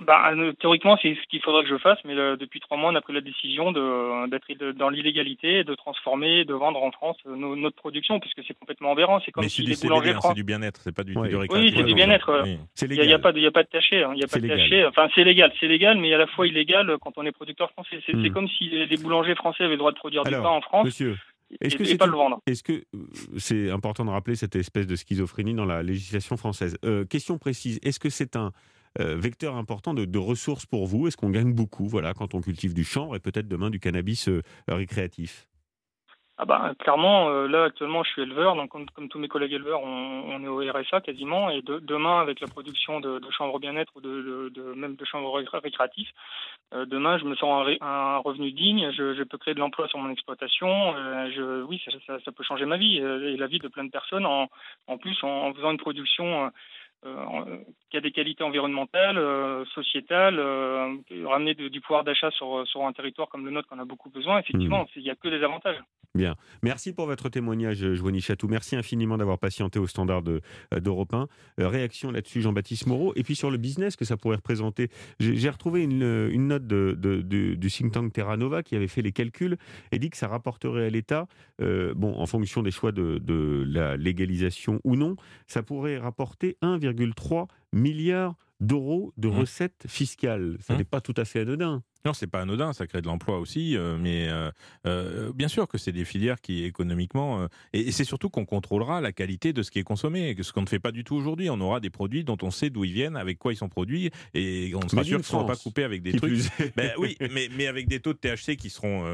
Bah, 0.01 0.33
euh, 0.33 0.53
théoriquement, 0.55 0.99
c'est 1.01 1.15
ce 1.15 1.29
qu'il 1.29 1.41
faudrait 1.41 1.63
que 1.63 1.69
je 1.69 1.79
fasse, 1.79 1.99
mais 2.05 2.15
euh, 2.15 2.37
depuis 2.37 2.61
trois 2.61 2.77
mois, 2.77 2.91
on 2.91 2.95
a 2.95 3.01
pris 3.01 3.13
la 3.13 3.21
décision 3.21 3.73
d'être 3.73 4.73
dans 4.77 4.89
l'illégalité, 4.89 5.65
de 5.65 5.75
transformer, 5.75 6.45
de 6.45 6.55
vendre 6.55 6.83
en 6.83 6.91
France 6.91 7.17
euh, 7.27 7.37
notre 7.37 7.77
production, 7.77 8.19
puisque 8.19 8.43
c'est 8.47 8.59
complètement 8.59 8.93
aberrant. 8.93 9.21
C'est 9.25 9.31
comme 9.31 9.49
si 9.49 9.63
les 9.63 9.77
boulangers 9.77 10.15
C'est 10.21 10.35
du 10.35 10.45
bien-être, 10.45 10.81
c'est 10.83 10.95
pas 10.95 11.05
du, 11.05 11.17
oui. 11.17 11.29
du 11.29 11.37
Oui, 11.37 11.73
c'est 11.75 11.85
du 11.85 11.95
bien-être. 11.95 12.45
Il 12.47 12.89
n'y 12.89 13.13
a, 13.13 13.19
pas 13.19 13.33
de, 13.33 13.39
y 13.39 13.47
a 13.47 13.53
pas 13.53 13.63
de 13.63 13.69
taché. 13.69 14.03
Hein. 14.03 14.15
Y 14.15 14.25
a 14.25 14.27
pas 14.27 14.41
de 14.41 14.49
taché. 14.49 14.85
Enfin, 14.87 15.09
c'est 15.15 15.25
légal, 15.25 15.53
c'est 15.61 15.69
légal, 15.69 15.99
mais 15.99 16.13
à 16.13 16.19
la 16.19 16.27
fois 16.27 16.47
illégal 16.47 16.97
quand 17.01 17.13
on 17.17 17.25
est 17.25 17.33
producteur 17.33 17.71
français. 17.71 18.01
C'est 18.07 18.15
hmm. 18.15 18.33
comme 18.33 18.49
si 18.49 18.69
les 18.69 18.97
boulangers 18.97 19.35
français 19.35 19.65
avaient 19.65 19.73
le 19.73 19.79
droit 19.79 19.93
de 19.93 19.97
produire 19.97 20.25
du 20.25 20.31
pain 20.31 20.43
en 20.45 20.61
France. 20.61 20.87
Monsieur. 20.87 21.17
Est-ce 21.61 21.77
que 21.77 21.85
c'est 21.85 21.99
Est-ce 22.47 22.63
que 22.63 22.85
c'est 23.37 23.71
important 23.71 24.05
de 24.05 24.11
rappeler 24.11 24.35
cette 24.35 24.57
espèce 24.57 24.87
de 24.87 24.97
schizophrénie 24.97 25.55
dans 25.55 25.67
la 25.67 25.83
législation 25.83 26.37
française? 26.37 26.77
Question 27.09 27.39
précise. 27.39 27.79
Est-ce 27.85 28.01
que 28.01 28.09
c'est 28.09 28.35
un 28.35 28.47
euh, 28.47 28.51
vecteur 28.99 29.57
important 29.57 29.95
de, 29.95 30.19
ressources 30.19 30.67
pour 30.67 30.87
vous. 30.87 31.07
Est-ce 31.07 31.17
qu'on 31.17 31.31
gagne 31.31 31.53
beaucoup 31.53 31.87
voilà, 31.87 32.15
quand 32.15 32.35
on 32.35 32.41
cultive 32.41 32.75
du 32.75 32.85
chanvre 32.85 33.17
et 33.17 33.21
peut-être 33.21 33.49
demain 33.49 33.71
du 33.71 33.81
cannabis 33.81 34.29
euh, 34.29 34.43
récréatif? 34.69 35.47
Ah 36.37 36.47
bah, 36.47 36.73
clairement, 36.81 37.29
euh, 37.29 37.47
là 37.47 37.65
actuellement 37.65 38.03
je 38.03 38.11
suis 38.11 38.23
éleveur, 38.23 38.57
donc 38.57 38.71
comme, 38.71 39.09
tous 39.09 39.21
mes 39.21 39.29
collègues 39.29 39.53
éleveurs, 39.53 39.81
on, 39.85 40.43
est 40.43 40.49
au 40.49 40.59
RSA 40.59 41.01
quasiment, 41.01 41.49
et 41.49 41.63
demain 41.63 42.21
avec 42.21 42.41
la 42.41 42.49
production 42.49 42.99
de, 42.99 43.21
chanvre 43.31 43.61
bien-être 43.61 43.93
ou 43.95 44.01
de, 44.01 44.75
même 44.75 44.97
de 44.97 45.05
chanvre 45.05 45.33
récréatif, 45.33 46.09
demain 46.73 47.19
je 47.19 47.25
me 47.25 47.37
sens 47.37 47.69
un, 47.81 48.17
revenu 48.19 48.51
digne, 48.51 48.91
je, 48.91 49.23
peux 49.23 49.39
créer 49.39 49.55
de 49.55 49.61
l'emploi 49.61 49.87
sur 49.87 50.01
mon 50.01 50.11
exploitation, 50.11 50.93
je, 51.31 51.63
oui 51.63 51.81
ça, 52.05 52.33
peut 52.33 52.43
changer 52.43 52.65
ma 52.65 52.79
vie 52.79 52.97
et 52.97 53.37
la 53.37 53.47
vie 53.47 53.61
de 53.61 53.69
plein 53.69 53.85
de 53.85 53.91
personnes 53.91 54.27
en, 54.27 54.49
plus 54.99 55.17
en 55.23 55.55
faisant 55.55 55.71
une 55.71 55.79
production 55.79 56.47
euh, 56.47 56.49
qui 57.91 57.99
a 57.99 58.01
des 58.01 58.11
qualités 58.11 58.43
environnementales, 58.43 59.19
euh, 59.19 59.65
sociétales, 59.67 60.39
euh, 60.39 60.97
ramener 61.27 61.55
du 61.55 61.81
pouvoir 61.81 62.03
d'achat 62.03 62.31
sur, 62.33 62.67
sur 62.67 62.85
un 62.85 62.93
territoire 62.93 63.29
comme 63.29 63.45
le 63.45 63.51
nôtre 63.51 63.69
qu'on 63.69 63.79
a 63.79 63.85
beaucoup 63.85 64.11
besoin, 64.11 64.41
effectivement, 64.41 64.83
hmm. 64.83 64.89
il 64.97 65.03
n'y 65.03 65.11
a 65.11 65.15
que 65.15 65.29
des 65.29 65.45
avantages. 65.45 65.77
Bien. 66.15 66.35
Merci 66.63 66.95
pour 66.95 67.07
votre 67.07 67.29
témoignage, 67.29 67.95
Joanie 67.95 68.21
Chatou. 68.21 68.47
Merci 68.49 68.77
infiniment 68.77 69.17
d'avoir 69.17 69.39
patienté 69.39 69.79
au 69.81 69.87
standard 69.87 70.23
d'Europe 70.23 71.13
1. 71.13 71.27
réaction 71.59 72.11
là-dessus, 72.11 72.41
Jean-Baptiste 72.41 72.87
Moreau. 72.87 73.13
Et 73.17 73.25
puis 73.25 73.35
sur 73.35 73.51
le 73.51 73.59
business 73.59 73.97
que 73.97 74.05
ça 74.05 74.17
pourrait 74.17 74.37
représenter, 74.37 74.91
j'ai 75.19 75.51
retrouvé 75.51 75.83
une, 75.83 76.29
une 76.31 76.49
note 76.49 76.67
de, 76.69 76.95
du 77.23 77.69
think 77.69 77.93
tank 77.93 78.13
Terra 78.13 78.37
Nova 78.37 78.63
qui 78.63 78.77
avait 78.77 78.87
fait 78.87 79.03
les 79.03 79.11
calculs 79.11 79.57
et 79.91 79.99
dit 79.99 80.09
que 80.09 80.17
ça 80.17 80.29
rapporterait 80.29 80.87
à 80.87 80.91
l'État, 80.91 81.27
bon, 81.59 82.15
en 82.17 82.27
fonction 82.27 82.63
des 82.63 82.71
choix 82.71 82.93
de, 82.93 83.19
de 83.19 83.65
la 83.67 83.97
légalisation 83.97 84.81
ou 84.85 84.95
non, 84.95 85.17
ça 85.49 85.65
pourrait 85.65 85.99
rapporter 85.99 86.57
1,5 86.63 86.94
1,3 86.95 87.49
milliard 87.73 88.37
d'euros 88.61 89.13
de 89.17 89.29
mmh. 89.29 89.39
recettes 89.39 89.85
fiscales. 89.87 90.57
Ça 90.61 90.75
mmh. 90.75 90.79
n'est 90.79 90.85
pas 90.85 91.01
tout 91.01 91.15
à 91.17 91.25
fait 91.25 91.41
anodin. 91.41 91.83
Non, 92.07 92.13
c'est 92.13 92.27
pas 92.27 92.43
anodin, 92.43 92.75
ça 92.75 92.87
crée 92.87 93.01
de 93.01 93.07
l'emploi 93.07 93.39
aussi, 93.39 93.79
euh, 93.79 93.97
mais 93.99 94.29
euh, 94.29 94.51
euh, 94.87 95.33
bien 95.33 95.49
sûr 95.49 95.67
que 95.67 95.79
c'est 95.79 95.91
des 95.91 96.05
filières 96.05 96.39
qui 96.43 96.65
économiquement 96.65 97.49
et, 97.73 97.93
c'est 97.93 98.05
surtout 98.05 98.29
qu'on 98.29 98.45
contrôlera 98.45 99.01
la 99.01 99.13
qualité 99.13 99.55
de 99.55 99.63
ce 99.63 99.71
qui 99.71 99.79
est 99.79 99.85
consommé, 99.85 100.37
ce 100.39 100.53
qu'on 100.53 100.61
ne 100.61 100.67
fait 100.67 100.79
pas 100.79 100.93
du 100.93 101.03
tout 101.03 101.15
aujourd'hui. 101.15 101.49
On 101.49 101.59
aura 101.63 101.81
des 101.81 101.89
produits 101.89 102.23
dont 102.23 102.37
on 102.43 102.51
sait 102.51 102.69
d'où 102.69 102.85
ils 102.85 102.93
viennent, 102.93 103.17
avec 103.17 103.39
quoi 103.39 103.55
ils 103.55 103.57
sont 103.57 103.71
produits, 103.71 104.11
et 104.35 104.73
on 104.75 104.87
sera 104.87 105.03
sûr 105.03 105.17
qu'ils 105.17 105.19
ne 105.19 105.23
seront 105.23 105.47
pas 105.47 105.57
coupés 105.57 105.85
avec 105.85 106.03
des 106.03 106.13
trucs. 106.13 106.41
ben, 106.77 106.93
oui, 106.99 107.17
mais, 107.33 107.49
mais 107.57 107.69
avec 107.69 107.89
des 107.89 108.01
taux 108.01 108.13
de 108.13 108.19
THC 108.19 108.57
qui 108.57 108.69
seront 108.69 109.05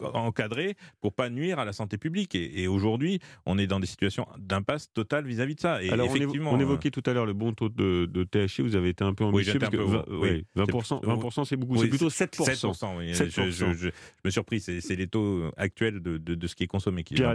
encadrés 0.00 0.74
pour 1.00 1.12
pas 1.12 1.30
nuire 1.30 1.60
à 1.60 1.64
la 1.64 1.72
santé 1.72 1.96
publique. 1.96 2.34
Et, 2.34 2.66
aujourd'hui, 2.66 3.20
on 3.46 3.56
est 3.56 3.68
dans 3.68 3.78
des 3.78 3.86
situations 3.86 4.26
d'impasse 4.38 4.92
totale 4.92 5.26
vis-à-vis 5.26 5.54
de 5.54 5.60
ça. 5.60 5.80
Et 5.80 5.90
Alors 5.90 6.06
effectivement, 6.06 6.50
on, 6.52 6.58
évoquait 6.58 6.90
tout 6.90 7.02
à 7.06 7.12
l'heure 7.12 7.26
le 7.26 7.34
bon 7.34 7.52
taux 7.52 7.68
de, 7.68 8.06
de, 8.06 8.24
THC. 8.24 8.62
Vous 8.62 8.74
avez 8.74 8.88
été 8.88 9.04
un 9.04 9.14
peu 9.14 9.24
ambitieux 9.24 9.52
oui, 9.52 10.44
parce 10.56 10.66
que 10.66 10.98
20%, 10.98 11.04
20 11.04 11.44
c'est 11.44 11.56
beaucoup 11.56 11.83
c'est 11.84 11.88
plutôt 11.88 12.08
7%. 12.08 12.72
7%, 12.74 12.98
oui. 12.98 13.14
Je, 13.14 13.86
me 13.86 13.90
suis 14.24 14.32
surpris, 14.32 14.60
c'est 14.60 14.96
les 14.96 15.06
taux 15.06 15.50
actuels 15.56 16.00
de, 16.00 16.18
de, 16.18 16.46
ce 16.46 16.54
qui 16.54 16.64
est 16.64 16.68
consommé 16.68 17.04
qui 17.04 17.14
est 17.14 17.26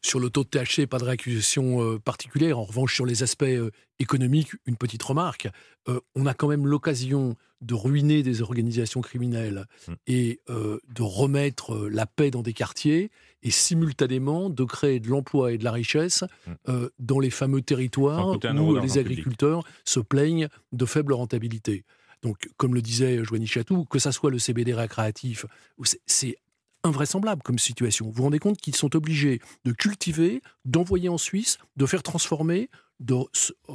Sur 0.00 0.20
le 0.20 0.30
taux 0.30 0.44
de 0.44 0.48
THC, 0.48 0.86
pas 0.86 0.98
de 0.98 1.04
réaccusation 1.04 1.82
euh, 1.82 1.98
particulière. 1.98 2.58
En 2.58 2.64
revanche, 2.64 2.94
sur 2.94 3.06
les 3.06 3.22
aspects 3.22 3.44
euh, 3.44 3.70
économiques, 3.98 4.50
une 4.66 4.76
petite 4.76 5.02
remarque. 5.02 5.48
Euh, 5.88 6.00
on 6.14 6.26
a 6.26 6.34
quand 6.34 6.48
même 6.48 6.66
l'occasion 6.66 7.36
de 7.60 7.74
ruiner 7.74 8.22
des 8.24 8.42
organisations 8.42 9.00
criminelles 9.00 9.66
mm. 9.86 9.92
et 10.08 10.40
de 10.48 11.02
remettre 11.02 11.88
la 11.88 12.06
paix 12.06 12.32
dans 12.32 12.42
des 12.42 12.52
quartiers 12.52 13.12
et 13.44 13.52
simultanément 13.52 14.50
de 14.50 14.64
créer 14.64 14.98
de 14.98 15.08
l'emploi 15.08 15.52
et 15.52 15.58
de 15.58 15.64
la 15.64 15.70
richesse 15.70 16.24
mm. 16.48 16.86
dans 16.98 17.20
les 17.20 17.30
fameux 17.30 17.62
territoires 17.62 18.36
où 18.36 18.76
les 18.80 18.98
agriculteurs 18.98 19.62
se 19.84 20.00
plaignent 20.00 20.48
de 20.72 20.86
faible 20.86 21.12
rentabilité. 21.12 21.84
Donc, 22.22 22.48
comme 22.56 22.74
le 22.74 22.82
disait 22.82 23.24
Joanie 23.24 23.46
Chatou, 23.46 23.84
que 23.84 23.98
ça 23.98 24.12
soit 24.12 24.30
le 24.30 24.38
CBD 24.38 24.74
récréatif, 24.74 25.46
c'est 26.06 26.36
invraisemblable 26.84 27.42
comme 27.42 27.58
situation. 27.58 28.06
Vous 28.06 28.12
vous 28.12 28.22
rendez 28.22 28.38
compte 28.38 28.58
qu'ils 28.58 28.76
sont 28.76 28.94
obligés 28.96 29.40
de 29.64 29.72
cultiver, 29.72 30.40
d'envoyer 30.64 31.08
en 31.08 31.18
Suisse, 31.18 31.58
de 31.76 31.86
faire 31.86 32.02
transformer, 32.02 32.70
de 33.00 33.16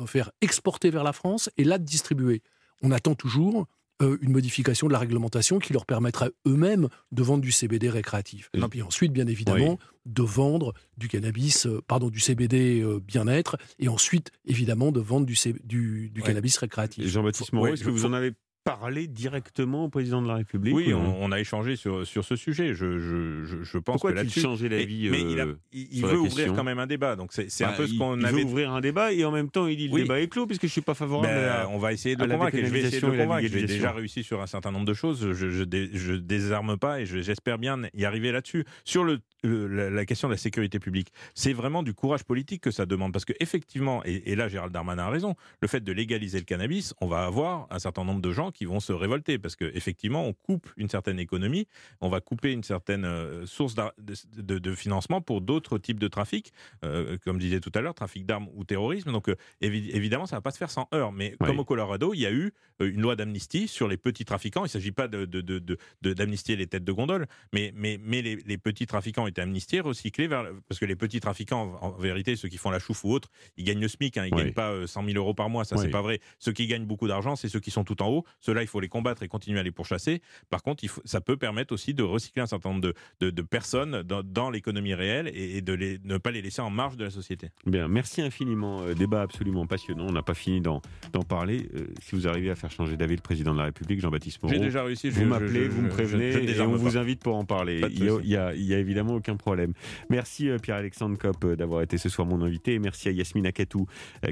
faire 0.06 0.32
exporter 0.42 0.90
vers 0.90 1.04
la 1.04 1.14
France 1.14 1.50
et 1.58 1.64
là 1.64 1.78
de 1.78 1.84
distribuer. 1.84 2.42
On 2.82 2.92
attend 2.92 3.16
toujours 3.16 3.68
euh, 4.02 4.18
une 4.22 4.32
modification 4.32 4.88
de 4.88 4.94
la 4.94 5.00
réglementation 5.00 5.60
qui 5.60 5.74
leur 5.74 5.86
permettrait 5.86 6.32
eux-mêmes 6.46 6.88
de 7.12 7.24
vendre 7.24 7.42
du 7.42 7.52
CBD 7.52 7.90
récréatif. 7.90 8.50
Et 8.54 8.62
puis 8.70 8.82
ensuite, 8.82 9.12
bien 9.12 9.28
évidemment, 9.28 9.80
de 10.06 10.22
vendre 10.22 10.74
du 10.98 11.08
cannabis, 11.08 11.66
euh, 11.66 11.82
pardon, 11.88 12.10
du 12.10 12.20
CBD 12.20 12.82
euh, 12.82 13.00
bien-être, 13.00 13.58
et 13.80 13.88
ensuite, 13.88 14.32
évidemment, 14.46 14.92
de 14.92 15.00
vendre 15.00 15.26
du, 15.26 15.36
du, 15.64 16.12
du 16.12 16.22
cannabis 16.22 16.58
récréatif. 16.58 17.08
Jean-Baptiste 17.08 17.54
Moreau, 17.54 17.68
est-ce 17.68 17.84
que 17.84 17.90
vous 17.90 18.06
en 18.06 18.14
avez 18.14 18.34
parler 18.68 19.08
directement 19.08 19.86
au 19.86 19.90
président 19.90 20.22
de 20.22 20.28
la 20.28 20.36
République 20.36 20.76
Oui, 20.76 20.94
on, 20.94 21.32
a 21.32 21.40
échangé 21.40 21.76
sur, 21.76 22.06
sur 22.06 22.26
ce 22.26 22.36
sujet. 22.36 22.74
Je, 22.74 23.00
je, 23.00 23.64
je 23.64 23.78
pense 23.78 23.94
Pourquoi 23.94 24.12
que 24.12 24.18
là-dessus. 24.18 24.42
changer 24.42 24.70
d'avis 24.70 25.10
Mais, 25.10 25.22
il, 25.22 25.40
euh, 25.40 25.54
il, 25.72 26.06
veut 26.06 26.20
ouvrir 26.20 26.54
quand 26.54 26.64
même 26.64 26.80
un 26.80 26.88
débat. 26.88 27.16
Donc 27.16 27.32
c'est 27.34 27.64
un 27.64 27.70
bah, 27.70 27.74
peu 27.78 27.88
ce 27.88 27.98
qu'on 27.98 28.22
avait. 28.24 28.42
Il 28.42 28.46
veut 28.46 28.52
ouvrir 28.52 28.72
un 28.72 28.82
débat 28.82 29.14
et 29.14 29.24
en 29.26 29.32
même 29.32 29.50
temps 29.50 29.68
il 29.68 29.78
dit 29.78 29.88
le 29.88 30.02
débat 30.02 30.20
est 30.20 30.28
clos 30.28 30.46
puisque 30.48 30.64
je 30.64 30.72
suis 30.72 30.82
pas 30.82 30.94
favorable. 30.94 31.28
Ben, 31.34 31.50
à, 31.50 31.70
on 31.70 31.78
va 31.78 31.94
essayer 31.94 32.16
de 32.16 32.24
le 32.24 32.32
convaincre. 32.32 32.58
je 32.58 32.66
vais 32.66 32.80
essayer 32.82 33.02
de 33.02 33.08
le 33.08 33.18
convaincre. 33.24 33.48
J'ai 33.48 33.66
déjà 33.66 33.92
réussi 33.92 34.24
sur 34.24 34.42
un 34.42 34.48
certain 34.48 34.72
nombre 34.72 34.86
de 34.86 34.94
choses. 34.94 35.32
Je, 35.34 35.50
je, 35.50 35.64
je 35.94 36.14
désarme 36.14 36.78
pas 36.78 37.02
et 37.02 37.06
j'espère 37.06 37.58
bien 37.58 37.82
y 37.94 38.06
arriver 38.06 38.32
là-dessus. 38.32 38.66
Sur 38.84 39.04
le 39.04 39.20
la, 39.44 40.06
question 40.06 40.28
de 40.28 40.34
la 40.34 40.38
sécurité 40.38 40.80
publique. 40.80 41.12
C'est 41.34 41.54
vraiment 41.54 41.84
du 41.84 41.94
courage 41.94 42.24
politique 42.24 42.62
que 42.62 42.72
ça 42.72 42.86
demande. 42.86 43.14
Parce 43.14 43.26
que 43.26 43.34
effectivement, 43.40 44.04
et, 44.06 44.36
là 44.36 44.48
Gérald 44.48 44.74
Darmanin 44.74 45.04
a 45.04 45.10
raison, 45.10 45.36
le 45.62 45.68
fait 45.68 45.82
de 45.82 45.92
légaliser 45.92 46.40
le 46.40 46.46
cannabis, 46.46 46.94
on 47.02 47.08
va 47.08 47.26
avoir 47.26 47.68
un 47.70 47.80
certain 47.80 48.04
nombre 48.04 48.22
de 48.22 48.32
gens 48.32 48.52
qui 48.58 48.66
vont 48.66 48.80
se 48.80 48.92
révolter. 48.92 49.38
Parce 49.38 49.56
qu'effectivement, 49.56 50.26
on 50.26 50.34
coupe 50.34 50.70
une 50.78 50.90
certaine 50.90 51.20
économie, 51.20 51.68
on 52.02 52.10
va 52.10 52.22
couper 52.22 52.52
une 52.52 52.64
certaine 52.64 53.06
euh, 53.06 53.46
source 53.46 53.76
de, 53.76 54.76
financement 54.76 55.22
pour 55.22 55.42
d'autres 55.42 55.78
types 55.78 56.00
de 56.00 56.08
trafic, 56.08 56.52
euh, 56.84 57.18
comme 57.24 57.38
disait 57.38 57.60
tout 57.60 57.72
à 57.76 57.82
l'heure, 57.82 57.94
trafic 57.94 58.26
d'armes 58.26 58.48
ou 58.56 58.64
terrorisme. 58.64 59.12
Donc 59.12 59.30
euh, 59.30 59.36
évidemment, 59.62 60.26
ça 60.26 60.36
ne 60.36 60.38
va 60.38 60.42
pas 60.42 60.52
se 60.52 60.58
faire 60.58 60.72
sans 60.72 60.88
heurts. 60.94 61.12
Mais 61.12 61.36
comme 61.40 61.60
au 61.60 61.66
Colorado, 61.66 62.14
il 62.14 62.20
y 62.20 62.26
a 62.26 62.32
eu 62.32 62.52
une 62.80 63.02
loi 63.02 63.16
d'amnistie 63.16 63.68
sur 63.68 63.88
les 63.88 63.98
petits 63.98 64.26
trafiquants. 64.26 64.62
Il 64.62 64.70
ne 64.70 64.70
s'agit 64.70 64.92
pas 64.92 65.08
d'amnistier 65.08 66.56
les 66.56 66.68
têtes 66.68 66.84
de 66.84 66.92
gondole, 66.92 67.28
mais, 67.54 67.72
mais, 67.76 68.00
mais 68.02 68.22
les, 68.22 68.38
les 68.38 68.58
petits 68.58 68.88
trafiquants 68.88 69.28
été 69.28 69.42
amnistiés, 69.42 69.80
recyclés, 69.80 70.28
vers, 70.28 70.46
parce 70.68 70.80
que 70.80 70.86
les 70.86 70.96
petits 70.96 71.20
trafiquants, 71.20 71.78
en, 71.82 71.92
vérité, 71.92 72.36
ceux 72.36 72.50
qui 72.50 72.58
font 72.58 72.72
la 72.72 72.80
chouffe 72.80 73.04
ou 73.04 73.12
autre, 73.12 73.30
ils 73.58 73.64
gagnent 73.64 73.82
le 73.82 73.88
SMIC, 73.88 74.18
hein, 74.18 74.26
ils 74.26 74.34
ne 74.34 74.40
gagnent 74.40 74.54
pas 74.54 74.88
100 74.88 75.06
000 75.06 75.18
euros 75.18 75.34
par 75.34 75.50
mois, 75.50 75.66
ça 75.66 75.78
c'est 75.78 75.90
pas 75.90 76.02
vrai. 76.02 76.20
Ceux 76.40 76.52
qui 76.52 76.68
gagnent 76.68 76.86
beaucoup 76.86 77.08
d'argent, 77.08 77.36
c'est 77.36 77.50
ceux 77.50 77.60
qui 77.60 77.72
sont 77.72 77.84
tout 77.84 78.02
en 78.02 78.08
haut. 78.10 78.26
Ceux-là, 78.48 78.62
il 78.62 78.68
faut 78.68 78.80
les 78.80 78.88
combattre 78.88 79.24
et 79.24 79.28
continuer 79.28 79.60
à 79.60 79.64
les 79.64 79.72
pourchasser. 79.72 80.22
Par 80.50 80.64
contre, 80.64 80.86
il 80.86 80.88
faut, 80.88 81.02
ça 81.04 81.20
peut 81.20 81.36
permettre 81.36 81.74
aussi 81.74 81.94
de 81.94 82.02
recycler 82.02 82.42
un 82.42 82.48
certain 82.48 82.70
nombre 82.70 82.94
de, 83.20 83.30
de, 83.30 83.42
personnes 83.42 84.04
dans, 84.04 84.24
dans 84.24 84.50
l'économie 84.50 84.94
réelle 84.94 85.30
et, 85.34 85.60
de 85.60 85.74
les, 85.74 86.00
ne 86.06 86.18
pas 86.18 86.32
les 86.32 86.42
laisser 86.42 86.62
en 86.62 86.70
marge 86.70 86.96
de 86.96 87.04
la 87.04 87.10
société. 87.10 87.50
Bien, 87.66 87.90
merci 87.90 88.22
infiniment. 88.22 88.84
Euh, 88.84 88.94
débat 88.94 89.22
absolument 89.22 89.66
passionnant. 89.66 90.06
On 90.08 90.14
n'a 90.14 90.22
pas 90.22 90.34
fini 90.34 90.62
d'en 90.62 90.80
parler. 91.28 91.68
Euh, 91.76 91.88
si 92.02 92.16
vous 92.16 92.26
arrivez 92.30 92.50
à 92.50 92.56
faire 92.56 92.72
changer 92.72 92.96
d'avis 92.96 93.18
le 93.18 93.22
président 93.22 93.52
de 93.52 93.58
la 93.58 93.66
République, 93.66 94.00
Jean-Baptiste 94.00 94.42
Moreau, 94.42 94.54
j'ai 94.54 94.62
déjà 94.62 94.82
réussi. 94.82 95.10
Vous 95.10 95.26
m'appelez, 95.26 95.68
vous 95.68 95.82
me 95.82 95.90
prévenez 95.90 96.50
et 96.50 96.62
on 96.62 96.78
vous 96.78 96.98
invite 96.98 97.22
pour 97.22 97.36
en 97.36 97.44
parler. 97.44 97.82
Il 97.92 98.30
y, 98.30 98.38
a, 98.38 98.54
évidemment 98.54 99.16
aucun 99.16 99.36
problème. 99.36 99.74
Merci 100.10 100.48
euh, 100.48 100.58
Pierre-Alexandre 100.58 101.18
Kopp 101.18 101.46
d'avoir 101.46 101.82
été 101.82 101.98
ce 101.98 102.08
soir 102.08 102.26
mon 102.26 102.42
invité 102.42 102.76
et 102.76 102.80
merci 102.80 103.10
à 103.10 103.12
Yasmine 103.12 103.46
Akatou 103.46 103.88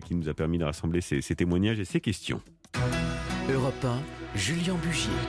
qui 0.06 0.16
nous 0.16 0.30
a 0.30 0.34
permis 0.34 0.58
de 0.58 0.64
rassembler 0.64 1.02
ces, 1.02 1.20
ces 1.20 1.36
témoignages 1.36 1.82
et 1.82 1.86
ces 1.86 2.00
questions. 2.00 2.42
Europe 3.50 3.84
1, 3.84 4.02
Julien 4.36 4.76
Bugier. 4.76 5.12